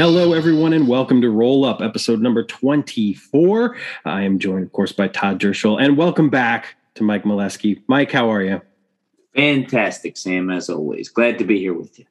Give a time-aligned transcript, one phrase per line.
[0.00, 3.76] Hello, everyone, and welcome to Roll Up, episode number 24.
[4.06, 7.82] I am joined, of course, by Todd Derschel, and welcome back to Mike Molesky.
[7.86, 8.62] Mike, how are you?
[9.36, 11.10] Fantastic, Sam, as always.
[11.10, 12.06] Glad to be here with you.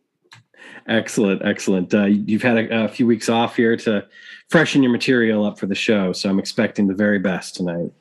[0.88, 1.92] Excellent, excellent.
[1.92, 4.06] Uh, you've had a, a, few weeks off here to
[4.50, 7.92] freshen your material up for the show, so I'm expecting the very best tonight.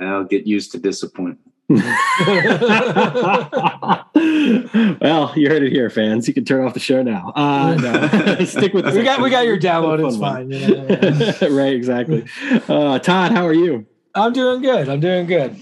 [0.00, 1.51] I'll get used to disappointment.
[5.00, 6.28] well, you heard it here, fans.
[6.28, 7.32] You can turn off the show now.
[7.34, 8.44] Uh, no.
[8.52, 8.86] Stick with.
[8.92, 10.06] We got we got your download.
[10.06, 10.50] It's fine.
[10.50, 11.48] Yeah.
[11.48, 12.26] right, exactly.
[12.68, 13.86] Uh, Todd, how are you?
[14.14, 14.88] I'm doing good.
[14.88, 15.56] I'm doing good.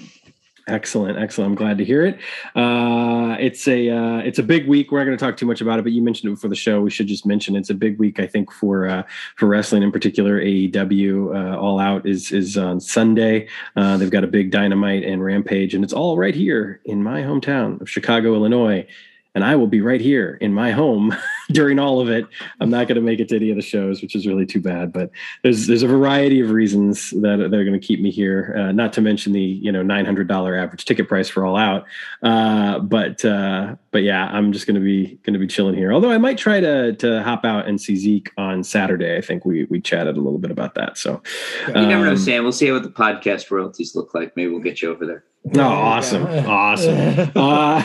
[0.66, 1.50] Excellent, excellent.
[1.50, 2.19] I'm glad to hear it.
[2.55, 4.92] Uh, it's a uh, it's a big week.
[4.92, 6.56] We're not going to talk too much about it, but you mentioned it before the
[6.56, 6.80] show.
[6.80, 8.20] We should just mention it's a big week.
[8.20, 9.02] I think for uh,
[9.37, 10.41] for wrestling in particular.
[10.41, 13.49] AEW uh, All Out is is on Sunday.
[13.76, 17.23] Uh, they've got a big Dynamite and Rampage, and it's all right here in my
[17.23, 18.87] hometown of Chicago, Illinois
[19.34, 21.14] and I will be right here in my home
[21.52, 22.26] during all of it.
[22.60, 24.60] I'm not going to make it to any of the shows, which is really too
[24.60, 24.92] bad.
[24.92, 25.10] But
[25.42, 28.54] there's there's a variety of reasons that, that are going to keep me here.
[28.59, 31.56] Uh, not to mention the you know nine hundred dollar average ticket price for All
[31.56, 31.84] Out.
[32.22, 35.92] Uh, but uh, but yeah, I'm just going to be going to be chilling here.
[35.92, 39.16] Although I might try to to hop out and see Zeke on Saturday.
[39.16, 40.98] I think we we chatted a little bit about that.
[40.98, 41.22] So
[41.68, 42.42] you never know, um, Sam.
[42.42, 44.37] We'll see what the podcast royalties look like.
[44.37, 45.24] Maybe we'll get you over there.
[45.55, 46.27] Oh, awesome.
[46.27, 47.30] Awesome.
[47.41, 47.83] Uh,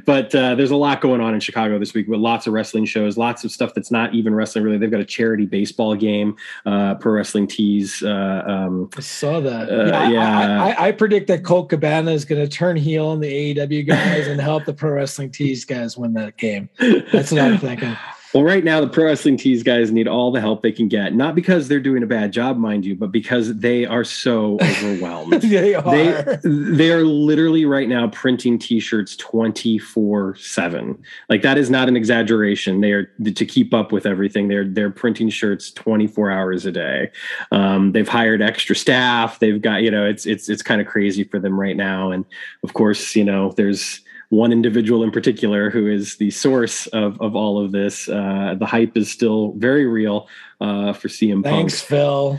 [0.04, 2.84] but uh, there's a lot going on in Chicago this week with lots of wrestling
[2.84, 4.76] shows, lots of stuff that's not even wrestling really.
[4.76, 8.02] They've got a charity baseball game, uh, Pro Wrestling Tees.
[8.02, 9.70] Uh, um, I saw that.
[9.70, 10.10] Uh, yeah.
[10.10, 10.64] yeah.
[10.64, 13.86] I, I, I, predict that Colt Cabana is going to turn heel on the AEW
[13.86, 16.68] guys and help the Pro Wrestling Tees guys win that game.
[16.78, 17.96] That's what I'm thinking.
[18.32, 21.14] Well, right now the pro wrestling tees guys need all the help they can get,
[21.14, 25.32] not because they're doing a bad job, mind you, but because they are so overwhelmed.
[25.42, 25.82] they are.
[25.90, 31.02] They, they are literally right now printing t-shirts 24 seven.
[31.28, 32.80] Like that is not an exaggeration.
[32.80, 34.46] They are to keep up with everything.
[34.46, 37.10] They're, they're printing shirts 24 hours a day.
[37.50, 39.40] Um, they've hired extra staff.
[39.40, 42.12] They've got, you know, it's, it's, it's kind of crazy for them right now.
[42.12, 42.24] And
[42.62, 47.36] of course, you know, there's, one individual in particular who is the source of, of
[47.36, 48.08] all of this.
[48.08, 50.28] Uh, the hype is still very real
[50.60, 51.44] uh, for CM Punk.
[51.44, 52.38] Thanks, Phil.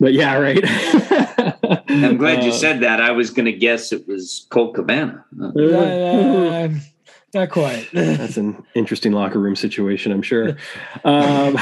[0.00, 0.60] But yeah, right.
[1.88, 3.00] I'm glad you uh, said that.
[3.00, 5.24] I was going to guess it was Colt Cabana.
[7.34, 7.88] Not quite.
[7.92, 10.56] That's an interesting locker room situation, I'm sure.
[11.04, 11.54] Um,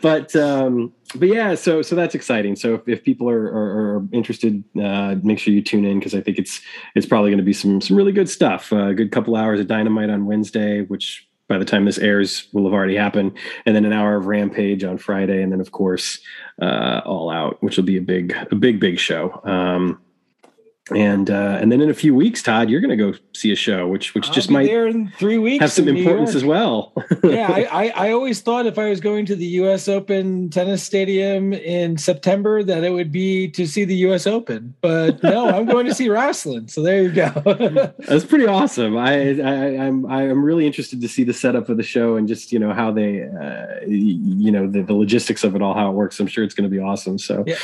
[0.00, 2.56] but um, but yeah, so so that's exciting.
[2.56, 6.14] So if, if people are, are, are interested, uh, make sure you tune in because
[6.14, 6.62] I think it's
[6.94, 8.72] it's probably going to be some some really good stuff.
[8.72, 12.48] A uh, good couple hours of Dynamite on Wednesday, which by the time this airs
[12.52, 13.36] will have already happened,
[13.66, 16.20] and then an hour of Rampage on Friday, and then of course
[16.62, 19.38] uh, All Out, which will be a big a big big show.
[19.44, 20.00] Um,
[20.94, 23.56] and uh, and then in a few weeks, Todd, you're going to go see a
[23.56, 26.92] show, which which I'll just might there in three weeks have some importance as well.
[27.24, 29.88] yeah, I, I, I always thought if I was going to the U.S.
[29.88, 34.28] Open tennis stadium in September that it would be to see the U.S.
[34.28, 36.68] Open, but no, I'm going to see wrestling.
[36.68, 37.92] So there you go.
[38.06, 38.96] That's pretty awesome.
[38.96, 42.52] I, I I'm I'm really interested to see the setup of the show and just
[42.52, 45.94] you know how they uh, you know the, the logistics of it all, how it
[45.94, 46.20] works.
[46.20, 47.18] I'm sure it's going to be awesome.
[47.18, 47.42] So.
[47.44, 47.56] Yeah.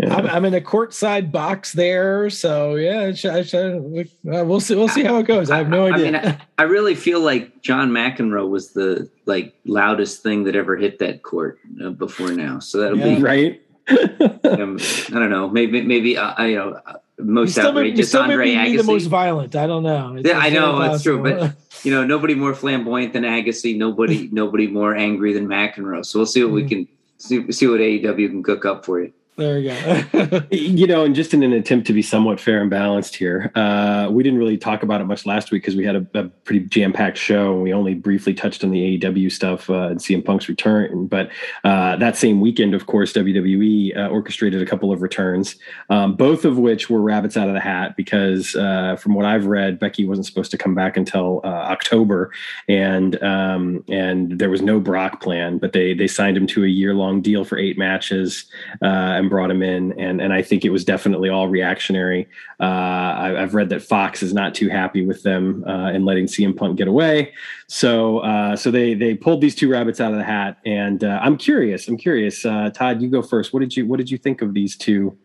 [0.00, 0.14] Yeah.
[0.14, 4.74] I'm, I'm, in a courtside box there, so yeah, I should, uh, we'll see.
[4.74, 5.50] We'll see how it goes.
[5.50, 6.08] I have no idea.
[6.08, 10.56] I mean, I, I, really feel like John McEnroe was the like loudest thing that
[10.56, 12.60] ever hit that court uh, before now.
[12.60, 13.16] So that'll yeah.
[13.16, 13.62] be right.
[13.90, 15.48] um, I don't know.
[15.48, 18.76] Maybe maybe uh, you know uh, most still outrageous still Andre Agassi.
[18.78, 19.54] the most violent.
[19.56, 20.14] I don't know.
[20.16, 23.76] It's yeah, I know that's true, but you know nobody more flamboyant than Agassi.
[23.76, 26.06] Nobody nobody more angry than McEnroe.
[26.06, 26.54] So we'll see what mm-hmm.
[26.54, 29.12] we can see, see what AEW can cook up for you.
[29.36, 30.42] There we go.
[30.50, 34.08] you know, and just in an attempt to be somewhat fair and balanced here, uh,
[34.10, 36.66] we didn't really talk about it much last week because we had a, a pretty
[36.66, 37.54] jam packed show.
[37.54, 41.06] And we only briefly touched on the AEW stuff uh, and CM Punk's return.
[41.06, 41.30] But
[41.64, 45.56] uh, that same weekend, of course, WWE uh, orchestrated a couple of returns,
[45.88, 49.46] um, both of which were rabbits out of the hat because, uh, from what I've
[49.46, 52.30] read, Becky wasn't supposed to come back until uh, October,
[52.68, 56.68] and um, and there was no Brock plan, but they they signed him to a
[56.68, 58.44] year long deal for eight matches
[58.82, 62.28] and brought him in, and and I think it was definitely all reactionary.
[62.60, 66.26] Uh, I, have read that Fox is not too happy with them uh, and letting
[66.26, 67.32] CM Punk get away,
[67.68, 71.18] so uh, so they they pulled these two rabbits out of the hat, and uh,
[71.22, 71.88] I'm curious.
[71.88, 73.00] I'm curious, uh, Todd.
[73.00, 73.54] You go first.
[73.54, 75.16] What did you what did you think of these two?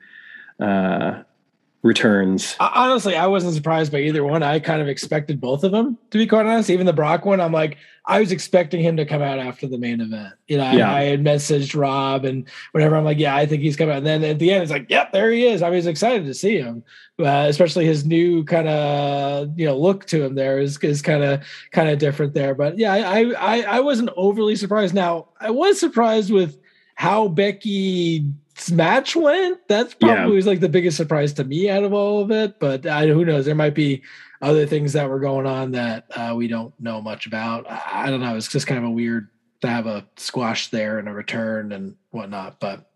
[1.85, 2.55] Returns.
[2.59, 4.41] Honestly, I wasn't surprised by either one.
[4.41, 6.71] I kind of expected both of them, to be quite honest.
[6.71, 7.77] Even the Brock one, I'm like,
[8.07, 10.33] I was expecting him to come out after the main event.
[10.47, 10.91] You know, yeah.
[10.91, 12.95] I, I, had messaged Rob and whatever.
[12.95, 13.95] I'm like, yeah, I think he's coming.
[13.95, 15.61] And then at the end, it's like, yep, there he is.
[15.61, 16.83] I was excited to see him,
[17.19, 20.33] uh, especially his new kind of you know look to him.
[20.33, 22.55] There is is kind of kind of different there.
[22.55, 24.95] But yeah, I, I I wasn't overly surprised.
[24.95, 26.59] Now I was surprised with
[26.95, 28.25] how Becky
[28.71, 29.59] match went.
[29.67, 30.25] That's probably yeah.
[30.25, 32.59] was like the biggest surprise to me out of all of it.
[32.59, 33.45] But I, who knows?
[33.45, 34.01] There might be
[34.41, 37.69] other things that were going on that uh, we don't know much about.
[37.69, 38.35] I, I, don't know.
[38.35, 39.29] It's just kind of a weird
[39.61, 42.59] to have a squash there and a return and whatnot.
[42.59, 42.89] But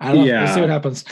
[0.00, 0.42] I don't know.
[0.42, 1.04] We'll see what happens.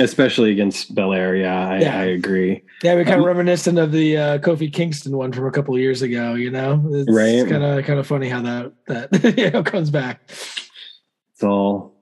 [0.00, 1.98] Especially against Belair, yeah, I, yeah.
[1.98, 2.62] I agree.
[2.84, 5.74] Yeah, we're kind of um, reminiscent of the uh, Kofi Kingston one from a couple
[5.74, 6.34] of years ago.
[6.34, 7.48] You know, it's right?
[7.48, 10.20] Kind of kind of funny how that that you know comes back.
[10.28, 11.97] It's all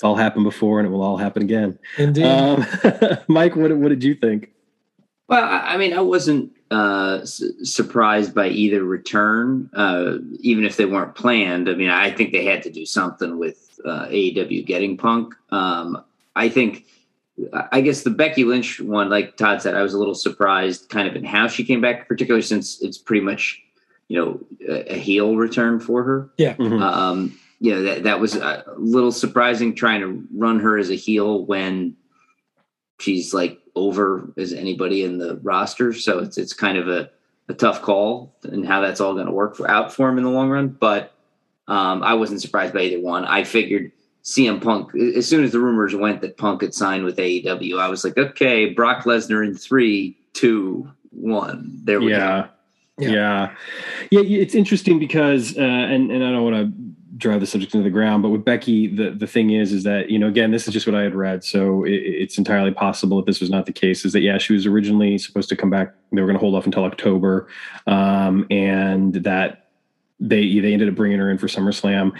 [0.00, 1.78] it's all happened before and it will all happen again.
[1.98, 2.24] Indeed.
[2.24, 2.64] Um,
[3.28, 4.50] Mike, what, what did you think?
[5.28, 11.16] Well, I mean, I wasn't uh, surprised by either return, uh, even if they weren't
[11.16, 11.68] planned.
[11.68, 15.34] I mean, I think they had to do something with uh, AEW getting Punk.
[15.50, 16.02] Um,
[16.34, 16.86] I think,
[17.70, 21.08] I guess the Becky Lynch one, like Todd said, I was a little surprised kind
[21.08, 23.62] of in how she came back, particularly since it's pretty much,
[24.08, 26.30] you know, a, a heel return for her.
[26.38, 26.54] Yeah.
[26.54, 26.82] Mm-hmm.
[26.82, 30.94] Um, you know that that was a little surprising trying to run her as a
[30.94, 31.96] heel when
[32.98, 35.92] she's like over as anybody in the roster.
[35.92, 37.10] So it's it's kind of a,
[37.48, 40.24] a tough call and how that's all going to work for, out for him in
[40.24, 40.68] the long run.
[40.68, 41.12] But
[41.68, 43.24] um, I wasn't surprised by either one.
[43.24, 43.92] I figured
[44.24, 47.88] CM Punk as soon as the rumors went that Punk had signed with AEW, I
[47.88, 51.80] was like, okay, Brock Lesnar in three, two, one.
[51.84, 52.48] There we yeah.
[52.98, 53.04] go.
[53.04, 53.10] Yeah.
[53.10, 53.50] yeah.
[54.10, 54.40] Yeah.
[54.40, 57.90] It's interesting because, uh, and, and I don't want to drive the subject into the
[57.90, 58.22] ground.
[58.22, 60.86] But with Becky, the the thing is, is that you know, again, this is just
[60.86, 64.04] what I had read, so it, it's entirely possible that this was not the case.
[64.04, 65.94] Is that yeah, she was originally supposed to come back.
[66.12, 67.48] They were going to hold off until October,
[67.86, 69.70] um, and that
[70.18, 72.12] they they ended up bringing her in for SummerSlam.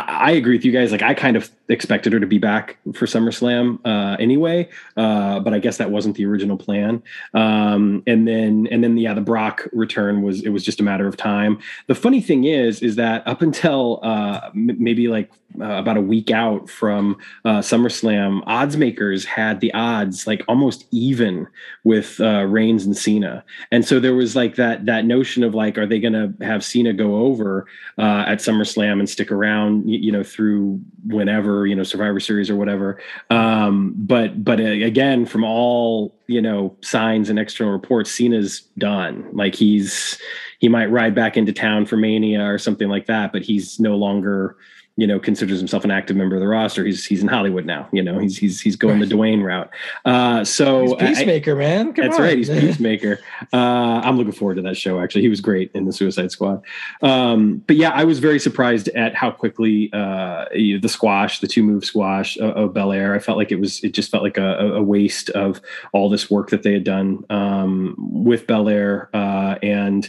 [0.00, 0.92] I, agree with you guys.
[0.92, 5.54] Like I kind of expected her to be back for SummerSlam uh, anyway, uh, but
[5.54, 7.02] I guess that wasn't the original plan.
[7.32, 11.06] Um, and then and then yeah, the Brock return was it was just a matter
[11.06, 11.58] of time.
[11.86, 15.30] The funny thing is, is that up until uh, m- maybe like
[15.60, 20.86] uh, about a week out from uh, SummerSlam, odds makers had the odds like almost
[20.90, 21.46] even
[21.84, 25.78] with uh, Reigns and Cena, and so there was like that that notion of like,
[25.78, 27.66] are they going to have Cena go over
[27.98, 29.83] at SummerSlam and stick around?
[29.84, 33.00] You know through whenever you know survivor series or whatever.
[33.30, 39.28] Um but but uh, again from all you know signs and external reports cena's done.
[39.32, 40.18] Like he's
[40.58, 43.96] he might ride back into town for mania or something like that but he's no
[43.96, 44.56] longer
[44.96, 46.84] you know, considers himself an active member of the roster.
[46.84, 47.88] He's he's in Hollywood now.
[47.92, 49.68] You know, he's he's he's going the Dwayne route.
[50.04, 51.92] Uh, so he's peacemaker, I, man.
[51.92, 52.22] Come that's on.
[52.22, 52.38] right.
[52.38, 53.18] He's peacemaker.
[53.52, 53.56] Uh,
[54.04, 55.00] I'm looking forward to that show.
[55.00, 56.62] Actually, he was great in the Suicide Squad.
[57.02, 61.64] Um, but yeah, I was very surprised at how quickly uh, the squash, the two
[61.64, 63.14] move squash of, of Belair.
[63.14, 65.60] I felt like it was it just felt like a, a waste of
[65.92, 70.08] all this work that they had done um, with Belair uh, and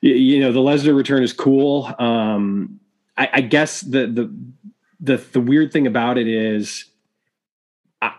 [0.00, 1.94] you know the Lesnar return is cool.
[1.98, 2.78] Um,
[3.16, 4.34] I, I guess the, the
[5.00, 6.86] the the weird thing about it is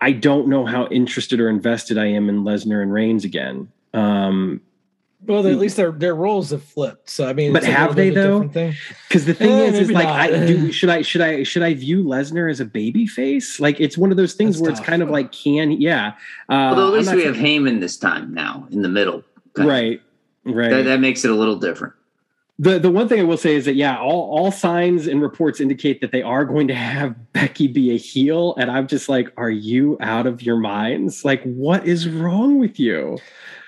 [0.00, 3.70] I, don't know how interested or invested I am in Lesnar and Reigns again.
[3.94, 4.60] Um,
[5.24, 7.10] well, at least their their roles have flipped.
[7.10, 8.40] So I mean, but have they though?
[8.40, 11.74] Because the thing eh, is, is like, I, do, should I should I should I
[11.74, 13.58] view Lesnar as a baby face?
[13.58, 14.80] Like, it's one of those things That's where tough.
[14.80, 16.14] it's kind of like, can yeah.
[16.48, 19.24] Uh, Although at least we have Heyman this time now in the middle,
[19.56, 20.00] right?
[20.44, 20.54] Of.
[20.54, 20.70] Right.
[20.70, 21.94] That, that makes it a little different.
[22.58, 25.60] The the one thing I will say is that yeah, all all signs and reports
[25.60, 29.30] indicate that they are going to have Becky be a heel, and I'm just like,
[29.36, 31.24] are you out of your minds?
[31.24, 33.18] Like, what is wrong with you?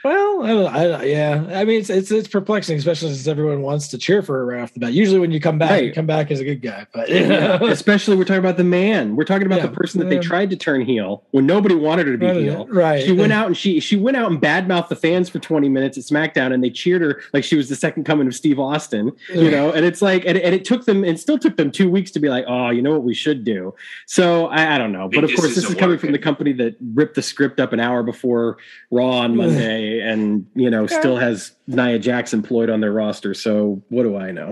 [0.05, 3.99] Well, I, I, yeah, I mean it's, it's it's perplexing, especially since everyone wants to
[3.99, 4.93] cheer for her right off the bat.
[4.93, 5.85] Usually, when you come back, right.
[5.85, 9.17] you come back as a good guy, but yeah, especially we're talking about the man.
[9.17, 12.07] We're talking about yeah, the person that they tried to turn heel when nobody wanted
[12.07, 12.67] her to be right, heel.
[12.69, 13.05] Right?
[13.05, 15.99] She went out and she she went out and badmouthed the fans for 20 minutes
[15.99, 19.13] at SmackDown, and they cheered her like she was the second coming of Steve Austin.
[19.33, 21.91] You know, and it's like, and, and it took them, and still took them two
[21.91, 23.75] weeks to be like, oh, you know what we should do.
[24.07, 26.77] So I, I don't know, but of course, this is coming from the company that
[26.95, 28.59] ripped the script up an hour before
[28.91, 33.35] Raw on Monday, and you know still has Nia Jax employed on their roster.
[33.35, 34.51] So what do I know?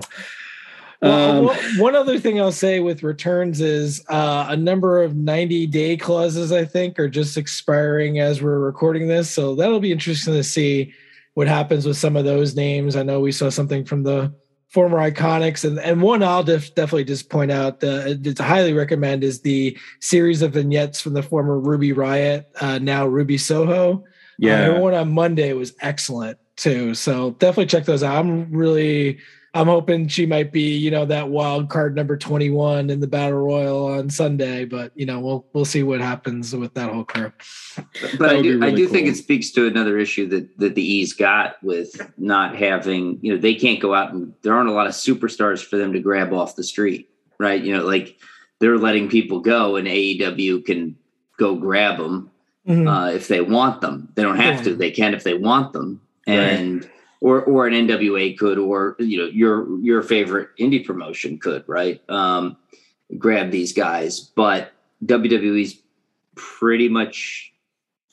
[1.01, 5.67] Well, um, one other thing I'll say with returns is uh, a number of 90
[5.67, 9.29] day clauses, I think, are just expiring as we're recording this.
[9.29, 10.93] So that'll be interesting to see
[11.35, 12.95] what happens with some of those names.
[12.95, 14.33] I know we saw something from the
[14.69, 19.23] former iconics and, and one i'll def- definitely just point out uh, to highly recommend
[19.23, 24.03] is the series of vignettes from the former ruby riot uh, now ruby soho
[24.37, 29.19] yeah uh, one on monday was excellent too so definitely check those out i'm really
[29.57, 33.39] I'm hoping she might be, you know, that wild card number 21 in the battle
[33.39, 37.31] royal on Sunday, but you know, we'll we'll see what happens with that whole crew.
[38.19, 38.93] But I do, really I do cool.
[38.93, 43.33] think it speaks to another issue that that the E's got with not having, you
[43.33, 45.99] know, they can't go out and there aren't a lot of superstars for them to
[45.99, 47.63] grab off the street, right?
[47.63, 48.17] You know, like
[48.59, 50.95] they're letting people go, and AEW can
[51.39, 52.29] go grab them
[52.67, 52.87] mm-hmm.
[52.87, 54.09] uh, if they want them.
[54.15, 54.63] They don't have yeah.
[54.63, 56.83] to; they can if they want them, and.
[56.83, 61.63] Right or or an NWA could, or you know your your favorite indie promotion could,
[61.67, 61.99] right?
[62.09, 62.57] Um,
[63.17, 64.71] grab these guys, but
[65.05, 65.81] WWE's
[66.35, 67.53] pretty much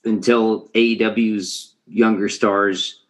[0.04, 3.04] until AEW's younger stars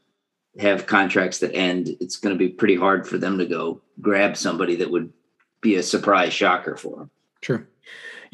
[0.58, 4.36] have contracts that end, it's going to be pretty hard for them to go grab
[4.36, 5.12] somebody that would
[5.60, 7.10] be a surprise shocker for them.
[7.42, 7.66] Sure.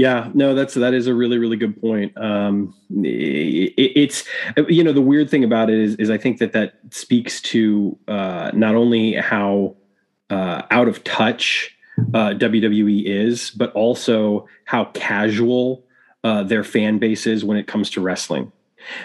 [0.01, 2.17] Yeah, no, that's that is a really really good point.
[2.17, 4.25] Um, it, it's
[4.67, 7.99] you know the weird thing about it is is I think that that speaks to
[8.09, 9.77] uh, not only how
[10.31, 11.77] uh, out of touch
[12.15, 15.85] uh, WWE is, but also how casual
[16.25, 18.51] uh, their fan base is when it comes to wrestling.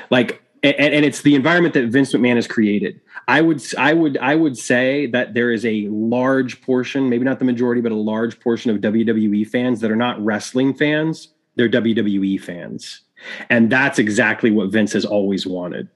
[0.09, 3.01] Like and, and, it's the environment that Vince McMahon has created.
[3.27, 7.39] I would I would I would say that there is a large portion, maybe not
[7.39, 11.29] the majority, but a large portion of WWE fans that are not wrestling fans.
[11.55, 13.01] They're WWE fans,
[13.49, 15.87] and that's exactly what Vince has always wanted.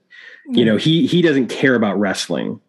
[0.48, 2.60] You know, he he doesn't care about wrestling.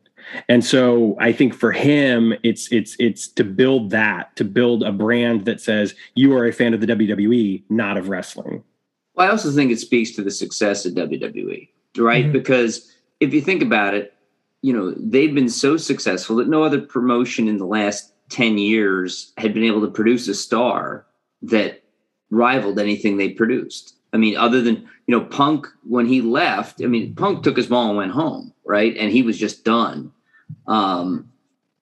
[0.47, 4.91] And so I think for him, it's it's it's to build that, to build a
[4.91, 8.63] brand that says you are a fan of the WWE, not of wrestling.
[9.15, 12.25] Well, I also think it speaks to the success of WWE right?
[12.25, 12.33] Mm-hmm.
[12.33, 14.13] Because if you think about it,
[14.61, 19.33] you know, they've been so successful that no other promotion in the last 10 years
[19.37, 21.05] had been able to produce a star
[21.41, 21.83] that
[22.29, 23.95] rivaled anything they produced.
[24.13, 24.75] I mean, other than,
[25.07, 28.53] you know, Punk, when he left, I mean, Punk took his ball and went home,
[28.65, 28.95] right?
[28.97, 30.11] And he was just done.
[30.67, 31.29] Um,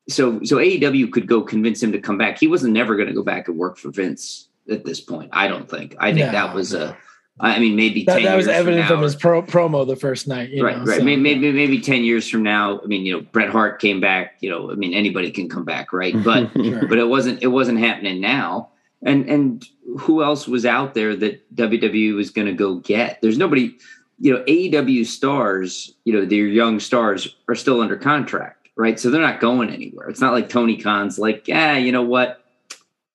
[0.07, 2.39] so, so AEW could go convince him to come back.
[2.39, 5.29] He wasn't never going to go back and work for Vince at this point.
[5.33, 5.95] I don't think.
[6.00, 6.98] I think no, that was a
[7.41, 10.51] I mean, maybe that, that was evident from, from his pro, promo the first night.
[10.62, 10.98] right, know, right.
[10.98, 11.03] So.
[11.03, 12.81] Maybe, maybe, maybe ten years from now.
[12.81, 14.36] I mean, you know, Bret Hart came back.
[14.41, 16.13] You know, I mean, anybody can come back, right?
[16.29, 16.88] But sure.
[16.88, 18.69] but it wasn't it wasn't happening now.
[19.03, 19.65] And and
[19.98, 23.22] who else was out there that WWE was going to go get?
[23.22, 23.77] There's nobody.
[24.22, 25.93] You know, AEW stars.
[26.03, 29.00] You know, their young stars are still under contract, right?
[29.00, 30.10] So they're not going anywhere.
[30.10, 32.43] It's not like Tony Khan's like, yeah, you know what,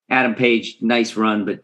[0.09, 1.63] Adam Page, nice run, but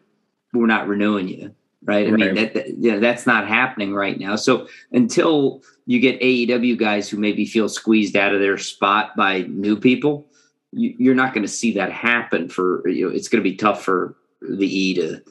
[0.53, 2.07] we're not renewing you right?
[2.07, 4.35] I mean, that, that, you know, that's not happening right now.
[4.35, 9.41] So until you get AEW guys who maybe feel squeezed out of their spot by
[9.41, 10.27] new people,
[10.71, 12.49] you, are not going to see that happen.
[12.49, 15.21] For you know, it's going to be tough for the E to.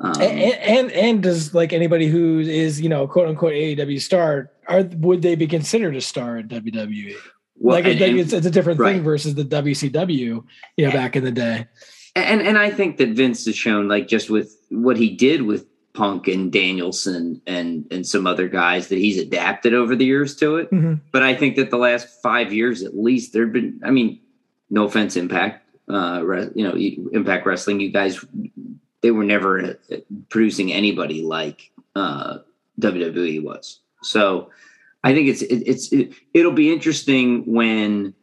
[0.00, 4.50] Um, and, and and does like anybody who is you know quote unquote AEW star
[4.68, 7.14] are would they be considered a star in WWE?
[7.56, 8.94] Well, like and, it's, it's, a different right.
[8.94, 10.44] thing versus the WCW,
[10.76, 11.66] you know, back in the day.
[12.16, 15.66] And and I think that Vince has shown like just with what he did with
[15.94, 20.56] Punk and Danielson and and some other guys that he's adapted over the years to
[20.56, 20.70] it.
[20.70, 20.94] Mm-hmm.
[21.12, 23.80] But I think that the last five years at least there've been.
[23.84, 24.20] I mean,
[24.70, 25.62] no offense, Impact.
[25.88, 26.22] Uh,
[26.54, 26.74] you know,
[27.12, 27.78] Impact Wrestling.
[27.78, 28.24] You guys,
[29.02, 29.96] they were never uh,
[30.30, 32.38] producing anybody like uh,
[32.80, 33.80] WWE was.
[34.02, 34.50] So
[35.04, 38.14] I think it's it, it's it, it'll be interesting when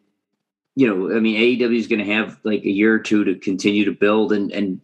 [0.76, 1.16] you know.
[1.16, 3.92] I mean, AEW is going to have like a year or two to continue to
[3.92, 4.82] build, and and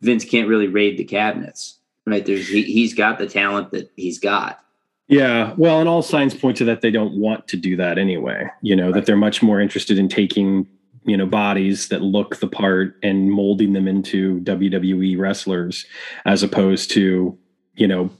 [0.00, 2.24] Vince can't really raid the cabinets right?
[2.24, 4.60] There's he, he's got the talent that he's got.
[5.06, 8.48] Yeah, well, and all signs point to that they don't want to do that anyway.
[8.62, 8.94] You know right.
[8.94, 10.66] that they're much more interested in taking
[11.04, 15.84] you know bodies that look the part and molding them into WWE wrestlers
[16.24, 17.38] as opposed to
[17.74, 18.10] you know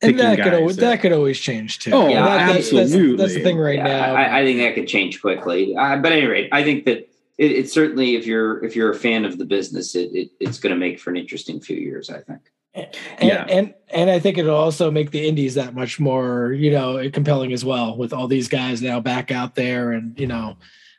[0.00, 1.90] and that could always, that, that, could always change too.
[1.90, 3.16] Oh, yeah, that, absolutely.
[3.16, 4.14] That's, that's, the thing right yeah, now.
[4.14, 5.74] I, I, think that could change quickly.
[5.76, 8.92] Uh, but at any rate, I think that it, it, certainly, if you're if you're
[8.92, 11.76] a fan of the business, it, it it's going to make for an interesting few
[11.76, 12.10] years.
[12.10, 12.40] I think.
[12.74, 12.88] And,
[13.22, 13.46] yeah.
[13.48, 17.52] and and I think it'll also make the indies that much more, you know, compelling
[17.52, 20.56] as well with all these guys now back out there and you know,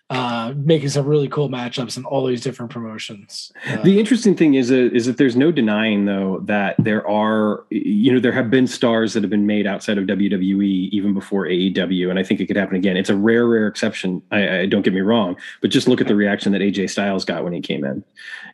[0.10, 3.52] uh, making some really cool matchups in all these different promotions.
[3.68, 7.64] Uh, the interesting thing is uh, is that there's no denying though that there are
[7.70, 11.46] you know there have been stars that have been made outside of WWE even before
[11.46, 12.98] AEW, and I think it could happen again.
[12.98, 14.24] It's a rare, rare exception.
[14.32, 17.24] I, I don't get me wrong, but just look at the reaction that AJ Styles
[17.24, 18.04] got when he came in.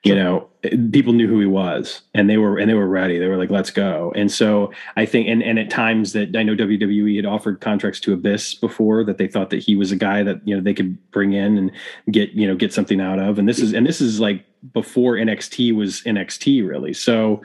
[0.04, 0.50] You know,
[0.92, 3.20] people knew who he was and they were and they were ready.
[3.20, 4.12] They were like let's go.
[4.16, 8.00] And so i think and and at times that i know wwe had offered contracts
[8.02, 10.74] to abyss before that they thought that he was a guy that you know they
[10.74, 11.72] could bring in and
[12.12, 13.40] get you know get something out of.
[13.40, 16.94] And this is and this is like before nxt was nxt really.
[16.94, 17.42] So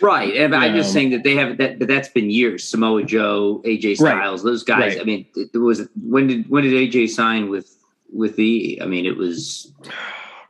[0.00, 0.34] right.
[0.36, 2.64] And i'm just um, saying that they have that but that's been years.
[2.64, 5.00] Samoa joe aj styles right, those guys right.
[5.00, 7.76] i mean it was when did when did aj sign with
[8.12, 9.72] with the i mean it was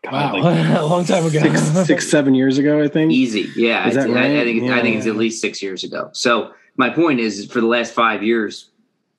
[0.02, 3.12] God, wow, like a long time ago, six, six, seven years ago, I think.
[3.12, 3.88] Easy, yeah.
[3.88, 4.32] Is that right?
[4.32, 4.76] I, I think yeah.
[4.76, 6.10] I think it's at least six years ago.
[6.12, 8.70] So my point is, for the last five years,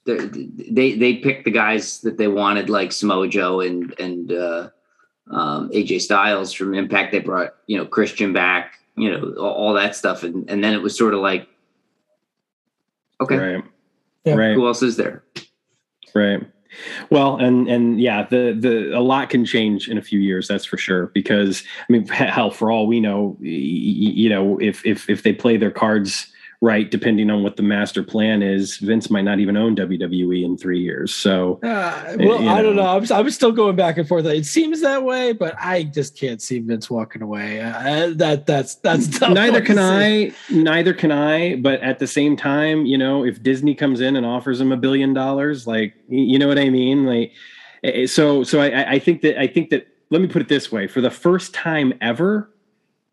[0.05, 4.69] they they picked the guys that they wanted, like Samoa Joe and and uh,
[5.31, 7.13] um, AJ Styles from Impact.
[7.13, 10.73] They brought you know Christian back, you know all, all that stuff, and and then
[10.73, 11.47] it was sort of like,
[13.21, 13.63] okay, right,
[14.25, 14.33] yeah.
[14.33, 14.53] right.
[14.53, 15.23] Who else is there?
[16.13, 16.45] Right.
[17.09, 20.47] Well, and and yeah, the the a lot can change in a few years.
[20.47, 21.07] That's for sure.
[21.07, 25.57] Because I mean, hell, for all we know, you know, if if if they play
[25.57, 26.27] their cards
[26.63, 30.57] right, depending on what the master plan is, Vince might not even own WWE in
[30.57, 31.13] three years.
[31.13, 32.87] So, uh, well, I don't know.
[32.87, 34.25] I'm, I'm, still going back and forth.
[34.25, 37.59] It seems that way, but I just can't see Vince walking away.
[37.59, 40.31] Uh, that that's that's neither can I.
[40.49, 41.57] Neither can I.
[41.57, 44.77] But at the same time, you know, if Disney comes in and offers him a
[44.77, 47.33] billion dollars, like you know what I mean, like
[47.83, 48.45] eh, eh, so.
[48.45, 49.87] So I, I think that I think that.
[50.09, 52.52] Let me put it this way: for the first time ever,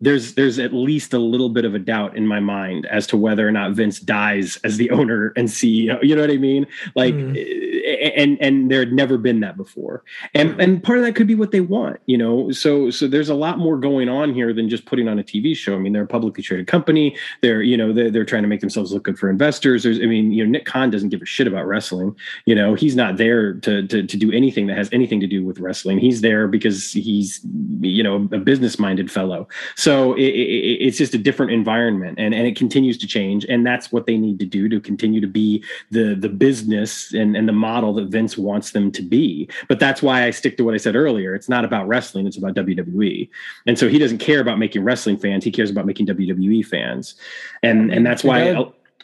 [0.00, 3.16] there's there's at least a little bit of a doubt in my mind as to
[3.16, 6.02] whether or not Vince dies as the owner and CEO.
[6.02, 6.66] You know what I mean?
[6.95, 8.16] Like, mm.
[8.16, 10.02] and and there had never been that before,
[10.35, 12.00] and and part of that could be what they want.
[12.07, 15.19] You know, so so there's a lot more going on here than just putting on
[15.19, 15.75] a TV show.
[15.75, 17.16] I mean, they're a publicly traded company.
[17.42, 19.83] They're you know they're, they're trying to make themselves look good for investors.
[19.83, 22.16] There's I mean you know Nick Khan doesn't give a shit about wrestling.
[22.47, 25.45] You know, he's not there to to to do anything that has anything to do
[25.45, 25.99] with wrestling.
[25.99, 27.40] He's there because he's
[27.80, 29.47] you know a business minded fellow.
[29.76, 33.44] So so it, it, it's just a different environment and, and it continues to change
[33.47, 37.37] and that's what they need to do to continue to be the the business and,
[37.37, 40.64] and the model that vince wants them to be but that's why i stick to
[40.64, 43.28] what i said earlier it's not about wrestling it's about wwe
[43.66, 47.16] and so he doesn't care about making wrestling fans he cares about making wwe fans
[47.62, 48.54] and and that's why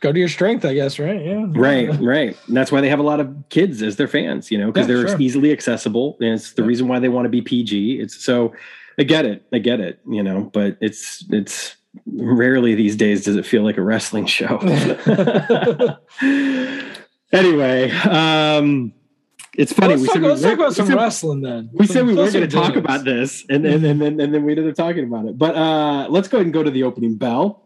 [0.01, 1.25] go to your strength, I guess, right?
[1.25, 1.47] Yeah.
[1.49, 2.37] Right, right.
[2.47, 4.87] And that's why they have a lot of kids as their fans, you know, because
[4.87, 5.21] yeah, they're sure.
[5.21, 6.19] easily accessible.
[6.21, 6.69] And it's the yeah.
[6.69, 8.01] reason why they want to be PG.
[8.01, 8.53] It's so
[8.99, 9.47] I get it.
[9.53, 11.77] I get it, you know, but it's it's
[12.07, 14.59] rarely these days does it feel like a wrestling show.
[17.33, 18.93] anyway, um
[19.57, 19.97] it's funny.
[19.97, 21.71] Let's, we talk, said let's we, talk about some said, wrestling then.
[21.73, 24.35] We some, said we were going to talk about this, and, and, and, then and
[24.35, 25.39] then we ended up talking about it.
[25.39, 27.66] But uh, let's go ahead and go to the opening bell.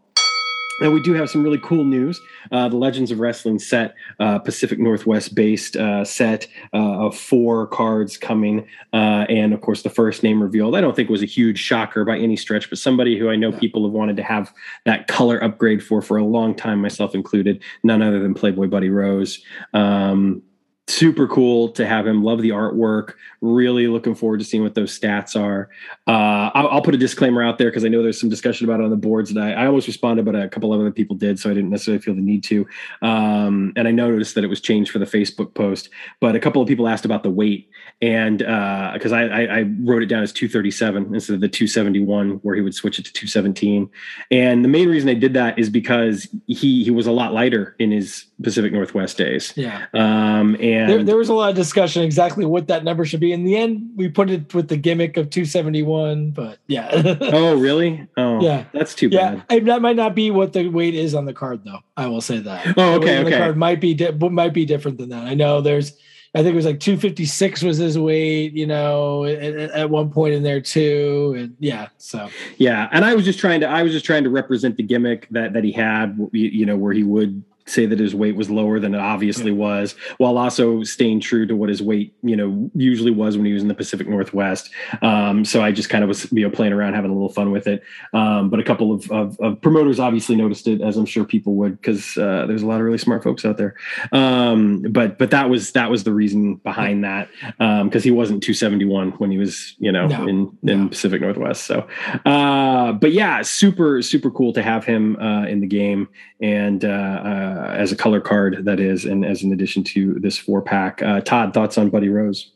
[0.81, 2.19] And we do have some really cool news.
[2.51, 7.67] Uh, the Legends of Wrestling set, uh, Pacific Northwest based uh, set uh, of four
[7.67, 8.67] cards coming.
[8.91, 12.03] Uh, and of course, the first name revealed, I don't think was a huge shocker
[12.03, 14.51] by any stretch, but somebody who I know people have wanted to have
[14.85, 18.89] that color upgrade for for a long time, myself included, none other than Playboy Buddy
[18.89, 19.43] Rose.
[19.73, 20.41] Um,
[20.87, 22.23] super cool to have him.
[22.23, 23.13] Love the artwork.
[23.39, 25.69] Really looking forward to seeing what those stats are.
[26.07, 28.79] Uh, I'll, I'll, put a disclaimer out there because I know there's some discussion about
[28.79, 31.15] it on the boards, and I, I, almost responded, but a couple of other people
[31.15, 32.67] did, so I didn't necessarily feel the need to.
[33.01, 35.89] Um, and I noticed that it was changed for the Facebook post,
[36.19, 37.69] but a couple of people asked about the weight,
[38.01, 42.39] and because uh, I, I, I wrote it down as 237 instead of the 271,
[42.41, 43.89] where he would switch it to 217.
[44.31, 47.75] And the main reason I did that is because he he was a lot lighter
[47.79, 49.53] in his Pacific Northwest days.
[49.55, 49.85] Yeah.
[49.93, 53.31] Um, and there, there, was a lot of discussion exactly what that number should be.
[53.31, 56.89] In the end, we put it with the gimmick of 271, but yeah.
[57.21, 58.07] oh, really?
[58.17, 58.65] Oh, yeah.
[58.73, 59.65] That's too yeah, bad.
[59.65, 61.79] That might not be what the weight is on the card, though.
[61.97, 62.77] I will say that.
[62.77, 63.19] Oh, okay.
[63.19, 63.29] okay.
[63.29, 65.25] The card might be di- might be different than that.
[65.25, 65.93] I know there's.
[66.33, 70.33] I think it was like 256 was his weight, you know, at, at, one point
[70.33, 71.35] in there too.
[71.37, 72.87] And yeah, so yeah.
[72.93, 75.51] And I was just trying to, I was just trying to represent the gimmick that,
[75.51, 78.95] that he had, you know, where he would say that his weight was lower than
[78.95, 79.57] it obviously yeah.
[79.57, 83.53] was, while also staying true to what his weight, you know, usually was when he
[83.53, 84.69] was in the Pacific Northwest.
[85.01, 87.51] Um, so I just kind of was, you know, playing around, having a little fun
[87.51, 87.83] with it.
[88.13, 91.55] Um, but a couple of, of, of, promoters obviously noticed it, as I'm sure people
[91.55, 93.75] would, because uh, there's a lot of really smart folks out there.
[94.11, 98.43] Um, but but that was that was the reason behind that, because um, he wasn't
[98.43, 100.27] 271 when he was, you know, no.
[100.27, 100.87] in in no.
[100.89, 101.65] Pacific Northwest.
[101.65, 101.87] So,
[102.25, 106.09] uh, but yeah, super super cool to have him uh, in the game
[106.41, 106.83] and.
[106.83, 110.37] Uh, uh, uh, as a color card that is, and as an addition to this
[110.37, 111.01] four pack.
[111.01, 112.51] Uh, Todd, thoughts on Buddy Rose?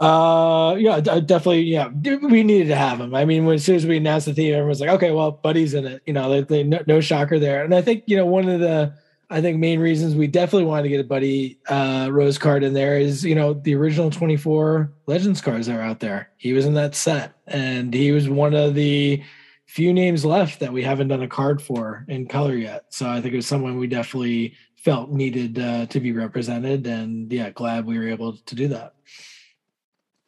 [0.00, 1.62] Uh, yeah, definitely.
[1.62, 3.14] Yeah, we needed to have him.
[3.14, 5.74] I mean, when as soon as we announced the team, everyone's like, "Okay, well, Buddy's
[5.74, 7.64] in it." You know, they, they, no, no, shocker there.
[7.64, 8.94] And I think you know one of the
[9.28, 12.74] I think main reasons we definitely wanted to get a Buddy uh, Rose card in
[12.74, 16.30] there is you know the original twenty four Legends cards that are out there.
[16.36, 19.22] He was in that set, and he was one of the
[19.68, 22.86] few names left that we haven't done a card for in color yet.
[22.88, 27.30] So I think it was someone we definitely felt needed uh, to be represented, and
[27.30, 28.94] yeah, glad we were able to do that.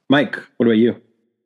[0.08, 1.00] Mike, what about you?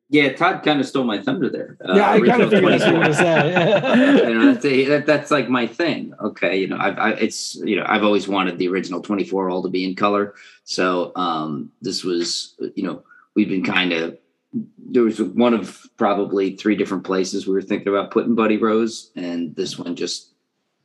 [0.09, 1.77] Yeah, Todd kind of stole my thunder there.
[1.83, 4.27] Uh, yeah, I kind of figured that's what you were say.
[4.27, 6.13] you know, that's, a, that, that's like my thing.
[6.21, 9.49] Okay, you know, I've I, it's you know I've always wanted the original twenty four
[9.49, 10.35] all to be in color.
[10.63, 13.03] So um, this was you know
[13.35, 14.17] we've been kind of
[14.77, 19.11] there was one of probably three different places we were thinking about putting Buddy Rose,
[19.15, 20.31] and this one just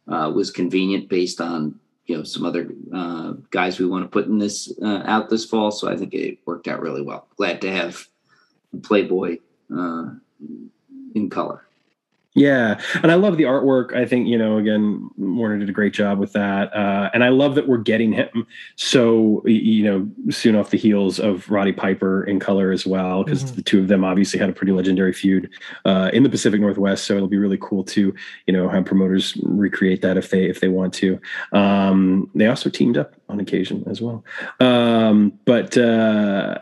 [0.09, 4.27] uh, was convenient based on you know some other uh, guys we want to put
[4.27, 5.71] in this uh, out this fall.
[5.71, 7.29] So I think it worked out really well.
[7.37, 8.07] Glad to have
[8.83, 9.39] Playboy
[9.75, 10.11] uh,
[11.15, 11.65] in color.
[12.41, 13.95] Yeah, and I love the artwork.
[13.95, 17.29] I think you know, again, Warner did a great job with that, uh, and I
[17.29, 22.25] love that we're getting him so you know soon off the heels of Roddy Piper
[22.25, 23.57] in color as well, because mm-hmm.
[23.57, 25.51] the two of them obviously had a pretty legendary feud
[25.85, 27.05] uh, in the Pacific Northwest.
[27.05, 28.15] So it'll be really cool to
[28.47, 31.21] you know have promoters recreate that if they if they want to.
[31.53, 34.25] Um, they also teamed up on occasion as well,
[34.61, 35.77] um, but.
[35.77, 36.59] Uh,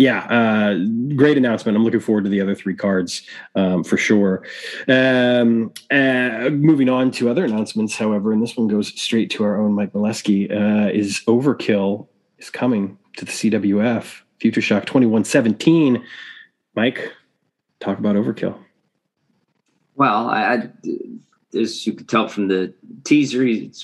[0.00, 0.78] yeah, uh,
[1.14, 1.76] great announcement.
[1.76, 3.22] I'm looking forward to the other three cards
[3.54, 4.42] um, for sure.
[4.88, 9.60] Um, uh, moving on to other announcements, however, and this one goes straight to our
[9.60, 12.08] own Mike Molesky, uh, is Overkill
[12.38, 16.02] is coming to the GWF Future Shock 2117.
[16.74, 17.12] Mike,
[17.80, 18.56] talk about Overkill.
[19.96, 20.68] Well, I, I
[21.54, 22.72] as you could tell from the
[23.04, 23.40] teaser,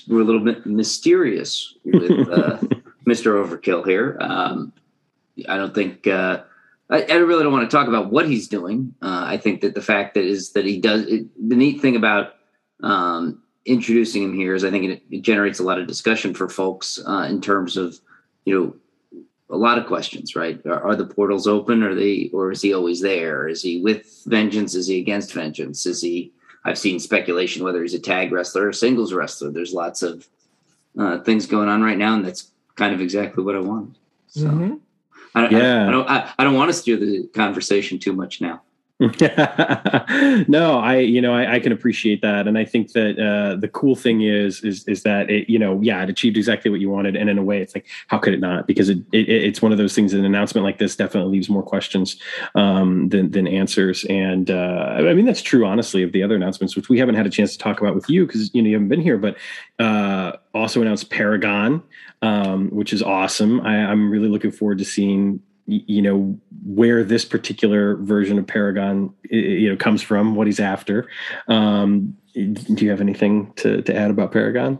[0.08, 2.56] we're a little bit mysterious with uh,
[3.06, 3.34] Mr.
[3.34, 4.16] Overkill here.
[4.18, 4.72] Um,
[5.48, 6.42] I don't think uh,
[6.88, 8.94] I, I, really don't want to talk about what he's doing.
[9.02, 11.96] Uh, I think that the fact that is that he does it, the neat thing
[11.96, 12.34] about
[12.82, 16.48] um, introducing him here is I think it, it, generates a lot of discussion for
[16.48, 17.98] folks uh, in terms of
[18.44, 20.36] you know a lot of questions.
[20.36, 20.64] Right?
[20.64, 21.82] Are, are, the portals open?
[21.82, 23.48] Are they or is he always there?
[23.48, 24.74] Is he with vengeance?
[24.74, 25.86] Is he against vengeance?
[25.86, 26.32] Is he?
[26.64, 29.50] I've seen speculation whether he's a tag wrestler or a singles wrestler.
[29.50, 30.26] There's lots of
[30.98, 33.96] uh, things going on right now, and that's kind of exactly what I want.
[34.28, 34.46] So.
[34.46, 34.74] Mm-hmm.
[35.36, 35.84] I, yeah.
[35.84, 36.08] I, I don't.
[36.08, 38.62] I, I don't want to steer the conversation too much now.
[40.48, 43.68] no, I you know I, I, can appreciate that, and I think that uh, the
[43.68, 46.88] cool thing is is is that it you know yeah it achieved exactly what you
[46.88, 48.66] wanted, and in a way it's like how could it not?
[48.66, 50.14] Because it, it it's one of those things.
[50.14, 52.18] An announcement like this definitely leaves more questions
[52.54, 56.74] um, than than answers, and uh, I mean that's true honestly of the other announcements,
[56.74, 58.76] which we haven't had a chance to talk about with you because you know you
[58.76, 59.36] haven't been here, but
[59.78, 61.82] uh, also announced Paragon,
[62.22, 63.60] um, which is awesome.
[63.60, 69.12] I, I'm really looking forward to seeing you know where this particular version of Paragon
[69.30, 71.08] you know comes from, what he's after.
[71.48, 74.78] Um, do you have anything to to add about Paragon?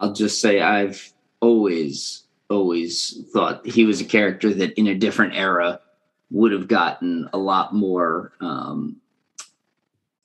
[0.00, 5.34] I'll just say I've always always thought he was a character that in a different
[5.34, 5.80] era
[6.30, 8.96] would have gotten a lot more um,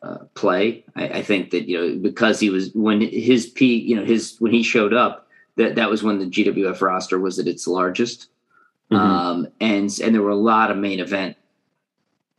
[0.02, 0.84] uh, play.
[0.96, 4.36] I, I, think that you know because he was when his peak, you know his
[4.40, 8.28] when he showed up, that that was when the GWF roster was at its largest.
[8.94, 8.96] Mm-hmm.
[8.96, 11.38] Um, and and there were a lot of main event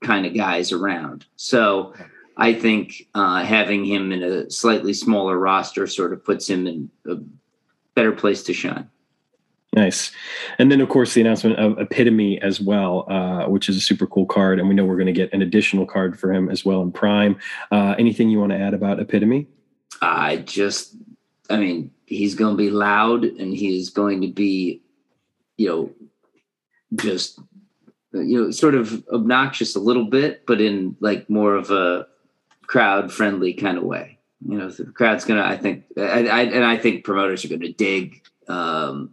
[0.03, 1.27] kind of guys around.
[1.37, 1.95] So
[2.37, 6.91] I think uh, having him in a slightly smaller roster sort of puts him in
[7.07, 7.17] a
[7.95, 8.91] better place to shine.
[9.75, 10.13] Nice.
[10.59, 14.07] And then, of course, the announcement of Epitome as well, uh, which is a super
[14.07, 14.61] cool card.
[14.61, 16.93] And we know we're going to get an additional card for him as well in
[16.93, 17.37] Prime.
[17.73, 19.49] Uh, anything you want to add about Epitome?
[20.01, 20.95] I just,
[21.51, 24.81] I mean, he's going to be loud and he is going to be,
[25.57, 25.91] you know,
[26.97, 27.41] just
[28.13, 32.07] you know sort of obnoxious a little bit but in like more of a
[32.67, 34.19] crowd friendly kind of way.
[34.47, 37.73] You know the crowd's gonna i think I, I, and i think promoters are gonna
[37.73, 39.11] dig um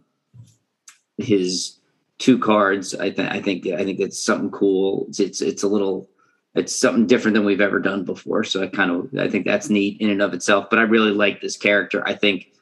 [1.16, 1.78] his
[2.18, 2.94] two cards.
[2.94, 5.06] I think i think i think it's something cool.
[5.08, 6.08] It's, it's it's a little
[6.54, 8.44] it's something different than we've ever done before.
[8.44, 10.68] So i kind of i think that's neat in and of itself.
[10.68, 12.06] But i really like this character.
[12.06, 12.52] I think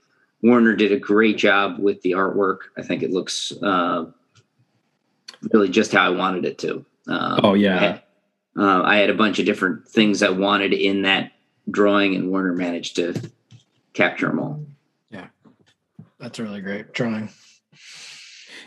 [0.42, 2.58] warner did a great job with the artwork.
[2.78, 4.06] I think it looks uh
[5.52, 6.84] really just how I wanted it to.
[7.06, 7.76] Um, oh yeah.
[7.76, 8.02] I had,
[8.56, 11.32] uh, I had a bunch of different things I wanted in that
[11.70, 13.14] drawing, and Warner managed to
[13.92, 14.64] capture them all.
[15.10, 15.28] Yeah,
[16.18, 17.30] that's a really great drawing.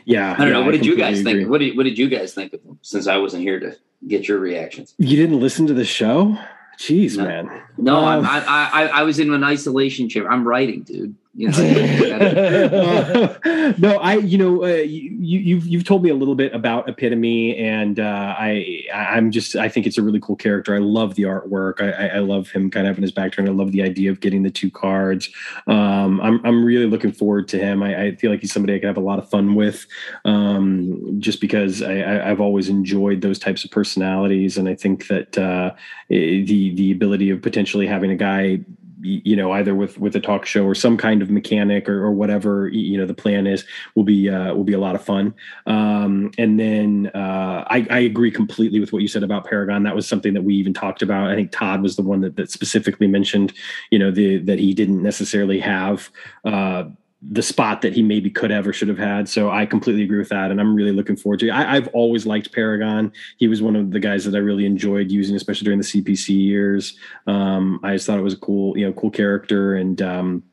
[0.05, 0.61] Yeah, I don't yeah, know.
[0.61, 1.33] What I did you guys agree.
[1.33, 1.49] think?
[1.49, 2.79] What did What did you guys think of them?
[2.81, 6.37] Since I wasn't here to get your reactions, you didn't listen to the show.
[6.77, 7.23] Jeez, no.
[7.25, 7.61] man.
[7.77, 10.31] No, um, I, I I I was in an isolation chamber.
[10.31, 11.15] I'm writing, dude.
[11.35, 11.57] You know,
[13.79, 17.57] no, I, you know, uh, you, you've you've told me a little bit about Epitome,
[17.57, 20.75] and uh, I, I'm just, I think it's a really cool character.
[20.75, 21.81] I love the artwork.
[21.81, 23.49] I, I love him kind of having his back turned.
[23.49, 25.27] I love the idea of getting the two cards.
[25.65, 27.81] Um, I'm, I'm really looking forward to him.
[27.81, 29.87] I, I, feel like he's somebody I could have a lot of fun with,
[30.25, 35.35] um, just because I, have always enjoyed those types of personalities, and I think that
[35.35, 35.73] uh,
[36.09, 38.59] the the ability of potentially having a guy
[39.03, 42.11] you know either with with a talk show or some kind of mechanic or, or
[42.11, 45.33] whatever you know the plan is will be uh, will be a lot of fun.
[45.67, 49.83] Um, and then uh, I, I, agree completely with what you said about paragon.
[49.83, 51.29] That was something that we even talked about.
[51.29, 53.53] I think todd was the one that, that specifically mentioned
[53.91, 56.09] you know the that he didn't necessarily have
[56.45, 56.85] uh,
[57.31, 59.29] the spot that he maybe could have or should have had.
[59.29, 61.47] So I completely agree with that, and I'm really looking forward to.
[61.47, 61.51] It.
[61.51, 63.11] I, have always liked Paragon.
[63.37, 66.29] He was one of the guys that I really enjoyed using, especially during the CPC
[66.29, 66.97] years.
[67.27, 70.01] Um, I just thought it was a cool, you know, cool character and.
[70.01, 70.43] Um,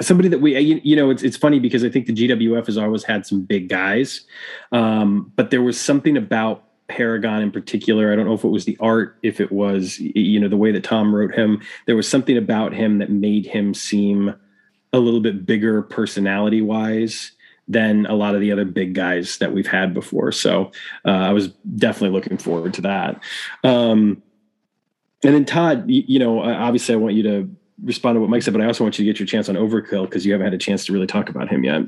[0.00, 2.78] somebody that we you, you, know it's it's funny because I think the GWF has
[2.78, 4.22] always had some big guys,
[4.72, 8.10] um, but there was something about Paragon in particular.
[8.10, 10.72] I don't know if it was the art, if it was you know the way
[10.72, 11.60] that Tom wrote him.
[11.86, 14.34] There was something about him that made him seem
[14.92, 17.32] a little bit bigger personality wise
[17.68, 20.32] than a lot of the other big guys that we've had before.
[20.32, 20.72] So
[21.04, 23.22] uh, I was definitely looking forward to that.
[23.62, 24.22] Um,
[25.22, 27.48] and then Todd, you, you, know, obviously I want you to
[27.84, 29.54] respond to what Mike said, but I also want you to get your chance on
[29.54, 31.82] Overkill because you haven't had a chance to really talk about him yet.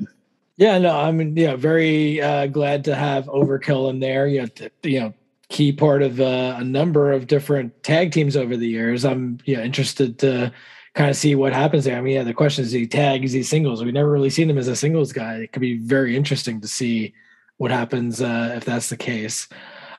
[0.55, 4.27] Yeah, no, I'm yeah very uh, glad to have Overkill in there.
[4.27, 5.13] You know, you know,
[5.49, 9.03] key part of uh, a number of different tag teams over the years.
[9.03, 10.53] I'm yeah interested to
[10.93, 11.97] kind of see what happens there.
[11.97, 13.83] I mean, yeah, the question is he tags these singles.
[13.83, 15.35] We've never really seen him as a singles guy.
[15.37, 17.13] It could be very interesting to see
[17.57, 19.47] what happens uh, if that's the case.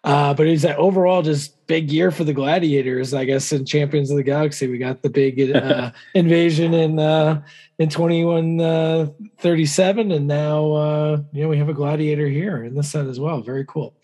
[0.05, 4.11] Uh, but it's like overall just big year for the gladiators, I guess, in Champions
[4.11, 4.69] of the Galaxy.
[4.69, 7.43] We got the big uh, invasion in uh,
[7.79, 12.29] in twenty one uh, thirty seven, and now uh, you know we have a gladiator
[12.29, 13.41] here in this set as well.
[13.41, 13.97] Very cool.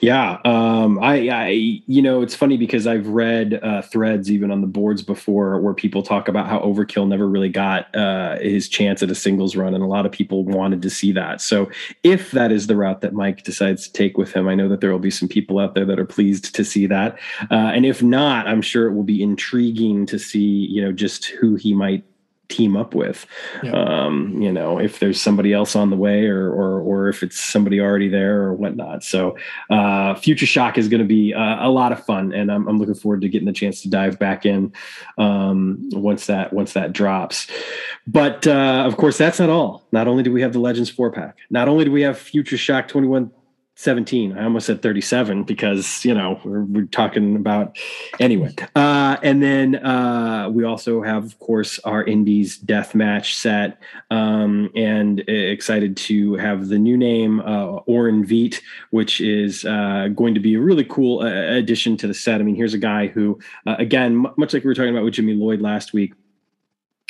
[0.00, 1.48] Yeah, um, I, I,
[1.86, 5.74] you know, it's funny because I've read uh, threads even on the boards before where
[5.74, 9.74] people talk about how Overkill never really got uh, his chance at a singles run,
[9.74, 11.40] and a lot of people wanted to see that.
[11.40, 11.70] So,
[12.02, 14.80] if that is the route that Mike decides to take with him, I know that
[14.80, 17.18] there will be some people out there that are pleased to see that,
[17.50, 21.26] uh, and if not, I'm sure it will be intriguing to see, you know, just
[21.26, 22.04] who he might
[22.48, 23.26] team up with.
[23.62, 23.72] Yeah.
[23.72, 27.38] Um, you know, if there's somebody else on the way or or or if it's
[27.38, 29.02] somebody already there or whatnot.
[29.02, 29.36] So
[29.70, 32.78] uh, Future Shock is going to be uh, a lot of fun, and I'm, I'm
[32.78, 34.72] looking forward to getting the chance to dive back in
[35.18, 37.46] um, once that once that drops.
[38.06, 39.86] But uh, of course, that's not all.
[39.92, 42.56] Not only do we have the Legends four pack, not only do we have Future
[42.56, 43.30] Shock 21
[43.76, 47.76] 17 i almost said 37 because you know we're, we're talking about
[48.20, 53.80] anyway uh, and then uh, we also have of course our indies death match set
[54.10, 58.60] um, and excited to have the new name uh, Orin Veidt
[58.90, 62.40] which is uh, going to be a really cool uh, addition to the set.
[62.40, 65.14] I mean here's a guy who uh, again much like we were talking about with
[65.14, 66.12] jimmy lloyd last week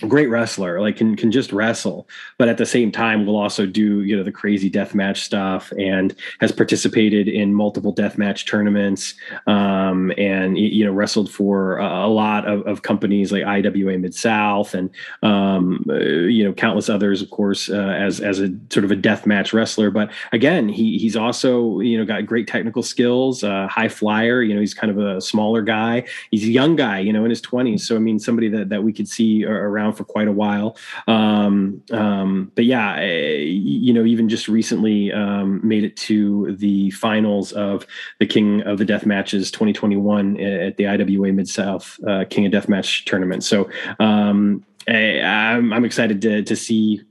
[0.04, 4.02] great wrestler like can can just wrestle but at the same time will also do
[4.02, 9.14] you know the crazy death match stuff and has participated in multiple death match tournaments
[9.46, 14.74] um, and you know wrestled for a, lot of, of, companies like iwa mid south
[14.74, 14.90] and
[15.22, 18.96] um, uh, you know countless others of course uh, as as a sort of a
[18.96, 19.90] death match wrestler.
[19.90, 24.54] But again he he's also you know got great technical skills uh, high flyer you
[24.54, 26.04] know he's kind of a smaller guy.
[26.30, 28.82] He's a young guy you know in his 20s so i mean somebody that that
[28.82, 30.76] we could see around around for quite a while.
[31.08, 36.90] Um, um, but yeah, eh, you know, even just recently um, made it to the
[36.90, 37.86] finals of
[38.20, 42.52] the King of the Death Matches 2021 at the IWA Mid South uh, King of
[42.52, 43.44] Death Match tournament.
[43.44, 43.68] So
[44.00, 47.02] um, I, I'm, I'm excited to to see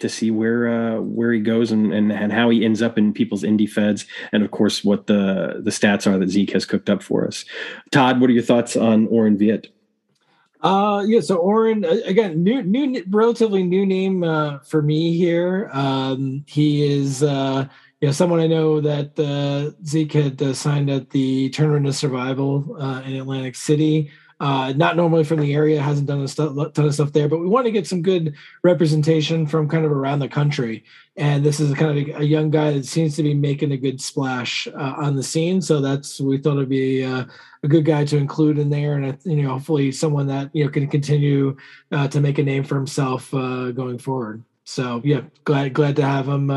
[0.00, 3.12] to see where uh, where he goes and, and and how he ends up in
[3.12, 6.90] people's indie feds, and of course what the the stats are that Zeke has cooked
[6.90, 7.44] up for us.
[7.92, 9.68] Todd, what are your thoughts on Orin Veidt?
[10.62, 11.20] Uh, yeah.
[11.20, 15.68] So Orin, again, new, new, relatively new name uh, for me here.
[15.72, 17.66] Um, he is, uh,
[18.00, 21.96] you know, someone I know that uh, Zeke had uh, signed at the Tournament of
[21.96, 24.10] Survival uh, in Atlantic City.
[24.42, 27.38] Uh, not normally from the area, hasn't done a st- ton of stuff there, but
[27.38, 30.82] we want to get some good representation from kind of around the country.
[31.16, 33.76] And this is kind of a, a young guy that seems to be making a
[33.76, 35.62] good splash uh, on the scene.
[35.62, 37.24] So that's we thought it'd be uh,
[37.62, 40.70] a good guy to include in there, and you know, hopefully someone that you know
[40.72, 41.56] can continue
[41.92, 44.42] uh, to make a name for himself uh, going forward.
[44.64, 46.50] So yeah, glad glad to have him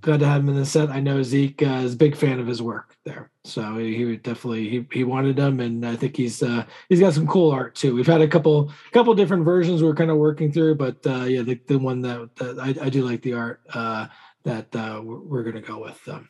[0.00, 0.90] glad to have him in the set.
[0.90, 4.04] I know Zeke uh, is a big fan of his work there, so he, he
[4.04, 7.50] would definitely he, he wanted him, and I think he's uh, he's got some cool
[7.50, 7.94] art too.
[7.94, 11.42] We've had a couple couple different versions we're kind of working through, but uh, yeah,
[11.42, 14.06] the, the one that, that I, I do like the art uh,
[14.44, 16.00] that uh, we're, to go with.
[16.08, 16.28] Um.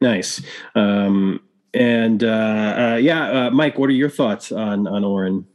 [0.00, 0.42] Nice.
[0.74, 1.40] Um,
[1.74, 5.46] and uh, yeah, Mike, what are your thoughts on on Orin?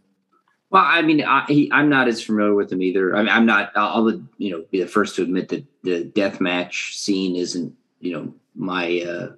[0.72, 3.16] Well, I mean, I, am not as familiar with him either.
[3.16, 3.72] I mean, I'm not.
[3.76, 8.14] I'll, you know be the first to admit that the death match scene isn't you
[8.14, 9.34] know my uh,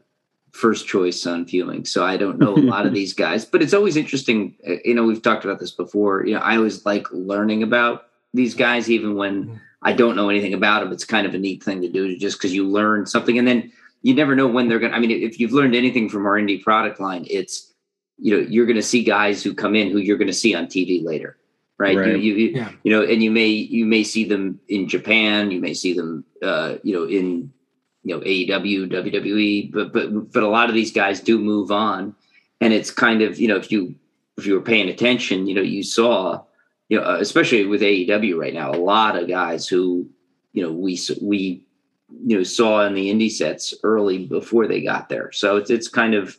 [0.51, 1.85] first choice on viewing.
[1.85, 4.55] So I don't know a lot of these guys, but it's always interesting.
[4.67, 6.25] Uh, you know, we've talked about this before.
[6.25, 9.59] You know, I always like learning about these guys, even when.
[9.85, 10.93] I don't know anything about them.
[10.93, 13.69] It's kind of a neat thing to do, just because you learn something, and then
[14.01, 16.39] you never know when they're going to, I mean, if you've learned anything from our
[16.39, 17.72] indie product line, it's,
[18.17, 20.55] you know, you're going to see guys who come in who you're going to see
[20.55, 21.37] on TV later.
[21.77, 21.97] Right.
[21.97, 22.19] right.
[22.19, 22.71] You, you, yeah.
[22.83, 26.23] you know, and you may, you may see them in Japan, you may see them,
[26.41, 27.51] uh, you know, in,
[28.03, 32.15] you know, AEW, WWE, but, but, but a lot of these guys do move on
[32.61, 33.95] and it's kind of, you know, if you,
[34.37, 36.43] if you were paying attention, you know, you saw,
[36.89, 40.07] you know, especially with AEW right now, a lot of guys who,
[40.53, 41.65] you know, we, we
[42.21, 45.31] you know saw in the indie sets early before they got there.
[45.31, 46.37] So it's it's kind of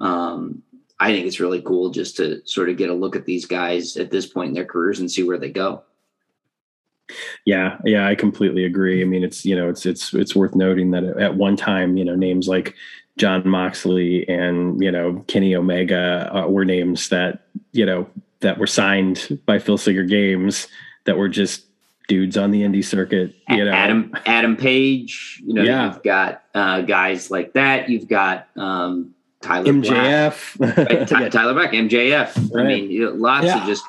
[0.00, 0.62] um,
[1.02, 3.96] I think it's really cool just to sort of get a look at these guys
[3.96, 5.82] at this point in their careers and see where they go.
[7.44, 9.02] Yeah, yeah, I completely agree.
[9.02, 12.04] I mean, it's you know, it's it's it's worth noting that at one time, you
[12.04, 12.76] know, names like
[13.18, 18.68] Jon Moxley and you know Kenny Omega uh, were names that you know that were
[18.68, 20.68] signed by Filsinger Games
[21.04, 21.66] that were just
[22.06, 23.34] dudes on the indie circuit.
[23.48, 25.42] You know, Adam Adam Page.
[25.44, 25.86] You know, yeah.
[25.92, 27.88] you've got uh, guys like that.
[27.88, 31.08] You've got um, Tyler MJF, Black, right?
[31.08, 32.54] Ty- Tyler Black, MJF.
[32.54, 32.64] Right.
[32.64, 33.60] I mean, lots yeah.
[33.60, 33.84] of just.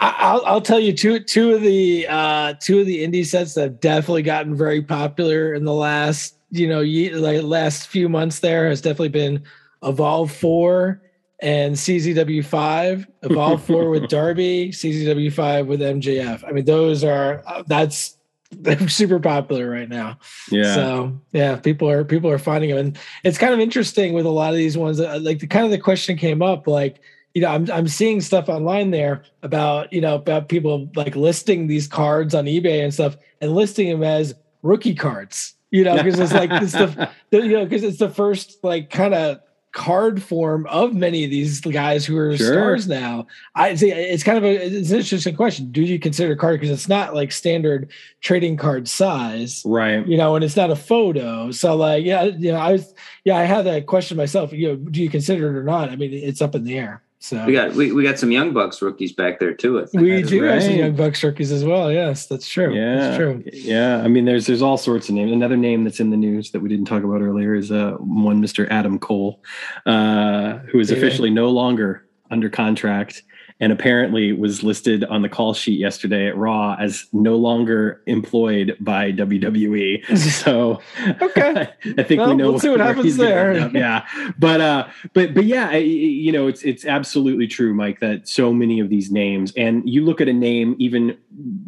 [0.00, 3.62] I'll, I'll tell you two two of the uh, two of the indie sets that
[3.62, 8.40] have definitely gotten very popular in the last you know ye- like last few months.
[8.40, 9.44] There has definitely been
[9.82, 11.02] Evolve Four
[11.42, 16.46] and CZW5, Evolve 4 with Darby, CZW5 with MJF.
[16.46, 18.16] I mean, those are uh, that's
[18.52, 20.18] they're super popular right now.
[20.50, 20.74] Yeah.
[20.74, 24.30] So yeah, people are people are finding them, and it's kind of interesting with a
[24.30, 25.00] lot of these ones.
[25.00, 27.00] Uh, like the kind of the question came up, like
[27.34, 31.66] you know, I'm I'm seeing stuff online there about you know about people like listing
[31.66, 35.54] these cards on eBay and stuff, and listing them as rookie cards.
[35.70, 38.90] You know, because it's like it's the, the you know because it's the first like
[38.90, 39.40] kind of
[39.72, 42.52] card form of many of these guys who are sure.
[42.52, 43.26] stars now.
[43.54, 45.72] I see it's kind of a it's an interesting question.
[45.72, 50.06] Do you consider card because it's not like standard trading card size, right?
[50.06, 51.50] You know, and it's not a photo.
[51.50, 54.52] So like, yeah, you know, I was yeah, I had that question myself.
[54.52, 55.88] You know, do you consider it or not?
[55.88, 57.02] I mean, it's up in the air.
[57.22, 59.86] So we got we, we got some young bucks rookies back there too.
[59.94, 60.54] We do right.
[60.54, 61.92] have some young bucks rookies as well.
[61.92, 62.74] Yes, that's true.
[62.74, 63.44] Yeah, that's true.
[63.52, 65.30] Yeah, I mean, there's there's all sorts of names.
[65.30, 68.40] Another name that's in the news that we didn't talk about earlier is uh, one
[68.40, 69.40] Mister Adam Cole,
[69.86, 73.22] uh, who is officially no longer under contract
[73.60, 78.76] and apparently was listed on the call sheet yesterday at Raw as no longer employed
[78.80, 80.02] by WWE.
[80.32, 80.80] So
[81.20, 82.50] okay, I think well, we know.
[82.50, 83.68] We'll see what happens there.
[83.68, 84.06] Yeah,
[84.38, 88.80] but uh, but but yeah, you know, it's it's absolutely true, Mike, that so many
[88.80, 91.16] of these names, and you look at a name even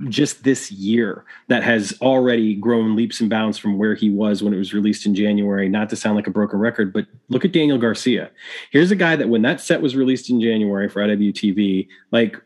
[0.09, 4.55] just this year that has already grown leaps and bounds from where he was when
[4.55, 5.69] it was released in January.
[5.69, 8.31] Not to sound like a broken record, but look at Daniel Garcia.
[8.71, 12.41] Here's a guy that when that set was released in January for IWTV like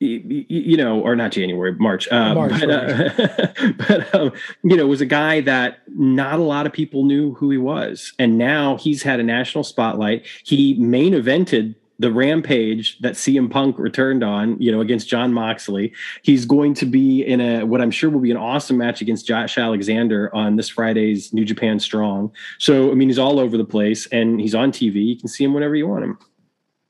[0.00, 5.00] you know, or not January, March, uh, March but, uh, but um, you know, was
[5.00, 9.02] a guy that not a lot of people knew who he was, and now he's
[9.02, 10.24] had a national spotlight.
[10.44, 15.92] He main evented the rampage that CM Punk returned on, you know, against Jon Moxley.
[16.22, 19.26] He's going to be in a what I'm sure will be an awesome match against
[19.26, 22.32] Josh Alexander on this Friday's New Japan Strong.
[22.58, 25.06] So, I mean, he's all over the place, and he's on TV.
[25.06, 26.18] You can see him whenever you want him.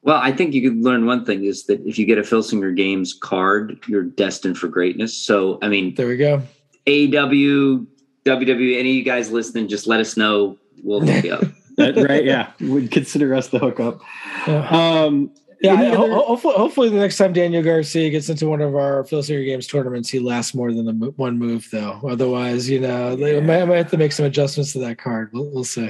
[0.03, 2.75] Well, I think you could learn one thing is that if you get a Filsinger
[2.75, 5.17] Games card, you're destined for greatness.
[5.17, 6.43] So, I mean, there we go.
[6.87, 7.85] AW,
[8.25, 10.57] WWE, any of you guys listening, just let us know.
[10.83, 11.45] We'll hook you up.
[11.79, 12.25] right?
[12.25, 14.01] Yeah, would consider us the hookup.
[14.49, 15.31] Um,
[15.61, 19.45] yeah, other- hopefully, hopefully, the next time Daniel Garcia gets into one of our Filsinger
[19.45, 22.01] Games tournaments, he lasts more than the one move, though.
[22.09, 23.17] Otherwise, you know, yeah.
[23.17, 25.31] they might, might, have to make some adjustments to that card.
[25.33, 25.89] We'll, we'll see.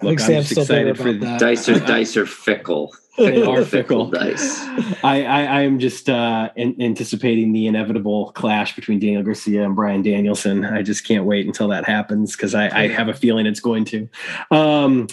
[0.00, 1.40] I Look, think Sam's still excited for that.
[1.40, 2.94] Dice are dice are fickle.
[3.16, 4.58] They are fickle dice.
[5.02, 9.74] I, I, I am just uh, in, anticipating the inevitable clash between Daniel Garcia and
[9.74, 10.66] Bryan Danielson.
[10.66, 13.86] I just can't wait until that happens because I, I, have a feeling it's going
[13.86, 14.06] to.
[14.50, 15.06] Um,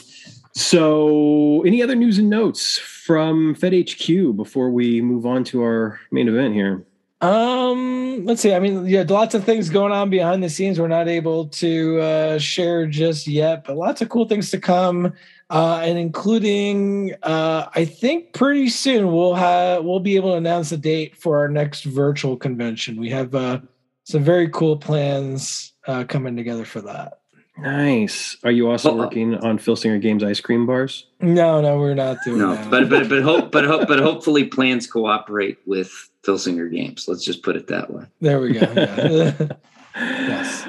[0.55, 5.99] so, any other news and notes from Fed HQ before we move on to our
[6.11, 6.85] main event here?
[7.21, 8.53] Um, let's see.
[8.53, 10.79] I mean, yeah, lots of things going on behind the scenes.
[10.79, 15.13] We're not able to uh, share just yet, but lots of cool things to come,
[15.49, 20.71] uh, and including, uh, I think pretty soon we'll have we'll be able to announce
[20.71, 22.99] a date for our next virtual convention.
[22.99, 23.61] We have uh,
[24.03, 27.21] some very cool plans uh, coming together for that.
[27.57, 28.35] Nice.
[28.43, 31.05] Are you also well, working on Filsinger Games ice cream bars?
[31.21, 32.71] No, no, we're not doing no, that.
[32.71, 37.07] but but but hope but hope but hopefully plans cooperate with Filsinger Games.
[37.07, 38.05] Let's just put it that way.
[38.21, 38.59] There we go.
[38.75, 39.47] Yeah.
[39.95, 40.67] yes.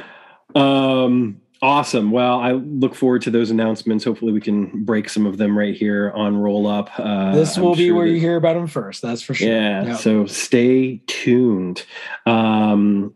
[0.55, 2.11] Um awesome.
[2.11, 4.05] Well, I look forward to those announcements.
[4.05, 6.91] Hopefully we can break some of them right here on roll up.
[6.99, 9.01] Uh, this will I'm be sure where that, you hear about them first.
[9.01, 9.49] That's for sure.
[9.49, 9.87] Yeah.
[9.87, 10.01] Yep.
[10.01, 11.87] So stay tuned.
[12.27, 13.15] Um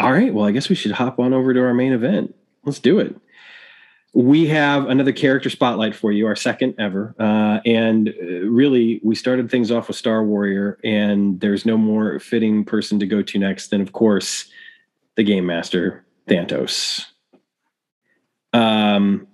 [0.00, 0.32] all right.
[0.32, 2.34] Well, I guess we should hop on over to our main event.
[2.64, 3.14] Let's do it.
[4.12, 7.14] We have another character spotlight for you, our second ever.
[7.18, 12.18] Uh, and uh, really, we started things off with Star Warrior, and there's no more
[12.18, 14.50] fitting person to go to next than, of course,
[15.16, 17.04] the Game Master, Thantos.
[18.52, 19.28] Um,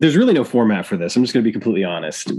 [0.00, 1.16] there's really no format for this.
[1.16, 2.32] I'm just going to be completely honest.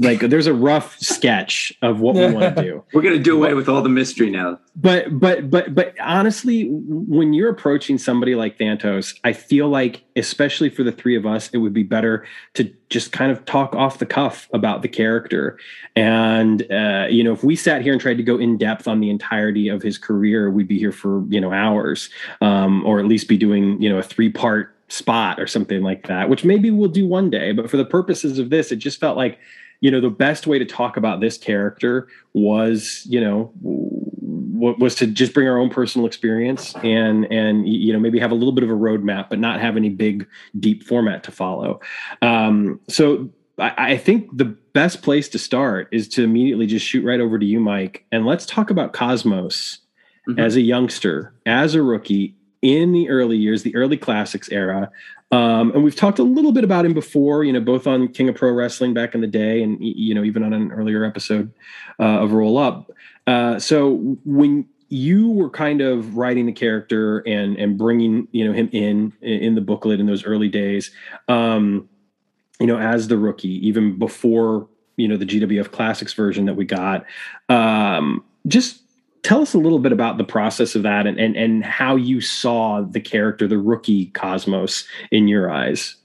[0.00, 2.84] Like, there's a rough sketch of what we want to do.
[2.92, 4.58] We're going to do away with all the mystery now.
[4.76, 10.68] But, but, but, but honestly, when you're approaching somebody like Thantos, I feel like, especially
[10.68, 13.98] for the three of us, it would be better to just kind of talk off
[13.98, 15.58] the cuff about the character.
[15.96, 19.00] And, uh, you know, if we sat here and tried to go in depth on
[19.00, 22.10] the entirety of his career, we'd be here for, you know, hours,
[22.42, 26.06] um, or at least be doing, you know, a three part spot or something like
[26.06, 27.52] that, which maybe we'll do one day.
[27.52, 29.38] But for the purposes of this, it just felt like,
[29.80, 33.52] you know, the best way to talk about this character was, you know,
[34.54, 38.30] what was to just bring our own personal experience and and you know maybe have
[38.30, 40.26] a little bit of a roadmap, but not have any big
[40.58, 41.80] deep format to follow.
[42.22, 47.04] Um, so I, I think the best place to start is to immediately just shoot
[47.04, 49.80] right over to you, Mike, and let's talk about Cosmos
[50.28, 50.38] mm-hmm.
[50.38, 54.90] as a youngster, as a rookie in the early years, the early classics era.
[55.30, 58.30] Um, and we've talked a little bit about him before, you know, both on King
[58.30, 61.52] of Pro Wrestling back in the day, and you know, even on an earlier episode
[62.00, 62.90] uh, of Roll Up.
[63.26, 68.52] Uh, so when you were kind of writing the character and and bringing you know
[68.52, 70.90] him in in the booklet in those early days,
[71.28, 71.88] um,
[72.60, 76.64] you know, as the rookie, even before you know the GWF Classics version that we
[76.64, 77.04] got,
[77.48, 78.83] um, just
[79.24, 82.20] tell us a little bit about the process of that and, and, and how you
[82.20, 85.96] saw the character, the rookie Cosmos, in your eyes.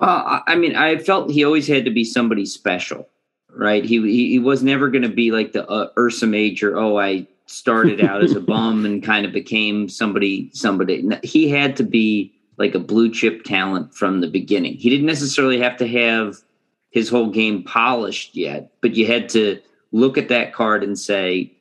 [0.00, 3.08] Uh, I mean, I felt he always had to be somebody special,
[3.50, 3.84] right?
[3.84, 6.76] He he, he was never going to be like the uh, Ursa Major.
[6.76, 10.50] Oh, I started out as a bum and kind of became somebody.
[10.52, 11.06] Somebody.
[11.22, 14.74] He had to be like a blue chip talent from the beginning.
[14.74, 16.36] He didn't necessarily have to have
[16.90, 19.60] his whole game polished yet, but you had to
[19.92, 21.52] look at that card and say,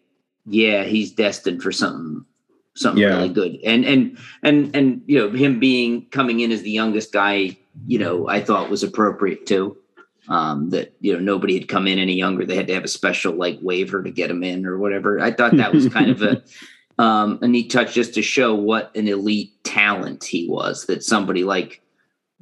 [0.49, 2.25] yeah, he's destined for something
[2.79, 3.17] something yeah.
[3.17, 3.59] really good.
[3.63, 7.99] And and and and you know, him being coming in as the youngest guy, you
[7.99, 9.77] know, I thought was appropriate too.
[10.27, 12.45] Um, that you know nobody had come in any younger.
[12.45, 15.19] They had to have a special like waiver to get him in or whatever.
[15.19, 16.43] I thought that was kind of a
[17.01, 20.85] um, a neat touch just to show what an elite talent he was.
[20.85, 21.81] That somebody like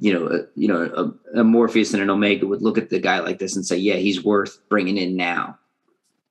[0.00, 3.00] you know, a, you know, a, a Morpheus and an Omega would look at the
[3.00, 5.58] guy like this and say, "Yeah, he's worth bringing in now."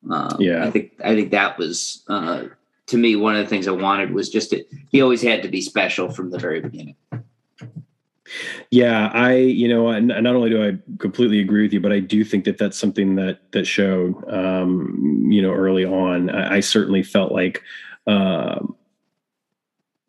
[0.10, 2.46] Um, yeah, I think I think that was uh,
[2.88, 4.68] to me one of the things I wanted was just it.
[4.90, 6.96] He always had to be special from the very beginning.
[8.72, 12.24] Yeah, I you know not only do I completely agree with you, but I do
[12.24, 16.30] think that that's something that that showed um, you know early on.
[16.30, 17.64] I, I certainly felt like.
[18.06, 18.76] Um,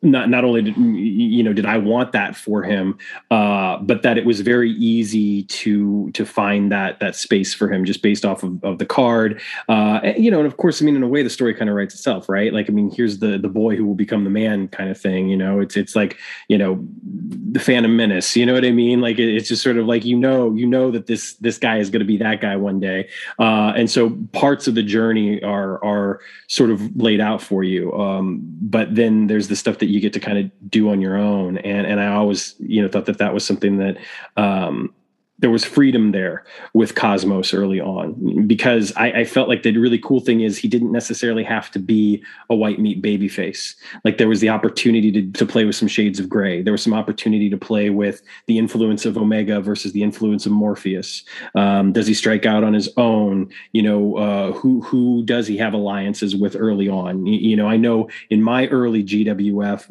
[0.01, 2.97] not not only did you know did I want that for him,
[3.31, 7.83] uh, but that it was very easy to to find that that space for him
[7.83, 10.95] just based off of, of the card, uh, you know, and of course, I mean,
[10.95, 12.53] in a way, the story kind of writes itself, right?
[12.53, 15.27] Like, I mean, here's the the boy who will become the man kind of thing.
[15.27, 18.37] You know, it's it's like you know, the Phantom Menace.
[18.37, 19.01] You know what I mean?
[19.01, 21.77] Like, it, it's just sort of like you know you know that this this guy
[21.77, 25.43] is going to be that guy one day, uh, and so parts of the journey
[25.43, 29.88] are are sort of laid out for you, um, but then there's the stuff that
[29.89, 31.57] you get to kind of do on your own.
[31.57, 33.97] And and I always you know thought that that was something that
[34.37, 34.93] um,
[35.39, 39.97] there was freedom there with Cosmos early on because I, I, felt like the really
[39.97, 43.75] cool thing is he didn't necessarily have to be a white meat baby face.
[44.03, 46.61] Like there was the opportunity to, to play with some shades of gray.
[46.61, 50.51] There was some opportunity to play with the influence of Omega versus the influence of
[50.51, 51.23] Morpheus.
[51.55, 53.49] Um, does he strike out on his own?
[53.71, 57.25] You know, uh, who who does he have alliances with early on?
[57.25, 59.85] You, know, I know in my early GWF,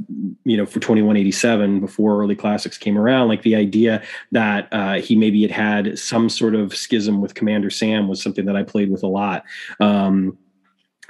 [0.45, 5.17] you know, for 2187 before early classics came around, like the idea that uh, he
[5.17, 8.63] maybe maybe it had some sort of schism with Commander Sam was something that I
[8.63, 9.45] played with a lot.
[9.81, 10.39] Um,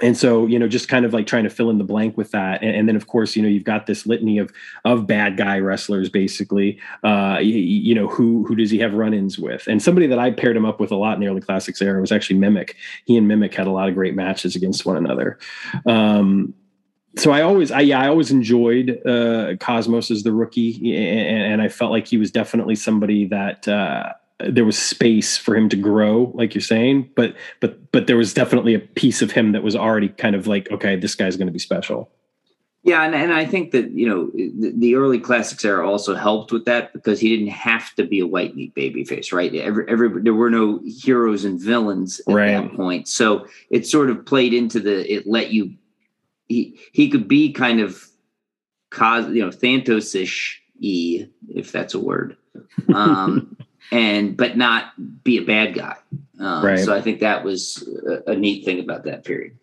[0.01, 2.31] and so you know just kind of like trying to fill in the blank with
[2.31, 2.61] that.
[2.61, 4.49] And, and, then of course you know you've got this litany of
[4.85, 9.37] of bad guy wrestlers basically uh you, you, know who who does he have run-ins
[9.37, 9.67] with?
[9.67, 11.99] And somebody that i paired him up with a lot in the early classics era
[11.99, 12.77] was actually mimic.
[13.05, 15.37] He and mimic had a lot of great matches against one another.
[15.85, 16.53] Um
[17.17, 21.61] so I always, I yeah, I always enjoyed uh, Cosmos as the rookie, and, and,
[21.61, 25.75] I felt like he was definitely somebody that uh, there was space for him to
[25.75, 29.63] grow like you're saying but but but there was definitely a piece of him that
[29.63, 32.09] was already kind of like okay this guy's going to be special.
[32.83, 36.53] Yeah and, and i think that you know the, the, early classics era also helped
[36.53, 39.53] with that because he didn't have to be a white meat baby face right?
[39.53, 42.51] Every, every there were no heroes and villains at right.
[42.51, 43.09] that point.
[43.09, 45.73] So it sort of played into the it let you
[46.49, 48.05] he he could be kind of
[48.91, 52.35] cos you know thantos-ish e if that's a word
[52.93, 53.55] um
[53.91, 54.93] and but not
[55.23, 55.95] be a bad guy.
[56.39, 56.79] Um, right.
[56.79, 59.57] So I think that was a, a, neat thing about that period.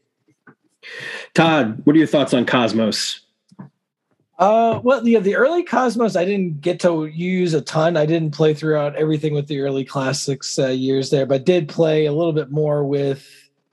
[1.34, 3.20] Todd, what are your thoughts on Cosmos?
[4.39, 7.97] Uh, well, yeah, the early Cosmos I didn't get to use a ton.
[7.97, 12.07] I didn't play throughout everything with the early classics uh, years there, but did play
[12.07, 13.26] a little bit more with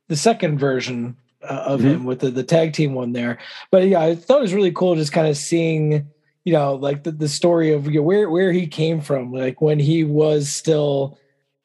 [0.07, 1.89] the second version uh, of mm-hmm.
[1.89, 3.39] him with the, the tag team one there.
[3.71, 6.07] But yeah, I thought it was really cool just kind of seeing
[6.43, 9.61] you know, like the, the story of you know, where where he came from, like
[9.61, 11.17] when he was still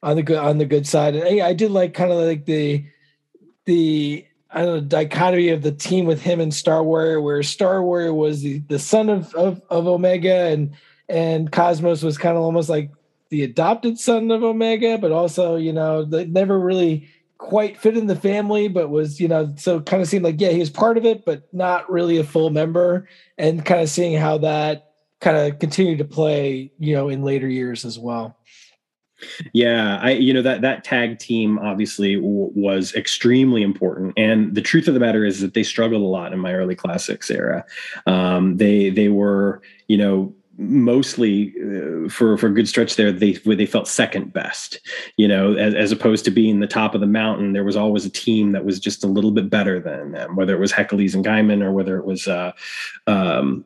[0.03, 1.17] on the good on the good side.
[1.17, 2.85] And I, I did like kind of like the
[3.65, 7.83] the I don't know dichotomy of the team with him and Star Warrior, where Star
[7.83, 10.75] Warrior was the, the son of, of of Omega and
[11.09, 12.93] and Cosmos was kind of almost like
[13.31, 17.09] the adopted son of Omega, but also, you know, they never really
[17.39, 20.51] quite fit in the family, but was, you know, so kind of seemed like, yeah,
[20.51, 23.09] he was part of it, but not really a full member.
[23.39, 27.49] And kind of seeing how that kind of continued to play, you know, in later
[27.49, 28.37] years as well.
[29.53, 34.63] Yeah, I you know that that tag team obviously w- was extremely important, and the
[34.63, 37.65] truth of the matter is that they struggled a lot in my early classics era.
[38.07, 43.33] Um, they they were you know mostly uh, for for a good stretch there they
[43.33, 44.81] they felt second best
[45.17, 48.05] you know as, as opposed to being the top of the mountain there was always
[48.05, 51.15] a team that was just a little bit better than them whether it was Hercules
[51.15, 52.51] and Gaiman or whether it was uh,
[53.07, 53.65] um,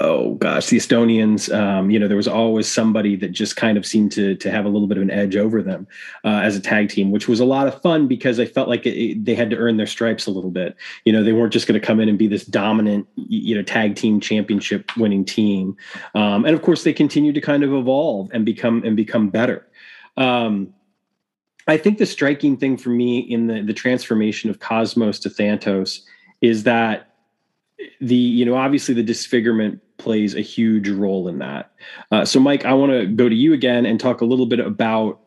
[0.00, 3.84] oh gosh, the Estonians, um, you know, there was always somebody that just kind of
[3.84, 5.86] seemed to to have a little bit of an edge over them
[6.24, 8.86] uh, as a tag team, which was a lot of fun because I felt like
[8.86, 10.76] it, they had to earn their stripes a little bit.
[11.04, 13.62] You know, they weren't just going to come in and be this dominant, you know,
[13.62, 15.76] tag team championship winning team.
[16.14, 19.66] Um, and of course, they continued to kind of evolve and become and become better.
[20.16, 20.72] Um,
[21.66, 26.02] I think the striking thing for me in the the transformation of Cosmos to Thantos
[26.40, 27.13] is that
[28.00, 31.72] the you know obviously the disfigurement plays a huge role in that.
[32.10, 34.60] Uh, so Mike, I want to go to you again and talk a little bit
[34.60, 35.20] about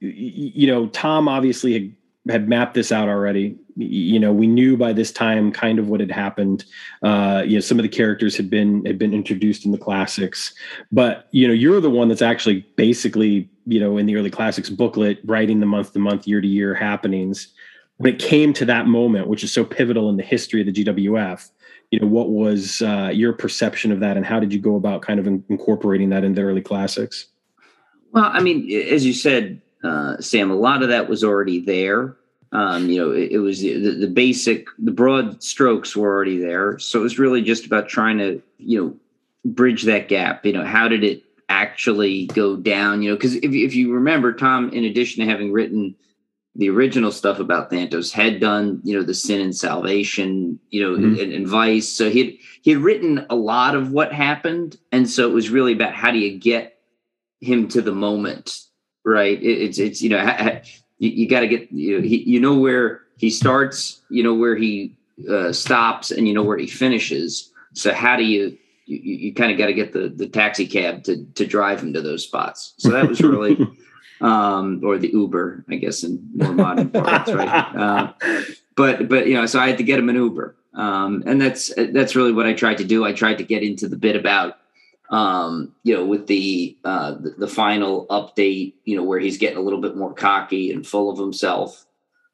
[0.00, 1.94] you know Tom obviously had,
[2.28, 3.56] had mapped this out already.
[3.76, 6.64] You know we knew by this time kind of what had happened.
[7.02, 10.54] Uh, you know some of the characters had been had been introduced in the classics,
[10.90, 14.68] but you know you're the one that's actually basically you know in the early classics
[14.68, 17.54] booklet writing the month to month year to year happenings
[18.02, 20.72] when it came to that moment, which is so pivotal in the history of the
[20.72, 21.50] GWF,
[21.92, 25.02] you know, what was uh, your perception of that, and how did you go about
[25.02, 27.28] kind of in- incorporating that in the early classics?
[28.10, 32.16] Well, I mean, as you said, uh, Sam, a lot of that was already there.
[32.50, 36.80] Um, you know, it, it was the, the, basic, the broad strokes were already there.
[36.80, 38.96] So it was really just about trying to, you know,
[39.44, 40.44] bridge that gap.
[40.44, 43.00] You know, how did it actually go down?
[43.00, 45.94] You know, because if, if you remember, Tom, in addition to having written
[46.54, 50.98] the original stuff about Thantos had done, you know, the sin and salvation, you know,
[50.98, 51.20] mm-hmm.
[51.20, 51.88] and, and, vice.
[51.88, 55.48] So he had, he had written a lot of what happened, and so it was
[55.48, 56.78] really about how do you get
[57.40, 58.60] him to the moment,
[59.04, 59.42] right?
[59.42, 60.60] It, it's it's you know ha,
[60.98, 64.34] you, you got to get you know, he, you know where he starts, you know
[64.34, 64.94] where he
[65.30, 67.50] uh, stops, and you know where he finishes.
[67.72, 71.04] So how do you you, you kind of got to get the the taxi cab
[71.04, 72.74] to to drive him to those spots.
[72.76, 73.56] So that was really.
[74.22, 77.76] um, or the Uber, I guess, in more modern parts, right?
[77.76, 78.12] Uh,
[78.76, 81.72] but but you know, so I had to get him an Uber, um, and that's
[81.76, 83.04] that's really what I tried to do.
[83.04, 84.56] I tried to get into the bit about
[85.12, 89.58] um, you know, with the, uh, the, the final update, you know, where he's getting
[89.58, 91.84] a little bit more cocky and full of himself,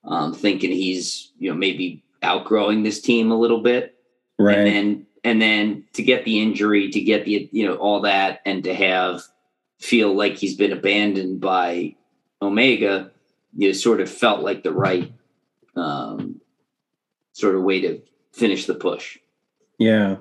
[0.04, 3.96] um, thinking he's you know maybe outgrowing this team a little bit,
[4.38, 4.58] right?
[4.58, 8.40] And then and then to get the injury, to get the you know all that,
[8.46, 9.22] and to have
[9.78, 11.94] feel like he's been abandoned by
[12.42, 13.10] Omega,
[13.56, 15.12] you know, sort of felt like the right
[15.76, 16.40] um,
[17.32, 18.00] sort of way to
[18.32, 19.18] finish the push.
[19.78, 20.16] Yeah.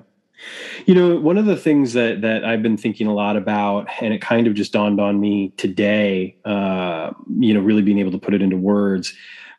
[0.86, 4.14] You know, one of the things that that I've been thinking a lot about, and
[4.14, 8.18] it kind of just dawned on me today, uh, you know, really being able to
[8.18, 9.14] put it into words,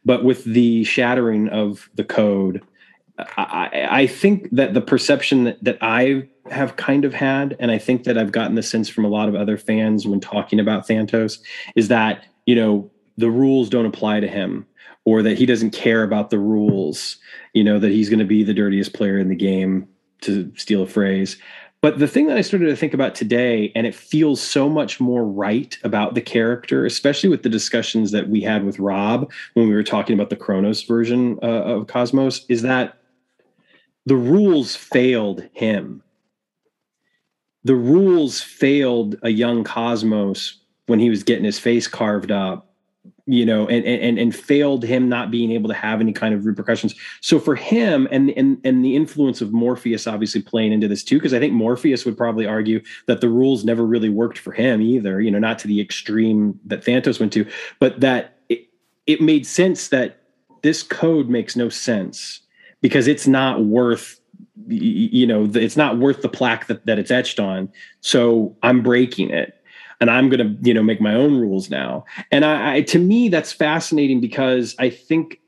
[0.06, 2.64] but with the shattering of the code,
[3.38, 7.78] I, I think that the perception that, that I have kind of had, and I
[7.78, 10.88] think that I've gotten the sense from a lot of other fans when talking about
[10.88, 11.40] Thantos,
[11.76, 14.66] is that you know the rules don't apply to him,
[15.06, 17.18] or that he doesn't care about the rules.
[17.54, 19.88] You know that he's going to be the dirtiest player in the game,
[20.22, 21.38] to steal a phrase.
[21.82, 25.00] But the thing that I started to think about today, and it feels so much
[25.00, 29.70] more right about the character, especially with the discussions that we had with Rob when
[29.70, 32.99] we were talking about the Kronos version uh, of Cosmos, is that
[34.10, 36.02] the rules failed him.
[37.64, 40.58] The rules failed a young Cosmos
[40.88, 42.66] when he was getting his face carved up
[43.28, 46.48] you know, and and and failed him not being able to have any kind of
[46.48, 46.96] repercussions.
[47.22, 51.18] So for him, and and and the influence of Morpheus obviously playing into this too,
[51.18, 54.82] because I think Morpheus would probably argue that the rules never really worked for him
[54.82, 55.22] either.
[55.22, 57.46] You know, not to the extreme that Thantos went to,
[57.78, 58.68] but that it,
[59.06, 60.24] it made sense that
[60.64, 62.42] this code makes no sense
[62.82, 64.20] because it's not worth
[64.68, 67.70] you know it's not worth the plaque that, that it's etched on
[68.02, 69.60] so i'm breaking it
[70.00, 72.06] and I'm going to, you know, make my own rules now.
[72.32, 75.40] And I, I, to me, that's fascinating because I think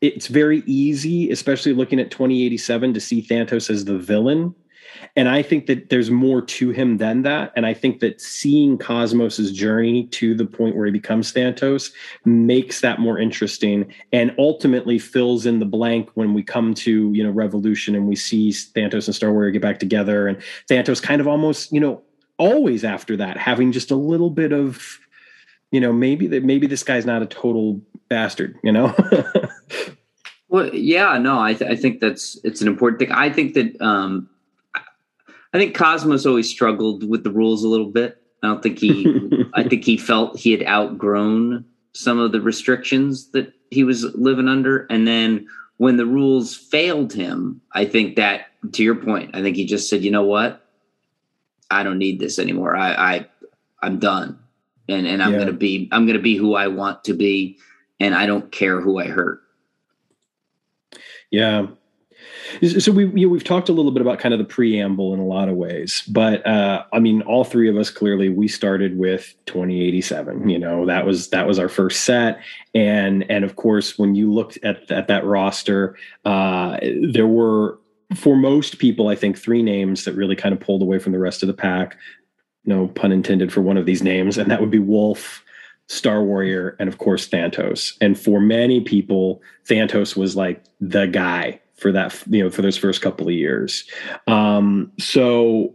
[0.00, 4.54] it's very easy, especially looking at 2087, to see Thantos as the villain.
[5.14, 7.52] And I think that there's more to him than that.
[7.54, 11.92] And I think that seeing Cosmos's journey to the point where he becomes Thantos
[12.24, 17.22] makes that more interesting and ultimately fills in the blank when we come to, you
[17.22, 20.26] know, Revolution and we see Thantos and Star Warrior get back together.
[20.26, 20.38] And
[20.68, 22.02] Thantos kind of almost, you know,
[22.38, 24.98] always after that having just a little bit of
[25.70, 28.94] you know maybe that maybe this guy's not a total bastard you know?
[30.48, 33.10] Well yeah no I, th- I think that's it's an important thing.
[33.10, 34.28] I think that um
[35.56, 39.06] i think cosmos always struggled with the rules a little bit i don't think he
[39.54, 44.48] i think he felt he had outgrown some of the restrictions that he was living
[44.48, 45.46] under and then
[45.78, 49.88] when the rules failed him i think that to your point i think he just
[49.88, 50.62] said you know what
[51.70, 52.76] I don't need this anymore.
[52.76, 53.26] I, I
[53.82, 54.38] I'm done.
[54.88, 55.38] And and I'm yeah.
[55.40, 57.58] gonna be I'm gonna be who I want to be
[57.98, 59.40] and I don't care who I hurt.
[61.30, 61.66] Yeah.
[62.62, 65.20] So we you know, we've talked a little bit about kind of the preamble in
[65.20, 68.98] a lot of ways, but uh, I mean, all three of us clearly we started
[68.98, 70.48] with 2087.
[70.48, 72.40] You know, that was that was our first set,
[72.74, 77.78] and and of course, when you looked at at that roster, uh, there were
[78.14, 81.18] for most people, I think three names that really kind of pulled away from the
[81.18, 81.96] rest of the pack.
[82.64, 85.44] No pun intended for one of these names, and that would be Wolf,
[85.88, 87.96] Star Warrior, and of course Thantos.
[88.00, 92.76] And for many people, Thantos was like the guy for that, you know, for those
[92.76, 93.84] first couple of years.
[94.26, 95.74] Um, so,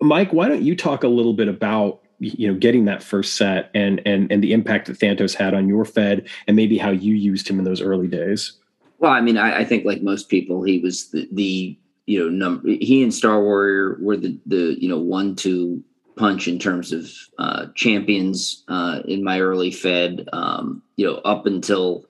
[0.00, 3.70] Mike, why don't you talk a little bit about you know getting that first set
[3.74, 7.14] and and and the impact that Thantos had on your Fed, and maybe how you
[7.14, 8.52] used him in those early days?
[8.98, 11.76] Well, I mean, I, I think like most people, he was the, the
[12.06, 12.68] you know number.
[12.68, 15.82] He and Star Warrior were the the you know one two
[16.16, 20.28] punch in terms of uh, champions uh, in my early Fed.
[20.32, 22.04] Um, you know, up until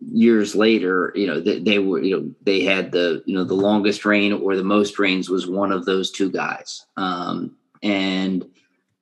[0.00, 3.54] years later, you know, they, they, were, you know, they had the, you know, the
[3.54, 6.86] longest reign or the most reigns was one of those two guys.
[6.96, 8.48] Um, and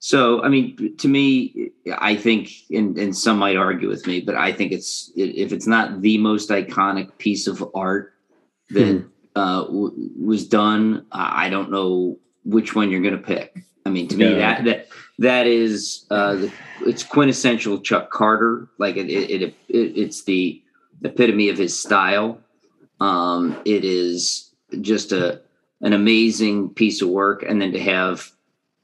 [0.01, 4.35] so, I mean, to me, I think, and, and some might argue with me, but
[4.37, 8.15] I think it's if it's not the most iconic piece of art
[8.71, 9.09] that hmm.
[9.35, 13.65] uh, w- was done, I don't know which one you're going to pick.
[13.85, 14.89] I mean, to me, that that
[15.19, 16.53] that is uh, the,
[16.85, 18.69] it's quintessential Chuck Carter.
[18.79, 20.63] Like it, it, it, it, it's the
[21.03, 22.39] epitome of his style.
[23.01, 25.41] Um, it is just a
[25.81, 28.31] an amazing piece of work, and then to have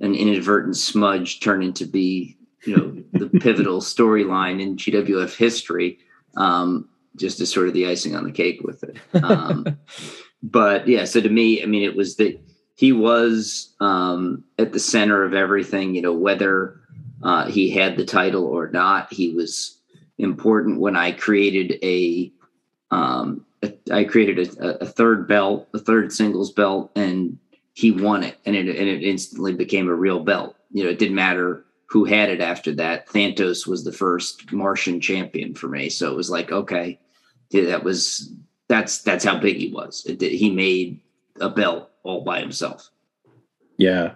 [0.01, 5.99] an inadvertent smudge turn into be you know the pivotal storyline in GWF history,
[6.37, 8.97] um, just as sort of the icing on the cake with it.
[9.23, 9.79] Um,
[10.43, 12.41] but yeah, so to me, I mean, it was that
[12.77, 15.95] he was um, at the center of everything.
[15.95, 16.81] You know, whether
[17.23, 19.79] uh, he had the title or not, he was
[20.25, 20.81] important.
[20.81, 22.33] When I created a,
[22.91, 27.39] um, a I created a, a third belt, a third singles belt, and
[27.75, 30.57] he won it and it, and it instantly became a real belt.
[30.73, 33.09] You know, it didn't matter who had it after that.
[33.09, 35.89] Thantos was the first Martian champion for me.
[35.89, 36.99] So it was like, okay,
[37.51, 38.33] yeah, that was,
[38.69, 40.05] that's, that's how big he was.
[40.07, 41.01] It, he made
[41.41, 42.91] a belt all by himself.
[43.77, 44.15] Yeah.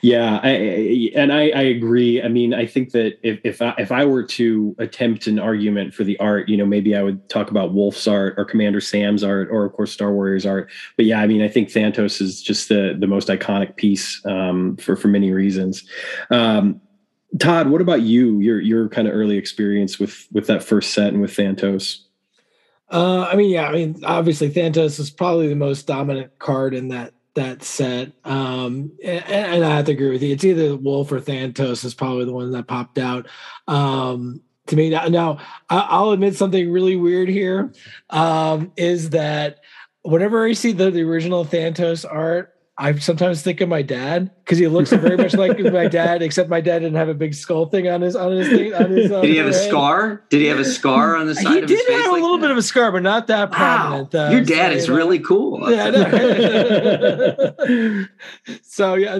[0.00, 2.22] Yeah, I, and I, I, agree.
[2.22, 5.94] I mean, I think that if if I, if I were to attempt an argument
[5.94, 9.22] for the art, you know, maybe I would talk about Wolf's art or Commander Sam's
[9.22, 10.70] art, or of course Star Warriors art.
[10.96, 14.76] But yeah, I mean, I think Thantos is just the the most iconic piece um,
[14.78, 15.84] for for many reasons.
[16.30, 16.80] Um,
[17.38, 18.40] Todd, what about you?
[18.40, 22.00] Your your kind of early experience with with that first set and with Thantos.
[22.90, 26.88] Uh, I mean, yeah, I mean, obviously Thantos is probably the most dominant card in
[26.88, 28.12] that that set.
[28.24, 30.32] Um, and, and, I have to agree with you.
[30.32, 33.26] It's either Wolf or Thantos is probably the one that popped out.
[33.66, 37.72] Um, to me now, now I'll admit something really weird here.
[38.10, 39.60] Um, is that
[40.02, 44.58] whenever I see the, the original Thantos art, I sometimes think of my dad because
[44.58, 47.66] he looks very much like my dad, except my dad didn't have a big skull
[47.66, 48.74] thing on his on his thing.
[48.74, 50.22] On his, uh, did he have a scar?
[50.30, 51.54] Did he have a scar on the side?
[51.54, 52.42] He did have like a little that?
[52.42, 54.14] bit of a scar, but not that prominent.
[54.14, 54.28] Wow.
[54.28, 55.60] Uh, Your dad so, is really cool.
[55.72, 55.90] Yeah.
[58.62, 59.18] so yeah,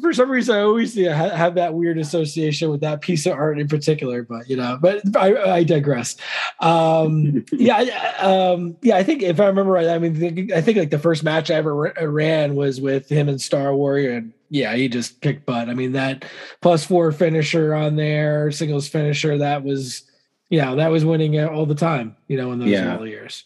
[0.00, 3.58] for some reason I always yeah, have that weird association with that piece of art
[3.58, 4.22] in particular.
[4.22, 6.16] But you know, but I, I digress.
[6.60, 7.78] Um, yeah,
[8.18, 8.96] um, yeah.
[8.96, 11.54] I think if I remember right, I mean, I think like the first match I
[11.54, 15.68] ever ran was was with him and Star Warrior, and yeah, he just kicked butt.
[15.68, 16.24] I mean, that
[16.60, 20.02] plus four finisher on there, singles finisher, that was
[20.50, 22.96] yeah, that was winning all the time, you know, in those yeah.
[22.96, 23.44] early years.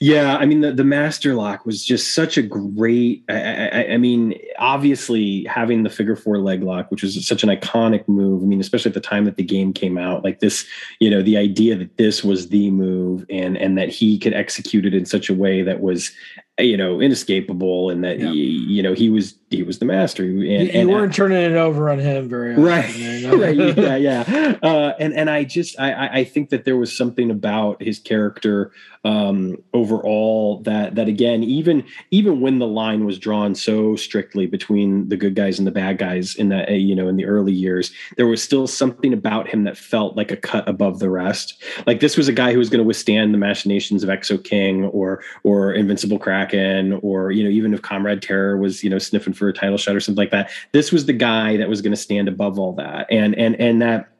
[0.00, 3.24] Yeah, I mean the the master lock was just such a great.
[3.28, 7.48] I, I, I, mean, obviously having the figure four leg lock, which was such an
[7.48, 8.42] iconic move.
[8.42, 10.66] I mean, especially at the time that the game came out, like this,
[10.98, 14.86] you know, the idea that this was the move and and that he could execute
[14.86, 16.10] it in such a way that was
[16.58, 18.30] you know inescapable and that yeah.
[18.30, 20.24] he you know he was he was the master.
[20.24, 23.36] And, you, and weren't turning it over on him very often, right, you know?
[23.36, 23.56] right.
[23.56, 24.58] Yeah yeah.
[24.62, 28.72] Uh, and and i just i i think that there was something about his character
[29.04, 35.08] um overall that that again even even when the line was drawn so strictly between
[35.08, 37.92] the good guys and the bad guys in that you know in the early years
[38.16, 41.62] there was still something about him that felt like a cut above the rest.
[41.86, 44.84] Like this was a guy who was going to withstand the machinations of exo king
[44.86, 46.18] or or invincible
[46.52, 49.78] kraken or you know even if comrade terror was you know sniffing for a title
[49.78, 52.58] shot or something like that this was the guy that was going to stand above
[52.58, 53.06] all that.
[53.10, 54.11] And and and that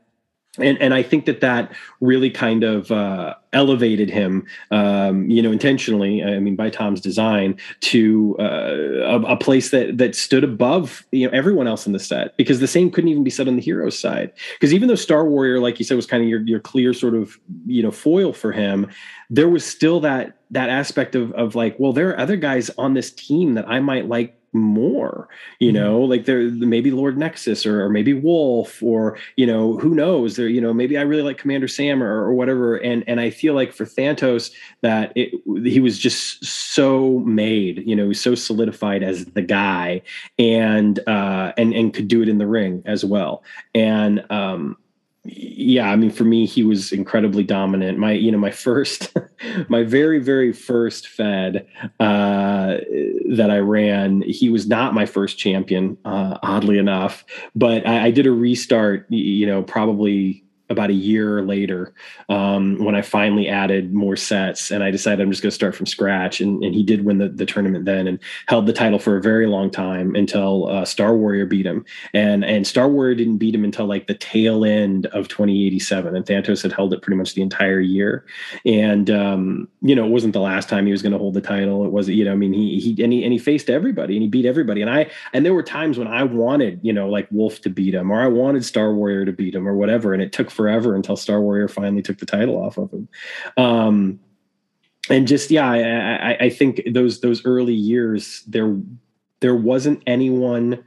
[0.58, 5.50] and and I think that that really kind of uh, elevated him, um, you know,
[5.50, 6.22] intentionally.
[6.22, 11.26] I mean, by Tom's design, to uh, a, a, place that that stood above you
[11.26, 13.62] know everyone else in the set because the same couldn't even be said on the
[13.62, 14.30] hero side.
[14.52, 17.14] Because even though Star Warrior, like you said, was kind of your your clear sort
[17.14, 18.90] of you know foil for him,
[19.30, 22.92] there was still that that aspect of of like, well, there are other guys on
[22.92, 25.28] this team that I might like more
[25.60, 25.82] you mm-hmm.
[25.82, 30.36] know like there maybe lord nexus or, or, maybe wolf or you know who knows?
[30.36, 32.76] There you know maybe i really like commander sam or, or whatever.
[32.76, 34.50] And and i feel like for thantos
[34.82, 35.32] that it,
[35.64, 40.02] he was just so made you know so solidified as the guy
[40.38, 43.42] and uh and and could do it in the ring as well.
[43.74, 44.76] And um
[45.24, 47.98] yeah i mean for me he was incredibly dominant.
[47.98, 49.14] My you know my first
[49.68, 51.66] my very very first fed
[52.00, 52.78] uh
[53.30, 57.24] that i ran he was not my first champion uh oddly enough.
[57.54, 61.94] But I, I did a restart you know probably about a year later
[62.28, 65.76] um, when I finally added more sets and I decided I'm just going to start
[65.76, 66.40] from scratch.
[66.40, 68.18] And, and he did win the, the tournament then and
[68.48, 71.84] held the title for a very long time until uh, Star Warrior beat him.
[72.12, 76.16] And and Star Warrior didn't beat him until like the tail end of 2087.
[76.16, 78.24] And Thantos had held it pretty much the entire year.
[78.66, 81.40] And um, you know, it wasn't the last time he was going to hold the
[81.40, 81.84] title.
[81.84, 84.22] It was, you know, I mean, he he and he and he faced everybody and
[84.22, 84.80] he beat everybody.
[84.80, 87.94] And I and there were times when I wanted, you know, like Wolf to beat
[87.94, 90.14] him or I wanted Star Warrior to beat him or whatever.
[90.14, 93.08] And it took forever until Star Warrior finally took the title off of him.
[93.56, 94.20] Um,
[95.10, 98.76] and just yeah, I, I, I think those those early years there
[99.40, 100.84] there wasn't anyone.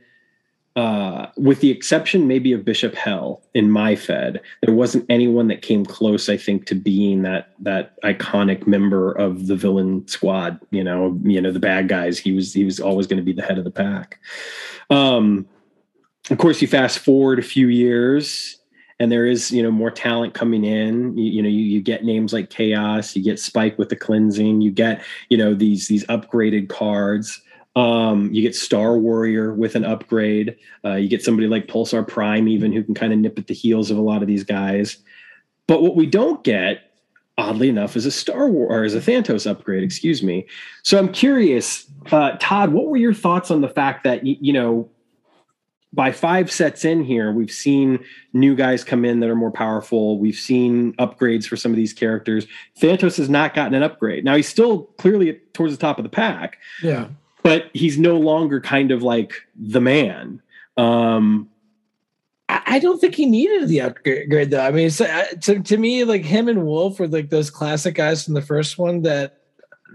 [0.78, 5.61] Uh, with the exception maybe of Bishop Hell in my Fed, there wasn't anyone that
[5.61, 6.28] came close.
[6.28, 10.59] I think to being that that iconic member of the villain squad.
[10.71, 12.17] You know, you know the bad guys.
[12.17, 14.19] He was he was always going to be the head of the pack.
[14.89, 15.47] Um,
[16.30, 18.57] of course, you fast forward a few years,
[19.00, 21.18] and there is you know more talent coming in.
[21.18, 24.62] You, you, know you, you get names like chaos you get spike with the cleansing
[24.62, 27.41] you get you know these these upgraded cards.
[27.76, 30.56] Um, you get star warrior with an upgrade.
[30.86, 33.54] Uh, you get somebody like pulsar prime even who can kind of nip at the
[33.54, 34.98] heels of a lot of these guys.
[35.68, 36.93] But what we don't get
[37.38, 40.48] oddly enough is a star war or is a thantos upgrade excuse me.
[40.84, 44.89] So i'm curious uh, todd what were your thoughts on the fact that you know
[45.96, 50.20] by five sets in here, we've seen new guys come in that are more powerful.
[50.20, 52.46] We've seen upgrades for some of these characters.
[52.80, 54.26] Thantos has not gotten an upgrade.
[54.26, 56.60] Now he's still clearly towards the top of the pack.
[56.84, 57.08] Yeah.
[57.43, 60.41] But he's no longer kind of like the man.
[60.76, 61.50] Um,
[62.50, 64.62] I don't think he needed the upgrade though.
[64.62, 68.26] I mean, uh, to, to me, like him and Wolf were like those classic guys
[68.26, 69.38] from the first one that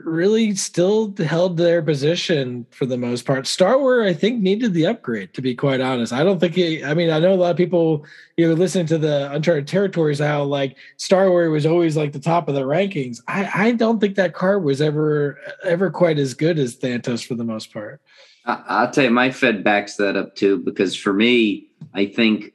[0.05, 3.47] really still held their position for the most part.
[3.47, 5.35] Star Warrior, I think, needed the upgrade.
[5.35, 6.57] To be quite honest, I don't think.
[6.59, 8.05] It, I mean, I know a lot of people
[8.37, 12.21] you know listening to the Uncharted Territories how like Star Warrior was always like the
[12.21, 13.21] top of the rankings.
[13.29, 17.35] I I don't think that card was ever ever quite as good as Thantos for
[17.35, 18.01] the most part.
[18.47, 22.55] I'll tell you, my Fed backs that up too because for me, I think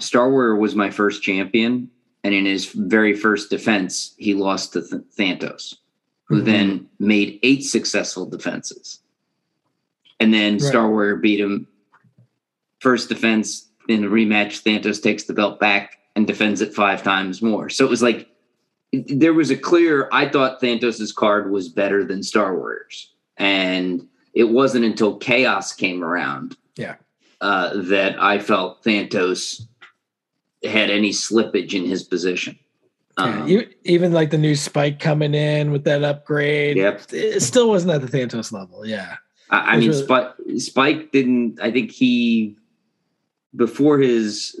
[0.00, 1.88] Star Warrior was my first champion,
[2.24, 5.76] and in his very first defense, he lost to Th- Thantos
[6.30, 9.00] who then made eight successful defenses.
[10.20, 10.62] And then right.
[10.62, 11.66] Star Warrior beat him
[12.78, 14.62] first defense in a rematch.
[14.62, 17.68] Thantos takes the belt back and defends it five times more.
[17.68, 18.28] So it was like
[18.92, 20.08] there was a clear.
[20.12, 26.04] I thought Thantos's card was better than Star Warriors, and it wasn't until Chaos came
[26.04, 26.94] around, yeah,
[27.40, 29.62] uh, that I felt Thantos
[30.62, 32.56] had any slippage in his position.
[33.20, 37.02] Um, yeah, even like the new Spike coming in with that upgrade, yep.
[37.12, 38.86] it still wasn't at the Thantos level.
[38.86, 39.16] Yeah,
[39.50, 41.60] I, I mean, really- Spike, Spike didn't.
[41.60, 42.56] I think he
[43.54, 44.58] before his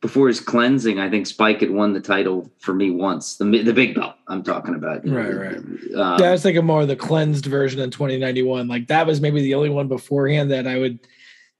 [0.00, 3.36] before his cleansing, I think Spike had won the title for me once.
[3.36, 5.06] The the big belt I'm talking about.
[5.08, 5.56] Right, right.
[5.56, 8.68] Um, yeah, I was thinking more of the cleansed version in 2091.
[8.68, 10.98] Like that was maybe the only one beforehand that I would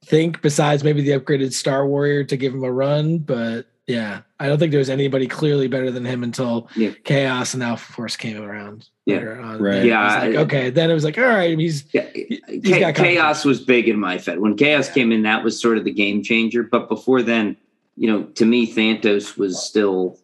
[0.05, 3.19] think, besides maybe the upgraded Star Warrior to give him a run.
[3.19, 6.91] But yeah, I don't think there was anybody clearly better than him until yeah.
[7.03, 8.87] Chaos and Alpha Force came around.
[9.05, 9.17] Yeah,
[9.59, 9.83] right.
[9.83, 10.69] Yeah, like, okay.
[10.69, 12.09] Then it was like, all right, he's, yeah.
[12.13, 14.39] He's Chaos was big in my Fed.
[14.39, 14.93] When Chaos yeah.
[14.93, 16.63] came in, that was sort of the game changer.
[16.63, 17.57] But before then,
[17.97, 20.17] you know, to me, Thantos was still,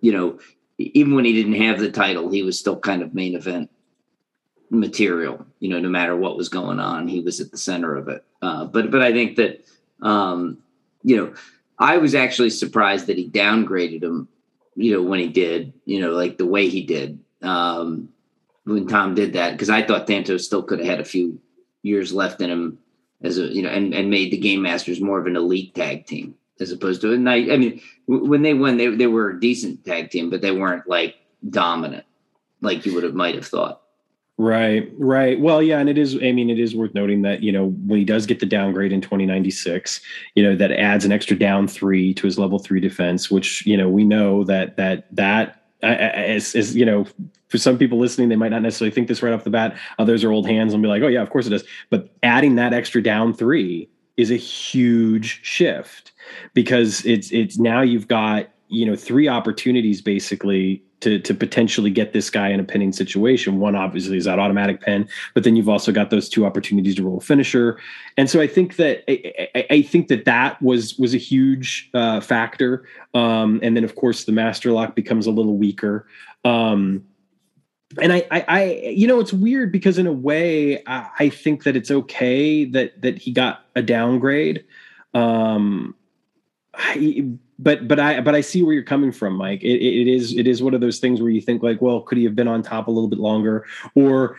[0.00, 0.38] you know,
[0.78, 3.70] even when he didn't have the title, he was still kind of main event
[4.70, 5.46] material.
[5.60, 8.24] You know, no matter what was going on, he was at the center of it.
[8.42, 9.64] Uh, but but I think that
[10.02, 10.58] um,
[11.04, 11.34] you know
[11.78, 14.28] I was actually surprised that he downgraded him,
[14.76, 18.08] you know, when he did, you know, like the way he did um,
[18.64, 21.40] when Tom did that, because I thought Thantos still could have had a few
[21.82, 22.78] years left in him
[23.22, 26.06] as a, you know, and, and made the Game Masters more of an elite tag
[26.06, 29.40] team as opposed to, and I, I mean, when they won, they, they were a
[29.40, 31.16] decent tag team, but they weren't like
[31.48, 32.04] dominant
[32.60, 33.82] like you would have might have thought.
[34.36, 35.38] Right, right.
[35.38, 36.16] Well, yeah, and it is.
[36.16, 38.92] I mean, it is worth noting that you know when he does get the downgrade
[38.92, 40.00] in 2096,
[40.34, 43.76] you know that adds an extra down three to his level three defense, which you
[43.76, 47.06] know we know that that that is, is you know
[47.48, 49.78] for some people listening, they might not necessarily think this right off the bat.
[50.00, 51.62] Others are old hands and be like, oh yeah, of course it does.
[51.88, 56.10] But adding that extra down three is a huge shift
[56.54, 62.12] because it's it's now you've got you know three opportunities basically to to potentially get
[62.12, 63.60] this guy in a pinning situation.
[63.60, 67.04] One obviously is that automatic pin, but then you've also got those two opportunities to
[67.04, 67.78] roll a finisher.
[68.16, 72.20] And so I think that I, I think that that was was a huge uh,
[72.20, 72.86] factor.
[73.12, 76.06] Um, and then of course the master lock becomes a little weaker.
[76.44, 77.04] Um,
[78.00, 81.64] and I, I, I, you know, it's weird because in a way, I, I think
[81.64, 84.64] that it's okay that that he got a downgrade.
[85.12, 85.94] Um,
[86.74, 87.26] I,
[87.58, 89.62] but but I but I see where you're coming from, Mike.
[89.62, 92.18] It, it is it is one of those things where you think like, well, could
[92.18, 94.36] he have been on top a little bit longer, or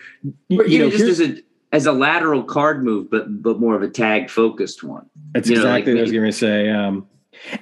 [0.50, 1.38] you, you know, just as a
[1.72, 5.06] as a lateral card move, but but more of a tag focused one.
[5.34, 6.70] That's you exactly know, like what I was going to say.
[6.70, 7.08] Um,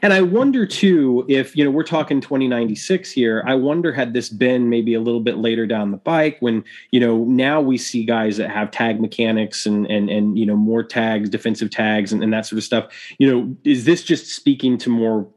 [0.01, 3.43] and I wonder too if you know we're talking 2096 here.
[3.45, 6.99] I wonder had this been maybe a little bit later down the bike when you
[6.99, 10.83] know now we see guys that have tag mechanics and and and you know more
[10.83, 12.93] tags, defensive tags, and, and that sort of stuff.
[13.17, 15.27] You know, is this just speaking to more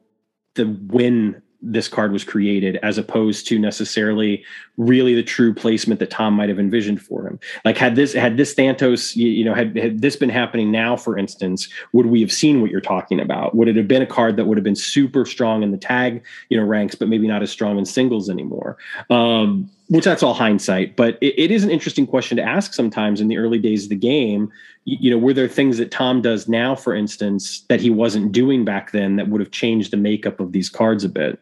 [0.56, 4.44] the when this card was created as opposed to necessarily
[4.76, 7.40] really the true placement that Tom might have envisioned for him.
[7.64, 10.96] Like had this had this Thantos, you, you, know, had, had this been happening now,
[10.96, 13.54] for instance, would we have seen what you're talking about?
[13.54, 16.24] Would it have been a card that would have been super strong in the tag,
[16.50, 18.76] you know, ranks, but maybe not as strong in singles anymore?
[19.10, 23.20] Um, which that's all hindsight, but it, it is an interesting question to ask sometimes
[23.20, 24.50] in the early days of the game.
[24.84, 28.32] You, you know, were there things that Tom does now, for instance, that he wasn't
[28.32, 31.38] doing back then that would have changed the makeup of these cards a bit?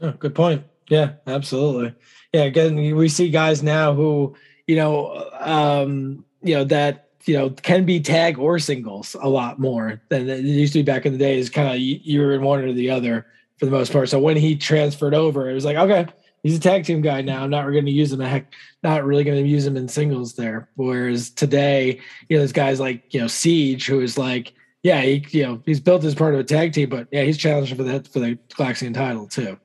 [0.00, 0.64] Oh, good point.
[0.88, 1.94] Yeah, absolutely.
[2.32, 7.50] Yeah, again, we see guys now who, you know, um, you know, that, you know,
[7.50, 11.12] can be tag or singles a lot more than it used to be back in
[11.12, 11.48] the days.
[11.48, 13.26] Kind of you were in one or the other
[13.58, 14.08] for the most part.
[14.08, 16.06] So when he transferred over, it was like, okay,
[16.42, 17.42] he's a tag team guy now.
[17.42, 18.20] I'm not going to use him.
[18.20, 18.52] A heck,
[18.82, 20.68] not really going to use him in singles there.
[20.76, 24.52] Whereas today, you know, there's guys like you know Siege, who is like,
[24.82, 27.38] yeah, he you know he's built as part of a tag team, but yeah, he's
[27.38, 29.58] challenging for that for the Galaxian title too.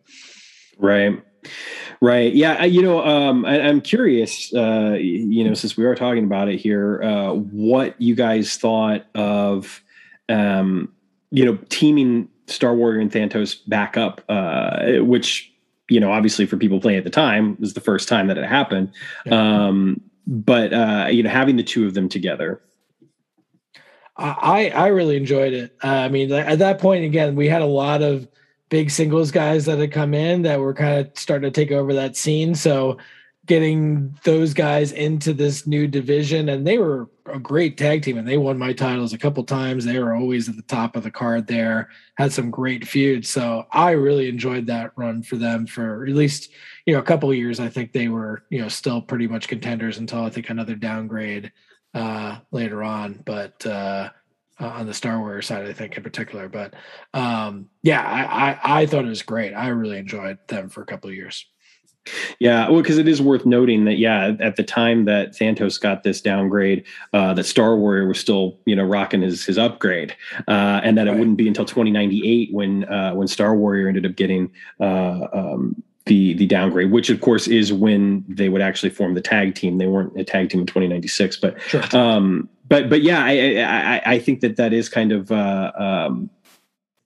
[0.78, 1.22] Right.
[2.02, 2.34] Right.
[2.34, 2.64] Yeah.
[2.64, 6.58] You know, um, I, am curious, uh, you know, since we are talking about it
[6.58, 9.84] here, uh, what you guys thought of,
[10.30, 10.94] um,
[11.32, 15.52] you know, teaming Star Warrior and Thantos back up, uh, which
[15.90, 18.46] you know, obviously for people playing at the time, was the first time that it
[18.46, 18.92] happened.
[19.26, 19.66] Yeah.
[19.68, 22.62] Um, but uh, you know, having the two of them together.
[24.18, 25.76] I I really enjoyed it.
[25.84, 28.28] Uh, I mean, at that point, again, we had a lot of
[28.68, 31.94] big singles guys that had come in that were kind of starting to take over
[31.94, 32.54] that scene.
[32.54, 32.98] So
[33.50, 38.28] getting those guys into this new division and they were a great tag team and
[38.28, 41.10] they won my titles a couple times they were always at the top of the
[41.10, 46.06] card there had some great feuds so i really enjoyed that run for them for
[46.06, 46.52] at least
[46.86, 49.98] you know a couple years i think they were you know still pretty much contenders
[49.98, 51.52] until i think another downgrade
[51.96, 54.12] uh later on but uh
[54.62, 56.50] uh, on the Star Wars side, I think in particular.
[56.50, 56.74] But
[57.14, 59.54] um, yeah, I, I, I thought it was great.
[59.54, 61.46] I really enjoyed them for a couple of years.
[62.40, 66.04] Yeah, well, because it is worth noting that yeah, at the time that Thantos got
[66.04, 70.16] this downgrade, uh, that Star Warrior was still you know rocking his his upgrade,
[70.48, 71.16] uh, and that right.
[71.16, 75.82] it wouldn't be until 2098 when uh, when Star Warrior ended up getting uh, um,
[76.06, 79.78] the the downgrade, which of course is when they would actually form the tag team.
[79.78, 81.84] They weren't a tag team in 2096, but sure.
[81.94, 83.32] um, but but yeah, I,
[83.62, 85.32] I, I think that that is kind of.
[85.32, 86.30] Uh, um,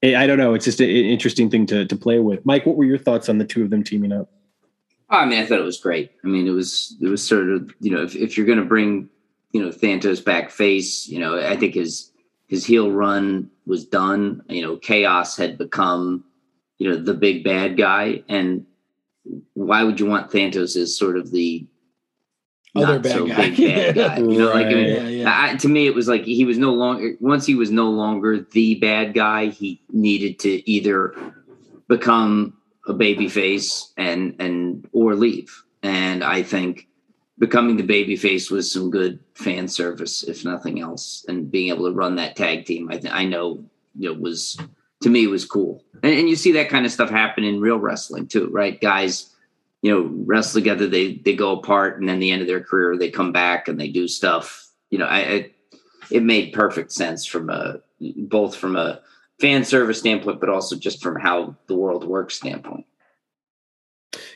[0.03, 0.53] I don't know.
[0.53, 2.45] It's just an interesting thing to to play with.
[2.45, 4.29] Mike, what were your thoughts on the two of them teaming up?
[5.17, 6.11] I mean, I thought it was great.
[6.23, 8.65] I mean, it was it was sort of you know if, if you're going to
[8.65, 9.09] bring
[9.51, 12.11] you know Thantos back face, you know, I think his
[12.47, 14.43] his heel run was done.
[14.49, 16.23] You know, chaos had become
[16.79, 18.65] you know the big bad guy, and
[19.53, 21.65] why would you want Thantos as sort of the
[22.75, 23.35] other bad so guy.
[23.35, 24.17] bad guy?
[24.17, 24.55] You know, right.
[24.55, 25.41] like I mean, yeah, yeah.
[25.51, 28.39] I, to me, it was like he was no longer once he was no longer
[28.39, 29.47] the bad guy.
[29.47, 31.15] He needed to either
[31.87, 32.57] become
[32.87, 35.63] a baby face and and or leave.
[35.81, 36.87] And I think
[37.39, 41.87] becoming the baby face was some good fan service, if nothing else, and being able
[41.87, 42.89] to run that tag team.
[42.89, 43.63] I th- I know
[43.95, 44.57] know was
[45.01, 47.79] to me was cool, and, and you see that kind of stuff happen in real
[47.79, 48.79] wrestling too, right?
[48.79, 49.29] Guys
[49.83, 52.97] you know wrestle together they they go apart and then the end of their career
[52.97, 55.51] they come back and they do stuff you know i, I
[56.09, 59.01] it made perfect sense from a both from a
[59.43, 62.85] fan service standpoint, but also just from how the world works standpoint.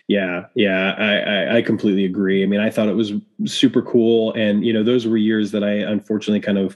[0.10, 2.44] Yeah, yeah, I, I, I, completely agree.
[2.44, 3.14] I mean, I thought it was
[3.46, 6.76] super cool, and you know, those were years that I unfortunately kind of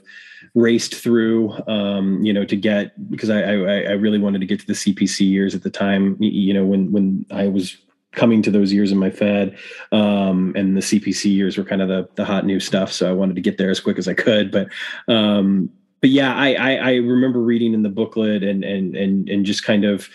[0.54, 4.60] raced through, um, you know, to get because I, I, I really wanted to get
[4.60, 6.16] to the CPC years at the time.
[6.20, 7.76] You know, when when I was
[8.12, 9.58] coming to those years in my Fed,
[9.92, 13.12] um, and the CPC years were kind of the the hot new stuff, so I
[13.12, 14.50] wanted to get there as quick as I could.
[14.50, 14.68] But
[15.08, 15.70] um,
[16.02, 19.64] but yeah, I, I, I remember reading in the booklet and and and and just
[19.64, 20.10] kind of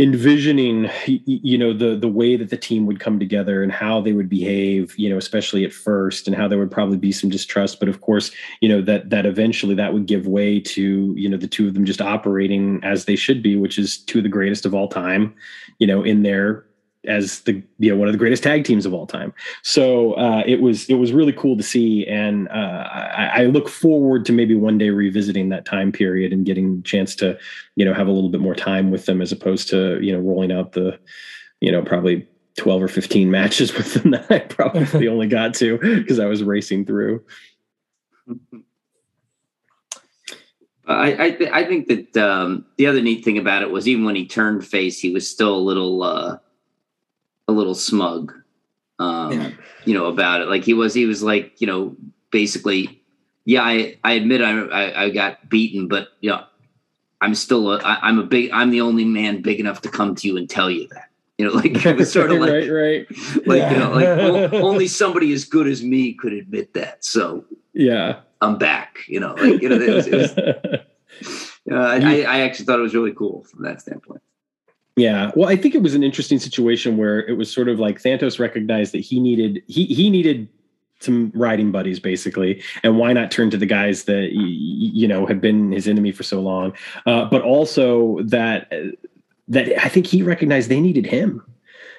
[0.00, 4.12] envisioning you know the the way that the team would come together and how they
[4.12, 7.78] would behave you know especially at first and how there would probably be some distrust.
[7.78, 11.36] But of course you know that that eventually that would give way to you know
[11.36, 14.30] the two of them just operating as they should be which is two of the
[14.30, 15.34] greatest of all time
[15.78, 16.64] you know in their
[17.06, 19.32] as the you know one of the greatest tag teams of all time.
[19.62, 23.68] So uh, it was it was really cool to see, and uh, I, I, look
[23.68, 27.38] forward to maybe one day revisiting that time period and getting a chance to
[27.76, 30.20] you know have a little bit more time with them as opposed to you know
[30.20, 30.98] rolling out the
[31.60, 32.26] you know probably
[32.56, 36.42] 12 or 15 matches with them that I probably only got to because I was
[36.42, 37.24] racing through.
[40.86, 44.04] I I, th- I think that um, the other neat thing about it was even
[44.04, 46.38] when he turned face, he was still a little uh,
[47.48, 48.32] a little smug,
[48.98, 49.50] um, yeah.
[49.84, 50.48] you know, about it.
[50.48, 51.96] Like he was, he was like, you know,
[52.30, 53.02] basically,
[53.44, 56.44] yeah, I, I admit I, I, I got beaten, but you know,
[57.20, 60.14] I'm still, a, I, I'm a big, I'm the only man big enough to come
[60.16, 61.10] to you and tell you that.
[61.38, 63.06] You know, like it was sort of like, right, right.
[63.46, 63.72] like yeah.
[63.72, 67.04] you know, like only somebody as good as me could admit that.
[67.04, 68.98] So yeah, I'm back.
[69.08, 70.80] You know, like you know, it was, it was
[71.70, 74.22] I, I actually thought it was really cool from that standpoint.
[74.96, 75.32] Yeah.
[75.34, 78.38] Well, I think it was an interesting situation where it was sort of like Thantos
[78.38, 80.48] recognized that he needed he he needed
[81.00, 82.62] some riding buddies basically.
[82.82, 86.22] And why not turn to the guys that you know had been his enemy for
[86.22, 86.72] so long?
[87.06, 88.72] Uh, but also that
[89.46, 91.42] that i think he recognized they needed him.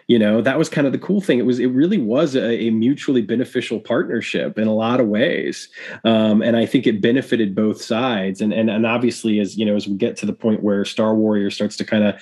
[0.07, 1.39] You know that was kind of the cool thing.
[1.39, 5.67] It was it really was a, a mutually beneficial partnership in a lot of ways.
[6.05, 8.39] Um, and i think it benefited both sides.
[8.39, 11.13] And, and and obviously as you know as we get to the point where star
[11.13, 12.21] warrior starts to kind of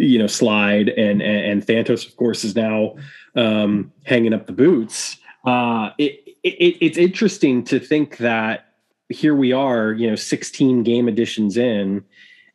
[0.00, 2.96] you know slide and and, and Thantos of course is now
[3.34, 5.16] um, hanging up the boots.
[5.44, 8.74] Uh, it, it, it's interesting to think that
[9.08, 12.04] here we are, you know, 16 game editions in,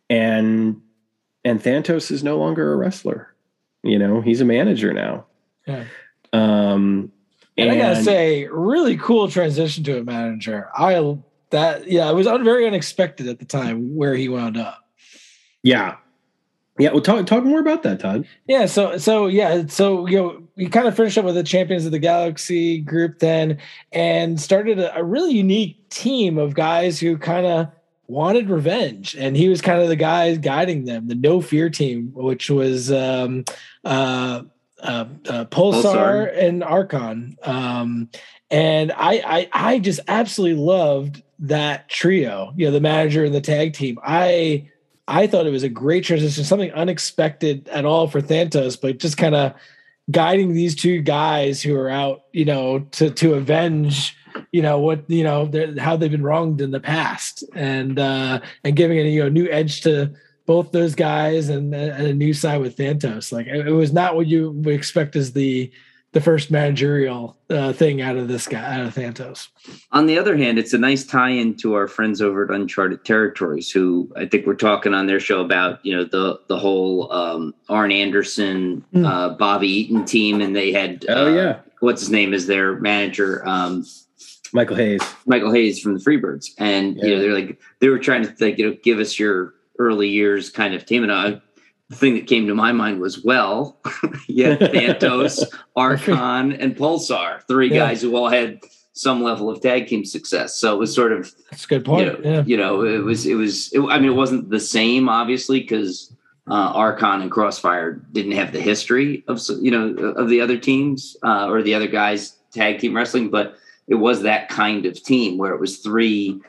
[0.09, 0.81] and
[1.43, 3.33] and Thantos is no longer a wrestler.
[3.83, 5.25] You know, he's a manager now.
[5.67, 5.85] Yeah.
[6.33, 7.11] Um,
[7.57, 10.69] and, and I gotta say, really cool transition to a manager.
[10.75, 11.17] I
[11.51, 14.89] that yeah, it was very unexpected at the time where he wound up.
[15.63, 15.97] Yeah,
[16.77, 18.27] Yeah, well, talk talk more about that, Todd.
[18.47, 21.85] Yeah, so so yeah, so you know, we kind of finished up with the Champions
[21.85, 23.59] of the Galaxy group then,
[23.93, 27.67] and started a, a really unique team of guys who kind of
[28.07, 32.11] wanted revenge, and he was kind of the guy guiding them, the No Fear team,
[32.13, 33.45] which was um,
[33.85, 34.41] uh,
[34.83, 37.37] uh, uh, Pulsar, Pulsar, and Archon.
[37.43, 38.09] Um,
[38.51, 42.53] and I, I I just absolutely loved that trio.
[42.57, 43.97] You know, the manager and the tag team.
[44.03, 44.69] I
[45.07, 49.17] I thought it was a great transition, something unexpected at all for Thantos, but just
[49.17, 49.53] kind of
[50.09, 54.15] guiding these two guys who are out, you know, to to avenge,
[54.51, 55.49] you know, what you know,
[55.79, 59.49] how they've been wronged in the past, and uh, and giving a you know new
[59.49, 60.11] edge to
[60.45, 63.31] both those guys and, and a new side with Thantos.
[63.31, 65.71] Like it, it was not what you would expect as the
[66.15, 69.49] the first managerial uh, thing out of this guy, out of Thantos.
[69.91, 73.69] On the other hand, it's a nice tie-in to our friends over at Uncharted Territories,
[73.69, 77.53] who I think we're talking on their show about, you know, the the whole um,
[77.67, 79.05] Arn Anderson, mm.
[79.05, 82.79] uh, Bobby Eaton team, and they had oh uh, yeah, what's his name is their
[82.79, 83.45] manager.
[83.45, 83.85] Um,
[84.53, 85.01] Michael Hayes.
[85.25, 87.03] Michael Hayes from the Freebirds, and yeah.
[87.03, 90.07] you know they're like they were trying to like you know give us your early
[90.07, 91.41] years kind of team, and I
[91.89, 93.77] the thing that came to my mind was well,
[94.27, 95.43] yeah, Thantos,
[95.75, 97.77] Archon, and Pulsar, three yeah.
[97.77, 98.61] guys who all had
[98.93, 100.55] some level of tag team success.
[100.55, 102.07] So it was sort of that's a good point.
[102.07, 102.43] You know, yeah.
[102.45, 103.71] you know it was it was.
[103.73, 106.15] It, I mean, it wasn't the same, obviously, because
[106.49, 111.15] uh, Archon and Crossfire didn't have the history of you know of the other teams
[111.23, 113.55] uh, or the other guys tag team wrestling, but
[113.87, 116.41] it was that kind of team where it was three,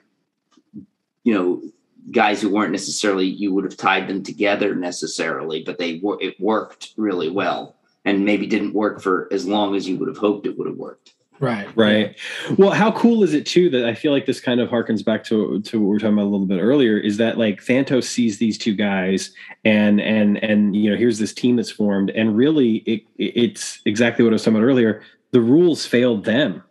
[1.24, 1.62] you know,
[2.11, 6.38] guys who weren't necessarily you would have tied them together necessarily, but they were it
[6.40, 10.46] worked really well and maybe didn't work for as long as you would have hoped
[10.46, 11.14] it would have worked.
[11.38, 11.68] Right.
[11.76, 12.16] Right.
[12.57, 15.22] Well, how cool is it too that I feel like this kind of harkens back
[15.24, 18.04] to to what we were talking about a little bit earlier is that like Thantos
[18.04, 19.32] sees these two guys
[19.64, 24.24] and and and you know here's this team that's formed and really it it's exactly
[24.24, 25.02] what I was talking about earlier.
[25.32, 26.62] The rules failed them.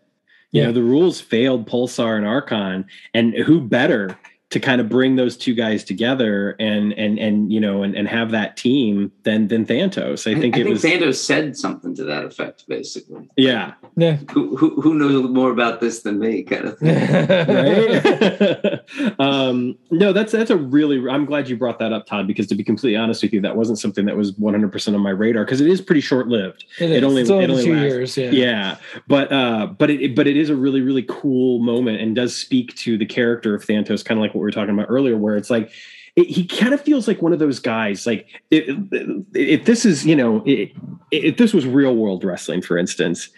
[0.51, 0.67] You yeah.
[0.67, 4.17] know, the rules failed Pulsar and Archon and who better
[4.55, 8.07] to kind of bring those two guys together and and and you know and, and
[8.07, 10.31] have that team than than Thantos.
[10.31, 13.29] I think I, I it think was Thantos said something to that effect, basically.
[13.35, 14.15] Yeah, yeah.
[14.31, 16.95] Who, who, who knows more about this than me, kind of thing.
[17.49, 19.19] right?
[19.19, 21.05] um, no, that's that's a really.
[21.09, 23.57] I'm glad you brought that up, Todd, because to be completely honest with you, that
[23.57, 26.63] wasn't something that was 100 percent on my radar because it is pretty short lived.
[26.79, 28.15] It, it only it only two lasts.
[28.15, 28.17] years.
[28.17, 28.77] Yeah, yeah.
[29.05, 32.73] But uh, but it but it is a really really cool moment and does speak
[32.77, 35.35] to the character of Thantos, kind of like what we were talking about earlier, where
[35.35, 35.71] it's like
[36.15, 38.05] it, he kind of feels like one of those guys.
[38.05, 43.29] Like if this is, you know, if this was real world wrestling, for instance,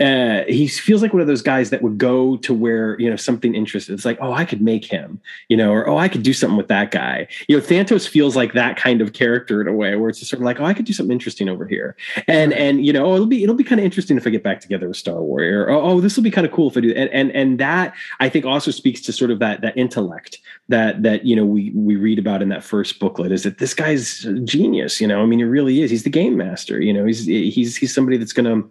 [0.00, 3.14] uh, he feels like one of those guys that would go to where you know
[3.14, 3.94] something interesting.
[3.94, 6.56] It's like, oh, I could make him, you know, or oh, I could do something
[6.56, 7.28] with that guy.
[7.48, 10.30] You know, Thantos feels like that kind of character in a way, where it's just
[10.30, 12.60] sort of like, oh, I could do something interesting over here, and right.
[12.60, 14.60] and you know, oh, it'll be it'll be kind of interesting if I get back
[14.60, 15.70] together with Star Warrior.
[15.70, 16.92] Oh, oh this will be kind of cool if I do.
[16.94, 20.38] And and and that I think also speaks to sort of that that intellect
[20.68, 23.74] that that you know we we read about in that first booklet is that this
[23.74, 25.00] guy's genius.
[25.00, 25.90] You know, I mean, he really is.
[25.92, 26.80] He's the game master.
[26.80, 28.68] You know, he's he's he's somebody that's going to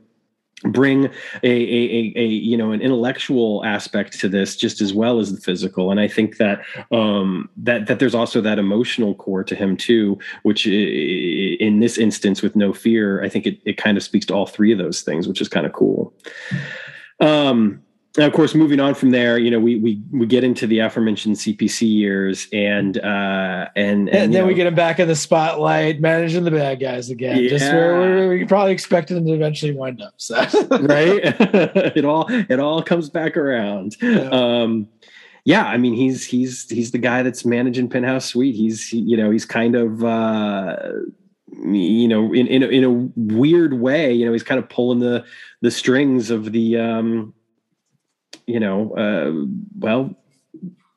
[0.63, 1.11] bring a,
[1.43, 5.91] a, a, you know an intellectual aspect to this just as well as the physical.
[5.91, 10.17] And i think that um that that there's also that emotional core to him too
[10.43, 14.33] which in this instance with no fear i think it, it kind of speaks to
[14.33, 16.13] all three of those things which is kind of cool.
[17.19, 17.83] Um
[18.15, 20.79] and of course, moving on from there, you know, we we we get into the
[20.79, 25.07] aforementioned CPC years, and uh, and, and, and then know, we get him back in
[25.07, 27.49] the spotlight, managing the bad guys again, yeah.
[27.49, 30.13] just where, where we probably expected him to eventually wind up.
[30.17, 30.35] So.
[30.81, 31.21] right,
[31.95, 33.97] it all it all comes back around.
[33.99, 34.29] Yeah.
[34.29, 34.87] Um,
[35.45, 38.55] yeah, I mean, he's he's he's the guy that's managing Penthouse Suite.
[38.55, 40.03] He's you know he's kind of.
[40.03, 40.77] Uh,
[41.65, 42.91] you know in in a, in a
[43.35, 45.23] weird way you know he's kind of pulling the
[45.61, 47.31] the strings of the um
[48.45, 49.45] you know, uh,
[49.79, 50.15] well,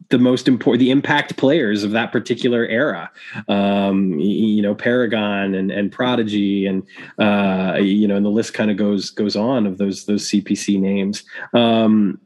[0.08, 3.10] the most important, the impact players of that particular era.
[3.48, 6.86] Um, you know, Paragon and, and Prodigy, and
[7.18, 10.80] uh, you know, and the list kind of goes goes on of those those CPC
[10.80, 11.24] names.
[11.54, 12.20] Um,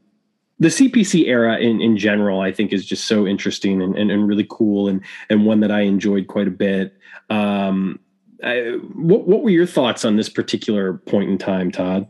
[0.59, 4.27] the CPC era in, in general, I think, is just so interesting and, and, and
[4.27, 6.95] really cool, and and one that I enjoyed quite a bit.
[7.29, 7.99] Um,
[8.43, 12.07] I, what what were your thoughts on this particular point in time, Todd?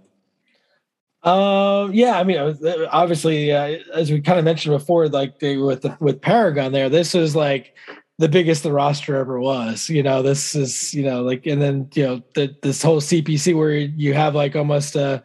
[1.24, 5.58] Um, yeah, I mean, uh, obviously, uh, as we kind of mentioned before, like they,
[5.58, 7.76] with the, with Paragon there, this is like
[8.18, 9.88] the biggest the roster ever was.
[9.88, 13.56] You know, this is you know like, and then you know the, this whole CPC
[13.56, 15.24] where you have like almost a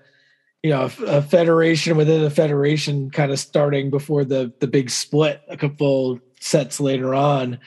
[0.62, 4.90] you know a, a federation within a federation, kind of starting before the the big
[4.90, 7.59] split a couple sets later on.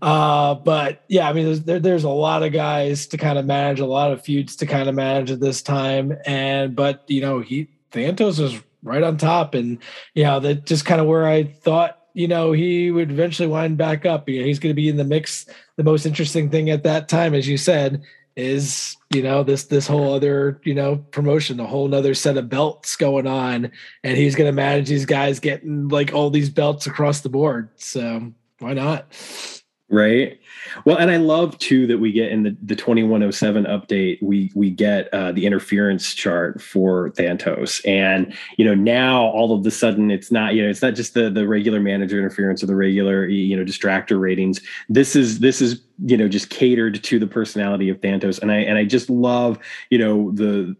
[0.00, 3.46] Uh, but yeah, I mean, there's there, there's a lot of guys to kind of
[3.46, 7.20] manage, a lot of feuds to kind of manage at this time, and but you
[7.20, 9.78] know, he Thantos was right on top, and
[10.14, 13.76] you know, that just kind of where I thought you know he would eventually wind
[13.78, 14.28] back up.
[14.28, 15.46] You know, he's going to be in the mix.
[15.76, 18.02] The most interesting thing at that time, as you said,
[18.36, 22.48] is you know this this whole other you know promotion, a whole other set of
[22.48, 23.70] belts going on,
[24.04, 27.68] and he's going to manage these guys getting like all these belts across the board.
[27.76, 29.12] So why not?
[29.90, 30.38] Right?
[30.84, 34.70] Well and i love too that we get in the, the 2107 update we we
[34.70, 37.80] get uh, the interference chart for thantos.
[37.84, 41.14] And you know now all of the sudden it's not you know it's not just
[41.14, 44.60] the the regular manager interference or the regular you know distractor ratings.
[44.88, 48.40] This is this is you know just catered to the personality of thantos.
[48.40, 49.58] And i and i just love
[49.90, 50.76] you know the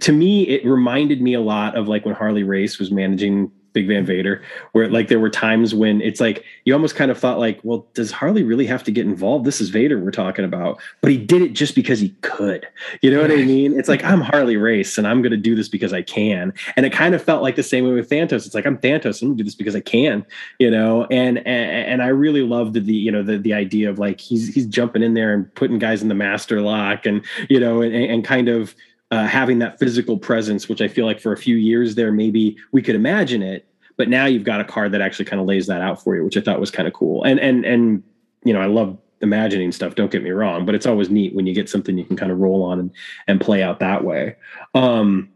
[0.00, 3.88] to me it reminded me a lot of like when harley race was managing Big
[3.88, 4.42] Van Vader,
[4.72, 7.86] where like there were times when it's like you almost kind of thought like, well,
[7.94, 9.44] does Harley really have to get involved?
[9.44, 12.66] This is Vader we're talking about, but he did it just because he could.
[13.00, 13.78] You know what I mean?
[13.78, 16.86] It's like I'm Harley Race and I'm going to do this because I can, and
[16.86, 18.46] it kind of felt like the same way with Thantos.
[18.46, 20.24] It's like I'm Thantos, I'm going to do this because I can.
[20.58, 23.98] You know, and and, and I really loved the you know the the idea of
[23.98, 27.58] like he's he's jumping in there and putting guys in the master lock, and you
[27.58, 28.74] know, and, and kind of
[29.12, 32.56] uh, having that physical presence, which I feel like for a few years there, maybe
[32.72, 33.68] we could imagine it,
[33.98, 36.24] but now you've got a card that actually kind of lays that out for you,
[36.24, 37.22] which I thought was kind of cool.
[37.22, 38.02] And and and
[38.42, 39.96] you know, I love imagining stuff.
[39.96, 42.32] Don't get me wrong, but it's always neat when you get something you can kind
[42.32, 42.90] of roll on and
[43.28, 44.34] and play out that way.
[44.74, 45.28] Um,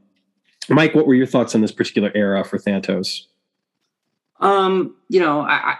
[0.70, 3.26] Mike, what were your thoughts on this particular era for Thantos?
[4.40, 5.76] Um, you know, I I,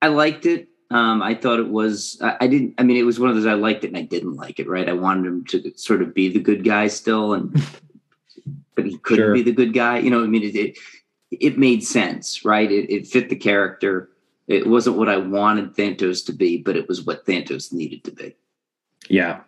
[0.00, 0.69] I liked it.
[0.90, 2.18] Um, I thought it was.
[2.20, 2.74] I, I, didn't.
[2.78, 4.68] I mean, it was one of those I liked it and I didn't like it.
[4.68, 4.88] Right.
[4.88, 7.52] I wanted him to sort of be the good guy still, and
[8.74, 9.34] but he couldn't sure.
[9.34, 9.98] be the good guy.
[9.98, 10.78] You know, I mean, it, it,
[11.30, 12.70] it made sense, right?
[12.70, 14.10] It, it fit the character.
[14.48, 18.10] It wasn't what I wanted Thantos to be, but it was what Thantos needed to
[18.10, 18.34] be.
[19.08, 19.42] Yeah,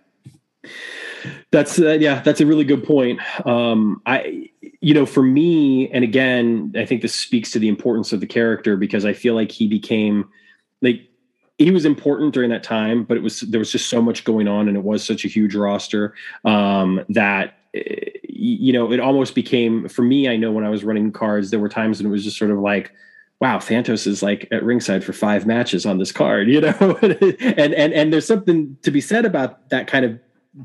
[1.51, 3.21] that's uh, yeah, that's a really good point.
[3.47, 4.49] Um, I,
[4.81, 8.27] you know, for me, and again, I think this speaks to the importance of the
[8.27, 10.29] character because I feel like he became
[10.81, 11.09] like
[11.59, 14.49] he was important during that time, but it was there was just so much going
[14.49, 16.15] on, and it was such a huge roster
[16.45, 20.29] um, that you know it almost became for me.
[20.29, 22.51] I know when I was running cards, there were times when it was just sort
[22.51, 22.93] of like,
[23.41, 27.75] wow, Thantos is like at ringside for five matches on this card, you know, and
[27.75, 30.19] and and there's something to be said about that kind of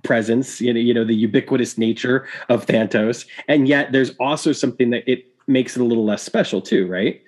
[0.04, 4.90] presence, you know, you know, the ubiquitous nature of Thantos, and yet there's also something
[4.92, 7.22] that it makes it a little less special too, right?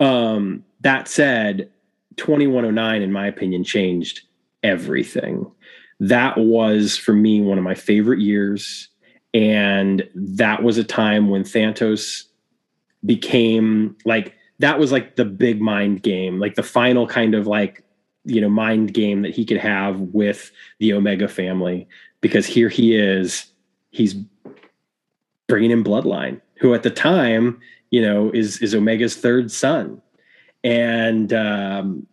[0.00, 1.70] Um, that said,
[2.16, 4.22] 2109, in my opinion, changed
[4.62, 5.50] everything.
[6.00, 8.88] That was for me one of my favorite years.
[9.32, 12.24] And that was a time when Thantos
[13.04, 17.84] became like, that was like the big mind game, like the final kind of like,
[18.24, 21.88] you know, mind game that he could have with the Omega family.
[22.20, 23.46] Because here he is,
[23.90, 24.14] he's
[25.46, 27.60] bringing in Bloodline, who at the time,
[27.90, 30.00] you know, is is Omega's third son
[30.64, 32.06] and um,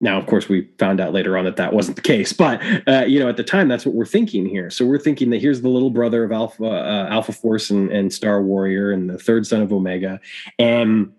[0.00, 3.04] now, of course, we found out later on that that wasn't the case, but uh,
[3.06, 4.70] you know, at the time, that's what we're thinking here.
[4.70, 8.12] So we're thinking that here's the little brother of Alpha, uh, Alpha Force, and, and
[8.12, 10.20] Star Warrior, and the third son of Omega,
[10.58, 11.12] and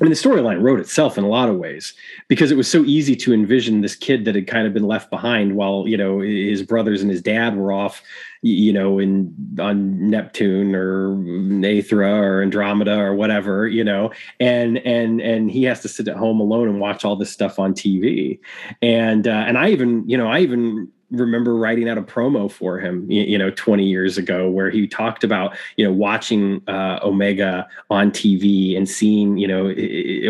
[0.00, 1.92] I mean, the storyline wrote itself in a lot of ways
[2.26, 5.10] because it was so easy to envision this kid that had kind of been left
[5.10, 8.02] behind while you know his brothers and his dad were off,
[8.40, 14.10] you know, in on Neptune or Aethra or Andromeda or whatever, you know,
[14.40, 17.58] and and and he has to sit at home alone and watch all this stuff
[17.58, 18.38] on TV,
[18.80, 22.78] and uh, and I even you know I even remember writing out a promo for
[22.78, 27.68] him, you, know, 20 years ago, where he talked about, you know, watching uh, Omega
[27.90, 29.66] on TV and seeing, you know,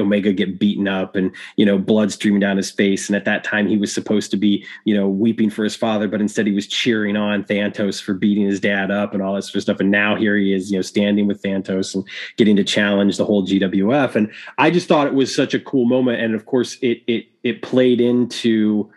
[0.01, 3.09] Omega get beaten up and, you know, blood streaming down his face.
[3.09, 6.09] And at that time, he was supposed to be, you know, weeping for his father,
[6.09, 9.43] but instead he was cheering on Thantos for beating his dad up and all that
[9.43, 9.81] sort of stuff.
[9.81, 12.05] And now here he is, you know, standing with Thantos and
[12.37, 14.17] getting to challenge the whole GWF.
[14.17, 16.21] And I just thought it was such a cool moment.
[16.21, 18.91] And of course, it it it played into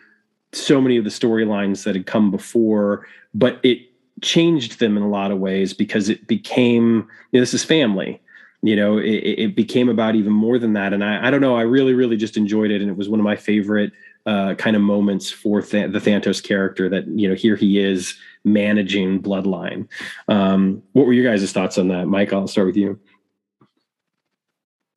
[0.56, 3.80] so many of the storylines that had come before, but it
[4.22, 8.22] changed them in a lot of ways because it became you know, this is family.
[8.62, 10.92] You know, it, it, became about even more than that.
[10.92, 12.82] And I, I don't know, I really, really just enjoyed it.
[12.82, 13.92] And it was one of my favorite
[14.26, 18.18] uh, kind of moments for Th- the Thantos character that, you know, here he is
[18.44, 19.88] managing Bloodline.
[20.30, 22.08] Um, what were your guys' thoughts on that?
[22.08, 23.00] Mike, I'll start with you.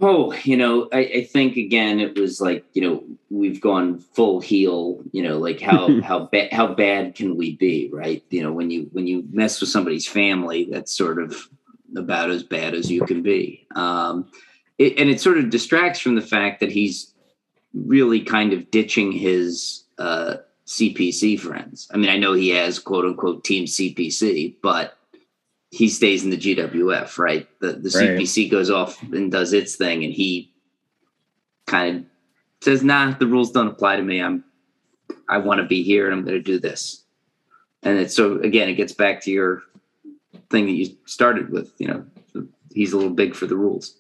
[0.00, 4.40] Oh, you know, I, I, think again it was like you know we've gone full
[4.40, 5.02] heel.
[5.10, 8.22] You know, like how how bad how bad can we be, right?
[8.30, 11.48] You know, when you when you mess with somebody's family, that's sort of
[11.96, 13.66] about as bad as you can be.
[13.74, 14.30] Um,
[14.78, 17.12] it, and it sort of distracts from the fact that he's
[17.74, 21.88] really kind of ditching his uh, CPC friends.
[21.92, 24.97] I mean, I know he has quote unquote team CPC, but
[25.70, 27.46] he stays in the GWF, right?
[27.60, 28.18] The the right.
[28.18, 30.52] CPC goes off and does its thing, and he
[31.66, 32.04] kind of
[32.60, 34.20] says, "Nah, the rules don't apply to me.
[34.20, 34.44] I'm
[35.28, 37.04] I want to be here, and I'm going to do this."
[37.82, 39.62] And it's so again, it gets back to your
[40.50, 41.72] thing that you started with.
[41.78, 43.98] You know, he's a little big for the rules.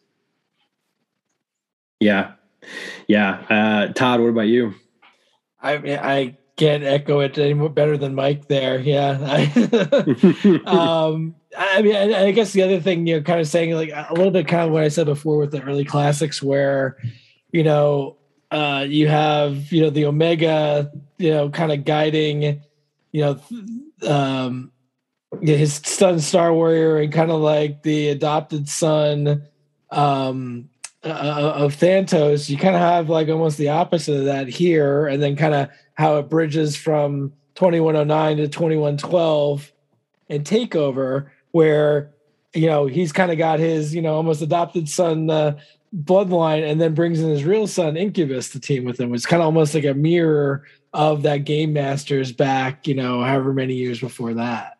[2.00, 2.32] Yeah,
[3.08, 3.44] yeah.
[3.50, 4.74] Uh, Todd, what about you?
[5.60, 8.80] I I can't echo it any more better than Mike there.
[8.80, 9.12] Yeah.
[10.66, 13.90] um, I mean, I, I, guess the other thing, you know, kind of saying like
[13.90, 16.98] a little bit kind of what I said before with the early classics where,
[17.52, 18.16] you know,
[18.50, 22.60] uh, you have, you know, the Omega, you know, kind of guiding,
[23.12, 23.40] you know,
[24.06, 24.72] um,
[25.40, 29.46] his son Star Warrior and kind of like the adopted son,
[29.90, 30.68] um,
[31.04, 35.22] uh, of Thantos, you kind of have like almost the opposite of that here, and
[35.22, 39.72] then kind of how it bridges from 2109 to 2112
[40.28, 42.12] and takeover, where
[42.54, 45.56] you know he's kind of got his you know almost adopted son uh,
[45.94, 49.14] bloodline, and then brings in his real son Incubus to team with him.
[49.14, 53.52] It's kind of almost like a mirror of that Game Masters back, you know, however
[53.52, 54.77] many years before that.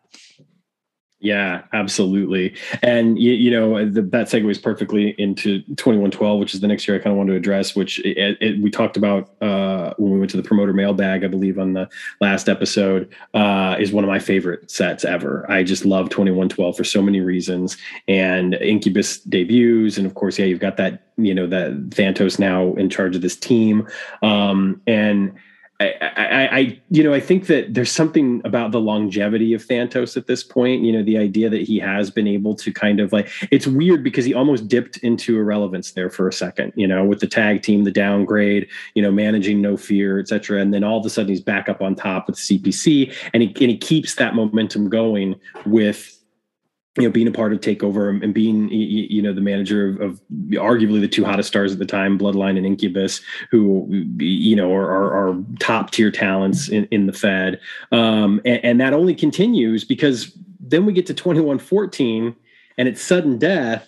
[1.20, 2.54] Yeah, absolutely.
[2.80, 6.96] And you, you know the, that segues perfectly into 2112, which is the next year
[6.96, 7.74] I kind of want to address.
[7.74, 11.26] Which it, it, we talked about uh, when we went to the promoter mailbag, I
[11.26, 11.88] believe, on the
[12.20, 13.12] last episode.
[13.34, 15.44] Uh, is one of my favorite sets ever.
[15.50, 17.76] I just love 2112 for so many reasons.
[18.06, 22.74] And Incubus debuts, and of course, yeah, you've got that you know that Thantos now
[22.74, 23.88] in charge of this team,
[24.22, 25.34] um, and
[25.80, 30.16] I, I, I, you know, I think that there's something about the longevity of Thantos
[30.16, 30.82] at this point.
[30.82, 34.02] You know, the idea that he has been able to kind of like it's weird
[34.02, 36.72] because he almost dipped into irrelevance there for a second.
[36.74, 40.60] You know, with the tag team, the downgrade, you know, managing no fear, etc.
[40.60, 43.48] And then all of a sudden he's back up on top with CPC, and he
[43.48, 46.17] and he keeps that momentum going with
[46.98, 50.20] you know, being a part of Takeover and being, you know, the manager of, of,
[50.52, 53.20] arguably the two hottest stars at the time, Bloodline and Incubus,
[53.50, 53.86] who,
[54.18, 57.60] you know, are, are, are top tier talents in, in the Fed.
[57.92, 62.34] Um, and, and, that only continues because then we get to 2114
[62.76, 63.86] and it's sudden death.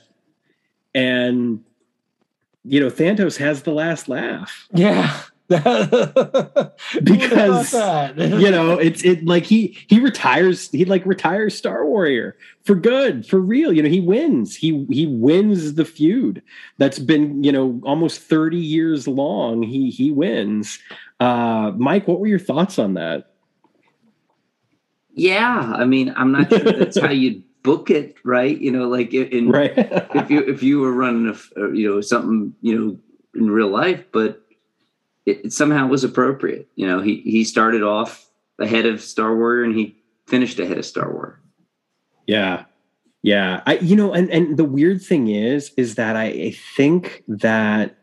[0.95, 1.65] And,
[2.65, 4.69] you know, Thantos has the last laugh.
[4.73, 5.21] Yeah.
[5.51, 7.73] Because
[8.17, 13.27] you know it's it like he he retires he like retires Star Warrior for good
[13.27, 14.55] for real you know he wins.
[14.55, 16.41] He he wins the feud
[16.79, 19.65] that's been you know almost 30 years long.
[19.65, 20.79] He he wins.
[21.19, 23.33] Uh Mike what were your thoughts on that?
[25.15, 28.57] Yeah I mean I'm not sure that's how you book it right?
[28.57, 29.73] You know like in right.
[29.77, 31.35] if you if you were running a
[31.75, 32.97] you know something you know
[33.35, 34.45] in real life but
[35.31, 36.69] it, it somehow was appropriate.
[36.75, 38.29] You know, he he started off
[38.59, 39.97] ahead of Star Warrior and he
[40.27, 41.41] finished ahead of Star Warrior.
[42.27, 42.65] Yeah.
[43.23, 43.63] Yeah.
[43.67, 47.97] I you know, and and the weird thing is is that I, I think that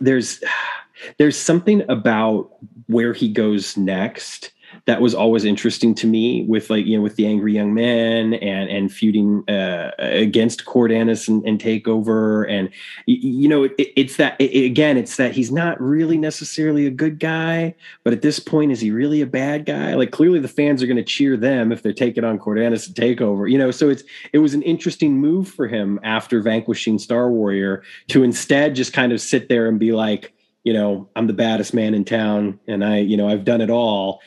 [0.00, 0.42] there's
[1.18, 2.50] there's something about
[2.86, 4.52] where he goes next
[4.86, 8.34] that was always interesting to me with like you know with the angry young man
[8.34, 12.50] and and feuding uh, against Cordanis and, and takeover.
[12.50, 12.70] And
[13.06, 17.18] you know it, it's that it, again it's that he's not really necessarily a good
[17.18, 17.74] guy
[18.04, 19.94] but at this point is he really a bad guy?
[19.94, 22.96] Like clearly the fans are going to cheer them if they're taking on Cordanis and
[22.96, 23.70] takeover you know?
[23.70, 24.02] So it's
[24.32, 29.12] it was an interesting move for him after vanquishing Star Warrior to instead just kind
[29.12, 30.32] of sit there and be like
[30.64, 33.70] you know I'm the baddest man in town and I you know I've done it
[33.70, 34.20] all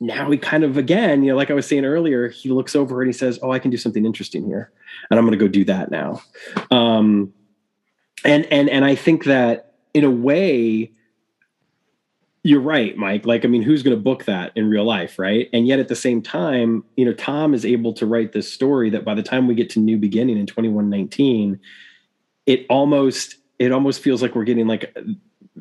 [0.00, 3.00] now he kind of again, you know, like I was saying earlier, he looks over
[3.00, 4.72] and he says, "Oh, I can do something interesting here,
[5.10, 6.22] and I'm going to go do that now."
[6.70, 7.32] Um,
[8.24, 10.92] and and and I think that in a way,
[12.42, 13.24] you're right, Mike.
[13.24, 15.48] Like, I mean, who's going to book that in real life, right?
[15.52, 18.90] And yet at the same time, you know, Tom is able to write this story
[18.90, 21.58] that by the time we get to New Beginning in 2119,
[22.46, 24.94] it almost it almost feels like we're getting like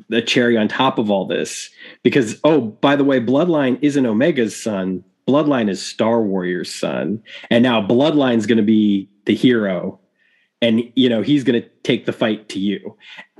[0.09, 1.69] the cherry on top of all this.
[2.01, 5.03] Because oh by the way bloodline isn't omega's son.
[5.27, 7.23] Bloodline is star warrior's son.
[7.49, 9.99] And now bloodline's going to be the hero.
[10.61, 12.97] And you know he's going to take the fight to you.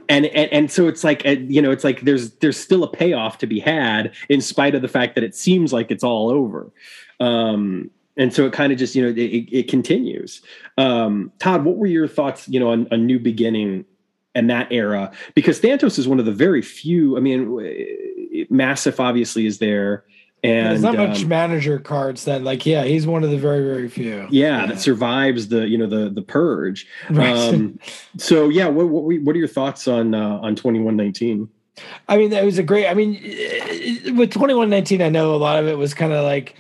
[0.10, 3.38] And, and and so it's like you know it's like there's there's still a payoff
[3.40, 6.72] to be had in spite of the fact that it seems like it's all over.
[7.20, 10.42] Um and so it kind of just you know it, it continues.
[10.78, 13.86] Um todd what were your thoughts you know on a new beginning
[14.36, 17.18] and that era because Thantos is one of the very few.
[17.18, 20.06] I mean, Massive obviously is there.
[20.46, 23.64] And there's not much um, manager cards that like yeah he's one of the very
[23.64, 24.66] very few yeah, yeah.
[24.66, 27.34] that survives the you know the the purge right.
[27.34, 27.80] um
[28.18, 31.48] so yeah what what, what are your thoughts on uh, on 2119
[32.08, 32.88] I mean, that was a great.
[32.88, 33.14] I mean,
[34.16, 36.56] with twenty one nineteen, I know a lot of it was kind of like,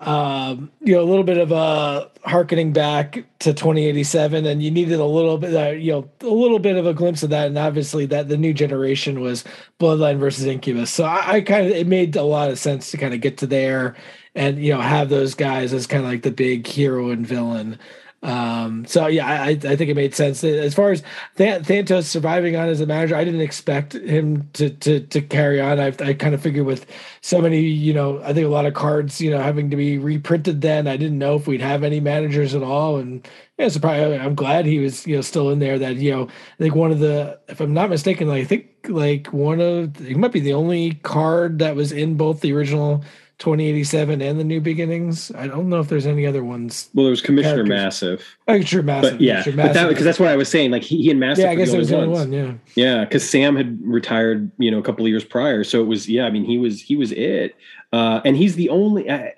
[0.00, 4.62] um, you know, a little bit of a harkening back to twenty eighty seven, and
[4.62, 7.30] you needed a little bit, uh, you know, a little bit of a glimpse of
[7.30, 7.48] that.
[7.48, 9.44] And obviously, that the new generation was
[9.80, 12.96] Bloodline versus Incubus, so I, I kind of it made a lot of sense to
[12.96, 13.96] kind of get to there,
[14.34, 17.78] and you know, have those guys as kind of like the big hero and villain.
[18.20, 20.42] Um, so yeah, I, I think it made sense.
[20.42, 21.04] As far as
[21.36, 25.60] Th- Thantos surviving on as a manager, I didn't expect him to to to carry
[25.60, 25.78] on.
[25.78, 26.86] I, I kind of figured with
[27.20, 29.98] so many, you know, I think a lot of cards, you know, having to be
[29.98, 30.62] reprinted.
[30.62, 33.26] Then I didn't know if we'd have any managers at all, and
[33.56, 34.20] yeah, surprised.
[34.20, 35.78] I'm glad he was, you know, still in there.
[35.78, 38.66] That you know, I think one of the, if I'm not mistaken, like, I think
[38.88, 43.04] like one of, he might be the only card that was in both the original
[43.38, 45.30] 2087 and the New Beginnings.
[45.36, 46.90] I don't know if there's any other ones.
[46.92, 47.68] Well, there was Commissioner characters.
[47.68, 48.36] Massive.
[48.48, 49.12] Oh, sure, Massive.
[49.12, 50.72] But, yeah, but that because that's what I was saying.
[50.72, 51.44] Like he, he and Massive.
[51.44, 52.32] Yeah, I guess it was the only one.
[52.32, 55.62] Yeah, yeah, because Sam had retired, you know, a couple of years prior.
[55.62, 56.26] So it was yeah.
[56.26, 57.54] I mean, he was he was it,
[57.92, 59.08] uh, and he's the only.
[59.08, 59.28] Uh,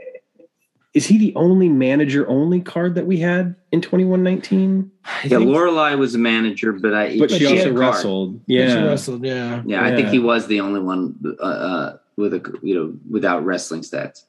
[0.93, 4.91] is he the only manager only card that we had in 2119?
[5.25, 8.41] Yeah, Lorelei was a manager, but I but, but she, also wrestled.
[8.47, 9.25] Yeah, she wrestled.
[9.25, 9.35] Yeah.
[9.35, 11.17] yeah, yeah, I think he was the only one.
[11.39, 14.25] Uh, uh with a you know without wrestling stats.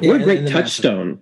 [0.00, 1.20] What a great touchstone.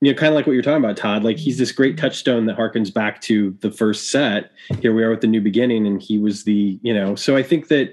[0.00, 1.22] You know, kind of like what you're talking about, Todd.
[1.22, 4.50] Like he's this great touchstone that harkens back to the first set.
[4.80, 7.14] Here we are with the new beginning, and he was the you know.
[7.14, 7.90] So I think that,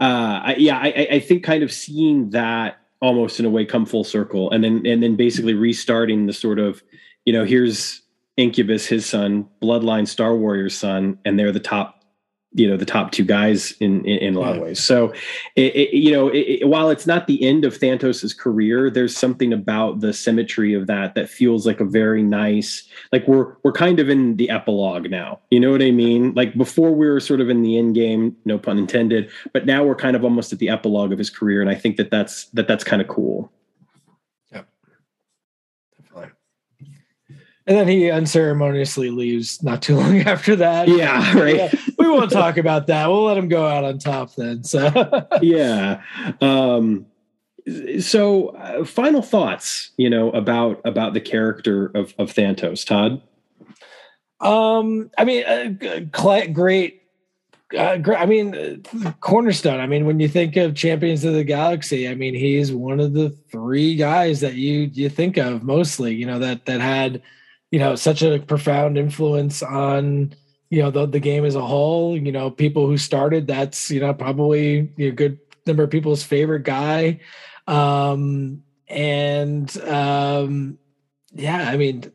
[0.00, 3.86] uh, I, yeah, I, I think kind of seeing that almost in a way come
[3.86, 6.82] full circle, and then and then basically restarting the sort of,
[7.24, 8.02] you know, here's
[8.36, 11.93] Incubus, his son, Bloodline, Star Warriors son, and they're the top
[12.54, 14.78] you know the top two guys in in, in a lot of ways.
[14.78, 15.12] So,
[15.56, 19.52] it, it, you know, it, while it's not the end of Thantos's career, there's something
[19.52, 22.88] about the symmetry of that that feels like a very nice.
[23.12, 25.40] Like we're we're kind of in the epilogue now.
[25.50, 26.32] You know what I mean?
[26.34, 29.84] Like before we were sort of in the end game, no pun intended, but now
[29.84, 32.46] we're kind of almost at the epilogue of his career, and I think that that's
[32.46, 33.50] that that's kind of cool.
[37.66, 40.88] And then he unceremoniously leaves not too long after that.
[40.88, 41.56] Yeah, right.
[41.56, 43.08] Yeah, we won't talk about that.
[43.08, 44.64] We'll let him go out on top then.
[44.64, 44.90] So
[45.42, 46.02] yeah.
[46.40, 47.06] Um,
[48.00, 53.22] so uh, final thoughts, you know, about about the character of of Thantos, Todd.
[54.40, 57.00] Um, I mean, uh, great.
[57.76, 58.18] Uh, great.
[58.18, 58.82] I mean,
[59.20, 59.80] cornerstone.
[59.80, 63.14] I mean, when you think of champions of the galaxy, I mean, he's one of
[63.14, 66.14] the three guys that you you think of mostly.
[66.14, 67.22] You know that that had
[67.74, 70.32] you know such a profound influence on
[70.70, 72.16] you know the, the game as a whole.
[72.16, 76.62] You know people who started that's you know probably a good number of people's favorite
[76.62, 77.18] guy.
[77.66, 80.78] Um and um
[81.32, 82.12] yeah i mean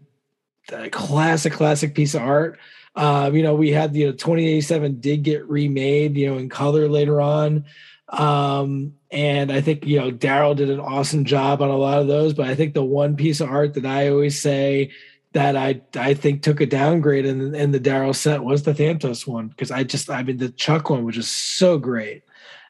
[0.69, 2.57] the classic classic piece of art.
[2.95, 6.88] Um you know we had you know 2087 did get remade you know in color
[6.88, 7.65] later on.
[8.07, 12.07] Um and i think you know daryl did an awesome job on a lot of
[12.07, 14.91] those but i think the one piece of art that i always say
[15.34, 19.27] that I I think took a downgrade in in the Daryl set was the Thantos
[19.27, 22.23] one because I just I mean the Chuck one was just so great,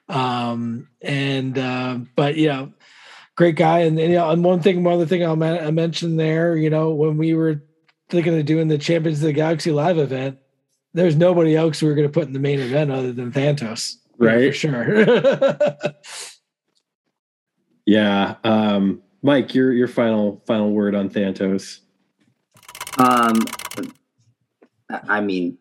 [0.09, 2.73] um, and uh, but you know,
[3.35, 6.17] great guy and, and you know and one thing one other thing I'll I mention
[6.17, 7.63] there you know when we were
[8.09, 10.39] thinking of doing the Champions of the Galaxy live event,
[10.93, 13.95] there's nobody else we were going to put in the main event other than Thantos,
[14.17, 14.47] right?
[14.47, 15.05] For sure.
[17.85, 21.79] yeah, um, Mike, your your final final word on Thantos.
[22.99, 23.39] Um,
[24.89, 25.57] I mean,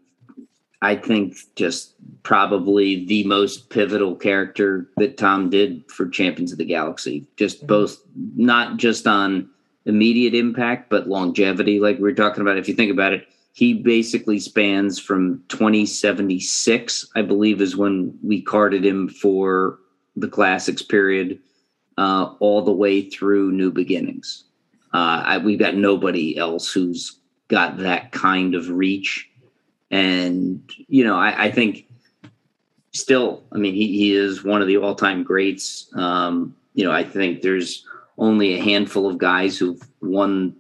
[0.82, 6.65] I think just probably the most pivotal character that Tom did for Champions of the
[6.65, 7.27] Galaxy.
[7.36, 7.66] Just mm-hmm.
[7.66, 7.98] both,
[8.36, 9.48] not just on
[9.86, 11.81] immediate impact, but longevity.
[11.81, 17.10] Like we were talking about, if you think about it, he basically spans from 2076,
[17.16, 19.78] I believe, is when we carded him for
[20.15, 21.40] the classics period,
[21.97, 24.44] uh, all the way through New Beginnings.
[24.94, 27.18] Uh, I, we've got nobody else who's
[27.49, 29.29] got that kind of reach.
[29.91, 31.87] And, you know, I, I think
[32.93, 35.91] still, I mean, he, he is one of the all time greats.
[35.95, 37.87] Um, you know, I think there's
[38.19, 40.55] only a handful of guys who've won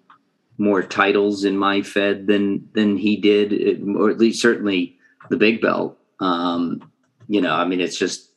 [0.56, 3.52] more titles in my Fed than than he did,
[3.96, 4.96] or at least certainly
[5.30, 5.96] the big belt.
[6.20, 6.90] Um,
[7.28, 8.30] you know, I mean, it's just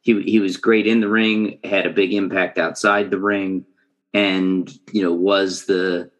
[0.00, 3.66] he he was great in the ring, had a big impact outside the ring,
[4.14, 6.10] and you know was the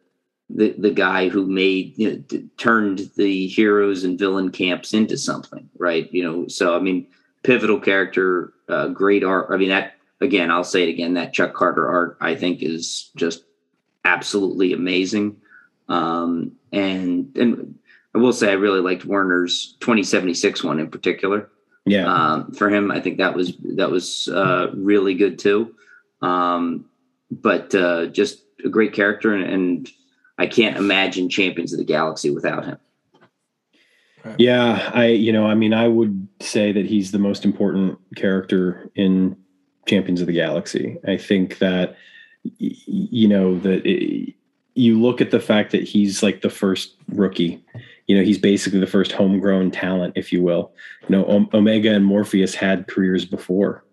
[0.49, 5.69] the the guy who made you know, turned the heroes and villain camps into something,
[5.77, 6.11] right?
[6.11, 7.07] You know, so I mean,
[7.43, 9.47] pivotal character, uh, great art.
[9.51, 11.13] I mean, that again, I'll say it again.
[11.13, 13.43] That Chuck Carter art, I think, is just
[14.05, 15.37] absolutely amazing.
[15.87, 17.75] Um, and and
[18.15, 21.49] I will say, I really liked Werner's 2076 one in particular.
[21.85, 22.11] Yeah.
[22.11, 25.75] Um, for him, I think that was that was uh, really good too.
[26.21, 26.85] Um,
[27.31, 29.91] but uh, just a great character, and, and
[30.39, 32.77] I can't imagine Champions of the Galaxy without him.
[34.37, 38.89] Yeah, I you know, I mean, I would say that he's the most important character
[38.95, 39.37] in
[39.85, 40.97] Champions of the Galaxy.
[41.07, 41.95] I think that
[42.57, 44.33] you know that
[44.75, 47.63] you look at the fact that he's like the first rookie.
[48.07, 50.71] You know, he's basically the first homegrown talent, if you will.
[51.07, 53.83] You know, Omega and Morpheus had careers before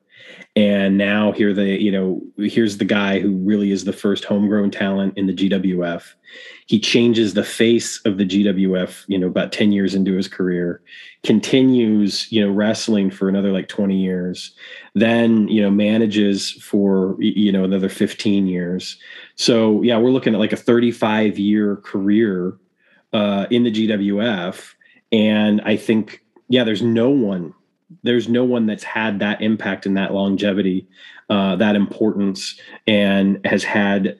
[0.55, 4.71] and now here they you know here's the guy who really is the first homegrown
[4.71, 6.15] talent in the gwf
[6.67, 10.83] he changes the face of the gwf you know about 10 years into his career
[11.25, 14.55] continues you know wrestling for another like 20 years
[14.97, 18.99] then you know manages for you know another 15 years.
[19.37, 22.57] So yeah we're looking at like a 35 year career
[23.13, 24.75] uh, in the gwf
[25.13, 27.55] and i think yeah there's no one
[28.03, 30.87] there's no one that's had that impact and that longevity,
[31.31, 34.19] uh, that importance, and has had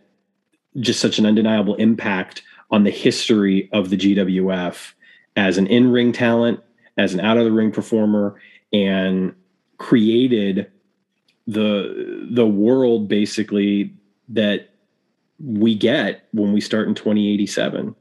[0.79, 4.93] just such an undeniable impact on the history of the GWF
[5.37, 6.61] as an in-ring talent,
[6.97, 8.41] as an out-of-the-ring performer,
[8.73, 9.35] and
[9.79, 10.71] created
[11.47, 13.95] the the world basically
[14.29, 14.71] that
[15.39, 17.95] we get when we start in 2087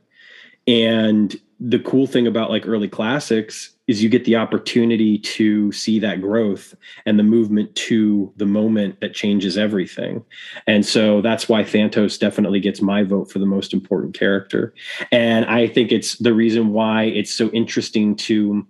[0.68, 5.99] and the cool thing about like early classics is you get the opportunity to see
[5.99, 6.76] that growth
[7.06, 10.23] and the movement to the moment that changes everything.
[10.68, 14.73] And so that's why Thantos definitely gets my vote for the most important character.
[15.11, 18.68] And I think it's the reason why it's so interesting to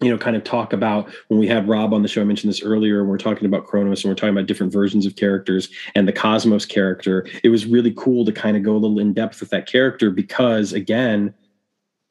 [0.00, 2.20] you know, kind of talk about when we had Rob on the show.
[2.20, 3.00] I mentioned this earlier.
[3.00, 6.12] And we're talking about Kronos and we're talking about different versions of characters and the
[6.12, 7.26] Cosmos character.
[7.42, 10.10] It was really cool to kind of go a little in depth with that character
[10.10, 11.32] because, again,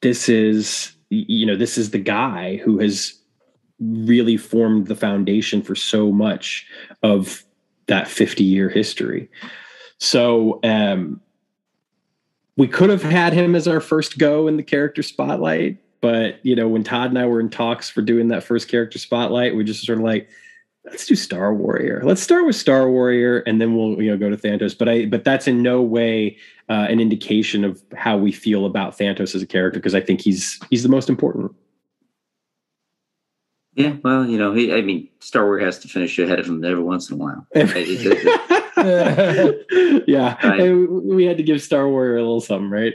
[0.06, 3.12] this is you know this is the guy who has
[3.80, 6.64] really formed the foundation for so much
[7.02, 7.42] of
[7.88, 9.28] that 50 year history.
[9.98, 11.20] So um
[12.56, 16.54] we could have had him as our first go in the character spotlight but you
[16.54, 19.64] know when todd and i were in talks for doing that first character spotlight we
[19.64, 20.28] just sort of like
[20.86, 22.00] let's do Star Warrior.
[22.04, 24.76] Let's start with Star Warrior, and then we'll you know go to Thantos.
[24.76, 26.36] But I but that's in no way
[26.68, 30.20] uh, an indication of how we feel about Thantos as a character because I think
[30.20, 31.54] he's he's the most important.
[33.74, 36.64] Yeah, well, you know, he, I mean, Star Wars has to finish ahead of him
[36.64, 37.46] every once in a while.
[40.06, 40.70] yeah, right.
[40.72, 42.94] we had to give Star Wars a little something, right?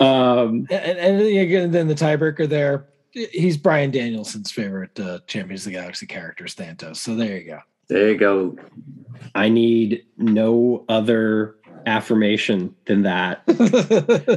[0.00, 5.72] Um, and, and, and then the tiebreaker there he's Bryan Danielson's favorite uh, Champions of
[5.72, 6.96] the Galaxy characters, Thantos.
[6.96, 7.60] So there you go.
[7.88, 8.56] There you go.
[9.34, 11.56] I need no other
[11.86, 13.42] affirmation than that.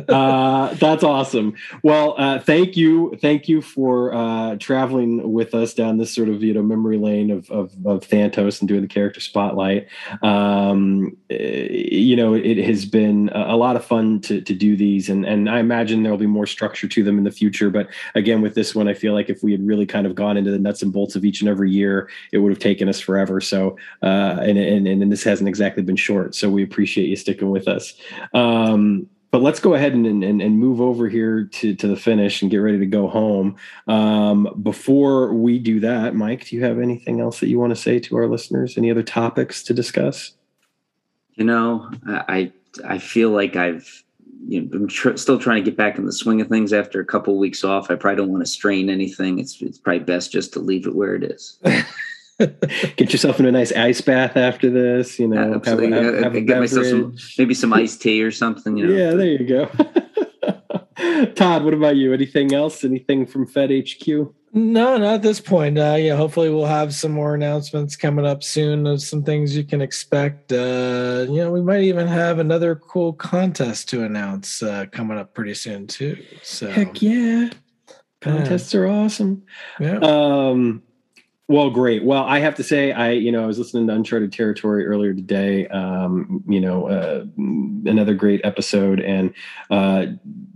[0.10, 1.56] uh, that's awesome.
[1.84, 6.44] Well, uh, thank you, thank you for uh, traveling with us down this sort of
[6.44, 9.88] you know memory lane of of, of Thantos and doing the character spotlight.
[10.22, 15.10] Um, eh, you know, it has been a lot of fun to to do these,
[15.10, 17.70] and and I imagine there will be more structure to them in the future.
[17.70, 20.38] But again, with this one, I feel like if we had really kind of gone
[20.38, 23.00] into the nuts and bolts of each and every year, it would have taken us
[23.00, 23.42] forever.
[23.42, 26.36] So, uh, and and and this hasn't exactly been short.
[26.36, 27.94] So we appreciate you sticking with us.
[28.36, 32.42] Um, but let's go ahead and, and, and move over here to, to the finish
[32.42, 33.58] and get ready to go home.
[33.88, 37.76] Um, before we do that, Mike, do you have anything else that you want to
[37.76, 38.78] say to our listeners?
[38.78, 40.32] Any other topics to discuss?
[41.34, 42.52] You know, I
[42.88, 44.04] I feel like I've
[44.48, 47.00] you know, I'm tr- still trying to get back in the swing of things after
[47.00, 47.92] a couple of weeks off.
[47.92, 49.40] I probably don't want to strain anything.
[49.40, 51.60] It's it's probably best just to leave it where it is.
[52.98, 55.20] get yourself in a nice ice bath after this.
[55.20, 58.78] You know, have, have, have get myself some maybe some iced tea or something.
[58.78, 59.72] You know, yeah, there you go.
[61.36, 62.14] Todd, what about you?
[62.14, 62.84] Anything else?
[62.84, 64.34] Anything from Fed HQ?
[64.58, 65.78] No, not at this point.
[65.78, 69.66] Uh, yeah, hopefully we'll have some more announcements coming up soon of some things you
[69.66, 70.54] can expect.
[70.54, 75.34] Uh, you know, we might even have another cool contest to announce uh, coming up
[75.34, 76.18] pretty soon too.
[76.42, 77.50] So heck yeah,
[78.22, 78.80] contests yeah.
[78.80, 79.44] are awesome.
[79.78, 79.98] Yeah.
[79.98, 80.84] Um,
[81.48, 82.04] well, great.
[82.04, 85.14] Well, I have to say, I you know I was listening to Uncharted Territory earlier
[85.14, 85.68] today.
[85.68, 89.32] Um, you know, uh, another great episode, and
[89.70, 90.08] uh,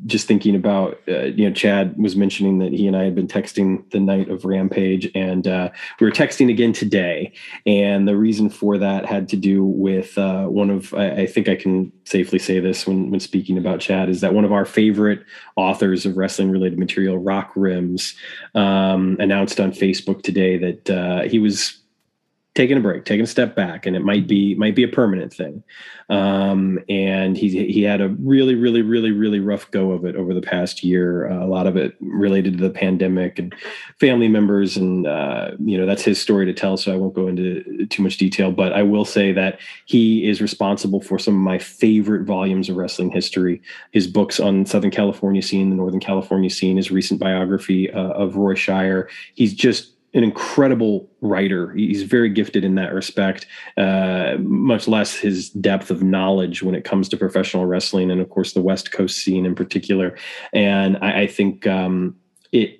[0.07, 3.27] just thinking about uh, you know Chad was mentioning that he and I had been
[3.27, 7.33] texting the night of Rampage, and uh, we were texting again today.
[7.67, 11.47] And the reason for that had to do with uh, one of I, I think
[11.47, 14.65] I can safely say this when when speaking about Chad is that one of our
[14.65, 15.23] favorite
[15.56, 18.15] authors of wrestling related material, Rock Rims,
[18.56, 21.80] um, announced on Facebook today that uh, he was
[22.60, 25.34] taking a break, taking a step back, and it might be might be a permanent
[25.34, 25.64] thing.
[26.10, 30.34] Um, and he he had a really really really really rough go of it over
[30.34, 31.31] the past year.
[31.31, 33.56] Uh, a lot of it related to the pandemic and
[33.98, 36.76] family members, and uh, you know that's his story to tell.
[36.76, 40.41] So I won't go into too much detail, but I will say that he is
[40.41, 43.61] responsible for some of my favorite volumes of wrestling history.
[43.91, 48.36] His books on Southern California scene, the Northern California scene, his recent biography uh, of
[48.36, 49.07] Roy Shire.
[49.34, 51.72] He's just an incredible writer.
[51.73, 53.45] He's very gifted in that respect,
[53.77, 58.30] uh, much less his depth of knowledge when it comes to professional wrestling and, of
[58.30, 60.18] course, the West Coast scene in particular.
[60.52, 62.15] And I, I think um,
[62.52, 62.80] it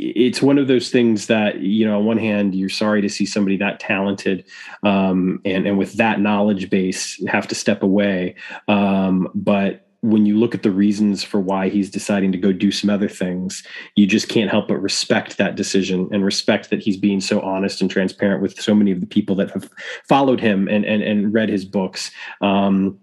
[0.00, 3.26] it's one of those things that you know on one hand you're sorry to see
[3.26, 4.44] somebody that talented
[4.84, 8.36] um, and and with that knowledge base have to step away
[8.68, 12.70] um, but when you look at the reasons for why he's deciding to go do
[12.70, 13.64] some other things,
[13.96, 17.80] you just can't help but respect that decision and respect that he's being so honest
[17.80, 19.68] and transparent with so many of the people that have
[20.08, 22.10] followed him and and, and read his books.
[22.40, 22.98] Um,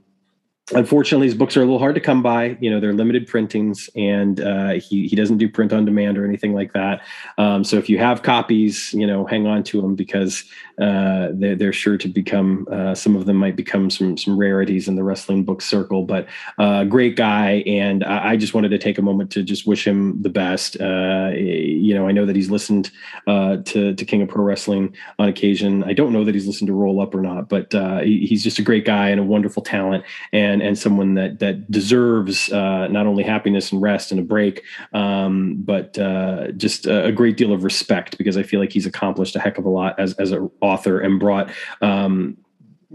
[0.74, 2.58] unfortunately his books are a little hard to come by.
[2.60, 6.26] You know they're limited printings and uh, he, he doesn't do print on demand or
[6.26, 7.02] anything like that.
[7.38, 10.44] Um, so if you have copies you know hang on to them because
[10.80, 14.88] uh, they're, they're sure to become uh, some of them might become some some rarities
[14.88, 16.04] in the wrestling book circle.
[16.04, 16.28] But
[16.58, 19.86] uh, great guy and I, I, just wanted to take a moment to just wish
[19.86, 20.80] him the best.
[20.82, 22.92] Uh, you know I know that he's listened
[23.28, 25.84] uh, to, to King of Pro Wrestling on occasion.
[25.84, 27.72] I don't know that he's listened to Roll Up or not but
[28.04, 31.40] he, he's just a great guy and a wonderful talent and and and someone that
[31.40, 34.64] that deserves uh, not only happiness and rest and a break,
[34.94, 38.86] um, but uh, just a, a, great deal of respect because I feel like he's
[38.86, 41.52] accomplished a heck of a lot as as an author and brought
[41.82, 42.38] um,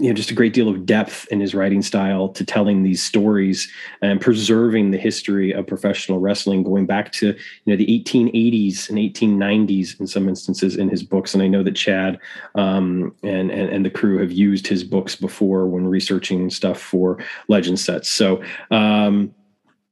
[0.00, 3.02] you know just a great deal of depth in his writing style to telling these
[3.02, 3.70] stories
[4.00, 7.36] and preserving the history of professional wrestling going back to you
[7.66, 11.34] know the 1880s and 1890s in some instances in his books.
[11.34, 12.18] And i know that chad
[12.54, 17.18] um, and, and and the crew have used his books before when researching stuff for
[17.48, 18.08] legend sets.
[18.08, 19.34] So um,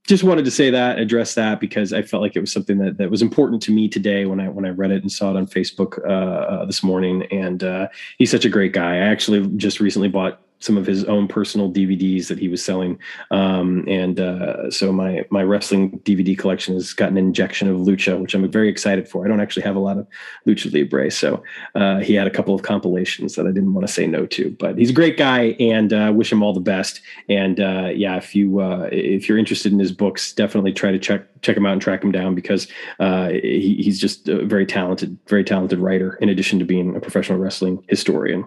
[0.08, 2.96] just wanted to say that, address that because I felt like it was something that,
[2.96, 5.36] that was important to me today when I when I read it and saw it
[5.36, 7.24] on Facebook uh, uh, this morning.
[7.30, 8.94] And uh, he's such a great guy.
[8.94, 12.98] I actually just recently bought some of his own personal DVDs that he was selling.
[13.30, 18.20] Um, and uh, so my my wrestling DVD collection has gotten an injection of Lucha,
[18.20, 19.24] which I'm very excited for.
[19.24, 20.06] I don't actually have a lot of
[20.46, 21.42] Lucha Libre, so
[21.74, 24.50] uh, he had a couple of compilations that I didn't want to say no to.
[24.58, 27.00] But he's a great guy, and uh, wish him all the best.
[27.28, 30.98] And uh, yeah, if you uh, if you're interested in his books, definitely try to
[30.98, 32.66] check check him out and track him down because
[32.98, 36.14] uh, he, he's just a very talented, very talented writer.
[36.20, 38.44] In addition to being a professional wrestling historian.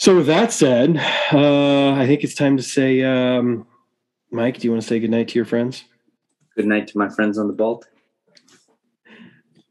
[0.00, 0.96] So with that said,
[1.30, 3.66] uh, I think it's time to say, um,
[4.30, 5.84] Mike, do you want to say goodnight to your friends?
[6.56, 7.86] Good night to my friends on the Balt.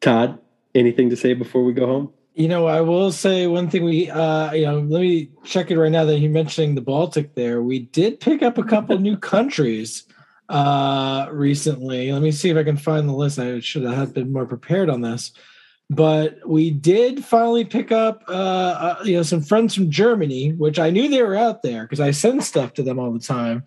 [0.01, 0.37] Todd,
[0.75, 2.13] anything to say before we go home?
[2.35, 3.83] You know, I will say one thing.
[3.83, 7.33] We, uh, you know, let me check it right now that you're mentioning the Baltic.
[7.33, 10.03] There, we did pick up a couple new countries
[10.47, 12.11] uh, recently.
[12.11, 13.39] Let me see if I can find the list.
[13.39, 15.31] I should have been more prepared on this
[15.89, 20.77] but we did finally pick up uh, uh, you know some friends from germany which
[20.77, 23.63] i knew they were out there because i send stuff to them all the time.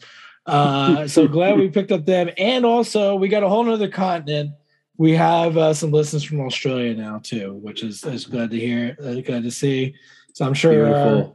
[0.47, 2.31] Uh, so glad we picked up them.
[2.37, 4.53] And also we got a whole nother continent.
[4.97, 8.97] We have uh, some listeners from australia now too which is, is glad to hear
[9.03, 9.95] uh, glad to see.
[10.35, 11.33] So i'm sure our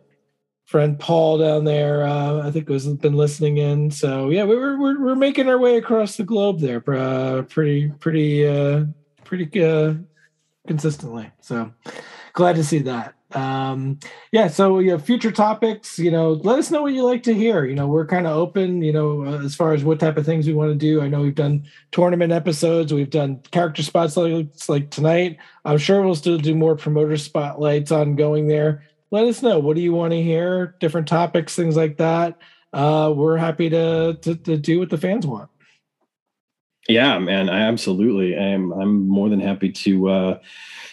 [0.65, 3.91] friend paul down there uh, i think has been listening in.
[3.91, 8.85] So yeah we were, we're, we're making our way across the globe there pretty pretty
[9.25, 9.49] pretty
[10.67, 11.31] consistently.
[11.41, 11.73] So
[12.33, 13.15] glad to see that.
[13.31, 13.99] Um,
[14.31, 14.47] yeah.
[14.47, 15.99] So you know, future topics.
[15.99, 17.65] You know, let us know what you like to hear.
[17.65, 18.81] You know, we're kind of open.
[18.81, 21.01] You know, uh, as far as what type of things we want to do.
[21.01, 22.93] I know we've done tournament episodes.
[22.93, 25.37] We've done character spotlights like tonight.
[25.65, 28.83] I'm sure we'll still do more promoter spotlights ongoing there.
[29.11, 29.59] Let us know.
[29.59, 30.75] What do you want to hear?
[30.79, 32.37] Different topics, things like that.
[32.73, 35.49] Uh, we're happy to, to to do what the fans want.
[36.87, 38.37] Yeah, man, I absolutely.
[38.37, 40.39] I'm I'm more than happy to uh,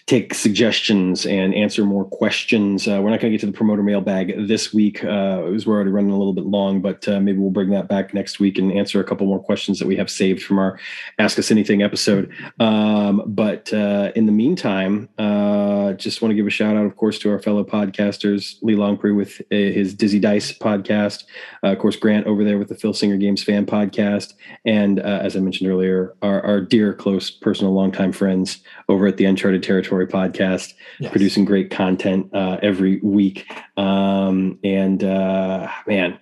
[0.07, 2.89] take suggestions and answer more questions.
[2.89, 5.05] Uh, we're not going to get to the promoter mailbag this week.
[5.05, 8.13] Uh, we're already running a little bit long, but uh, maybe we'll bring that back
[8.13, 10.79] next week and answer a couple more questions that we have saved from our
[11.19, 12.33] Ask Us Anything episode.
[12.61, 16.97] Um, but uh, in the meantime, uh, just want to give a shout out, of
[16.97, 21.25] course, to our fellow podcasters, Lee Longpree with uh, his Dizzy Dice podcast,
[21.63, 25.71] of course, Grant over there with the Filsinger Games fan podcast, and as I mentioned
[25.71, 30.75] earlier earlier, our, our dear, close, personal, longtime friends over at the Uncharted Territory podcast,
[30.99, 31.11] yes.
[31.11, 33.47] producing great content uh, every week.
[33.77, 36.19] Um, and uh, man,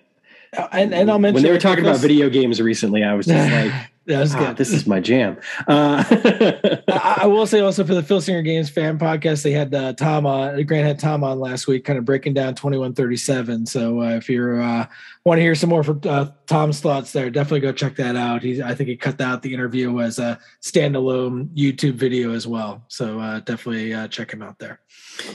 [0.71, 3.51] and, and I'll mention when they were talking about video games recently, I was just
[3.71, 3.73] like,
[4.09, 4.57] ah, good.
[4.57, 5.37] This is my jam.
[5.67, 6.03] Uh,
[6.87, 10.25] I, I, will say also for the Filsinger Games fan podcast, they had uh, Tom
[10.25, 10.61] on.
[10.63, 13.65] Grant had Tom on last week, kind of breaking down twenty one thirty seven.
[13.65, 14.87] So uh, if you're uh,
[15.25, 18.43] want to hear some more from uh, Tom's thoughts there, definitely go check that out.
[18.43, 22.83] He, I think he cut out the interview as a standalone YouTube video as well.
[22.89, 24.79] So uh, definitely uh, check him out there.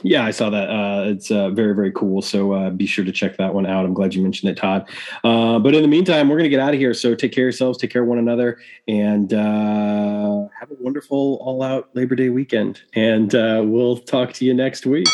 [0.03, 0.69] Yeah, I saw that.
[0.69, 2.23] Uh, it's uh, very, very cool.
[2.23, 3.85] So uh, be sure to check that one out.
[3.85, 4.89] I'm glad you mentioned it, Todd.
[5.25, 6.95] Uh, but in the meantime, we're going to get out of here.
[6.95, 11.63] So take care of yourselves, take care of one another, and have a wonderful all
[11.63, 12.81] out Labor Day weekend.
[12.95, 15.07] And we'll talk to you next week.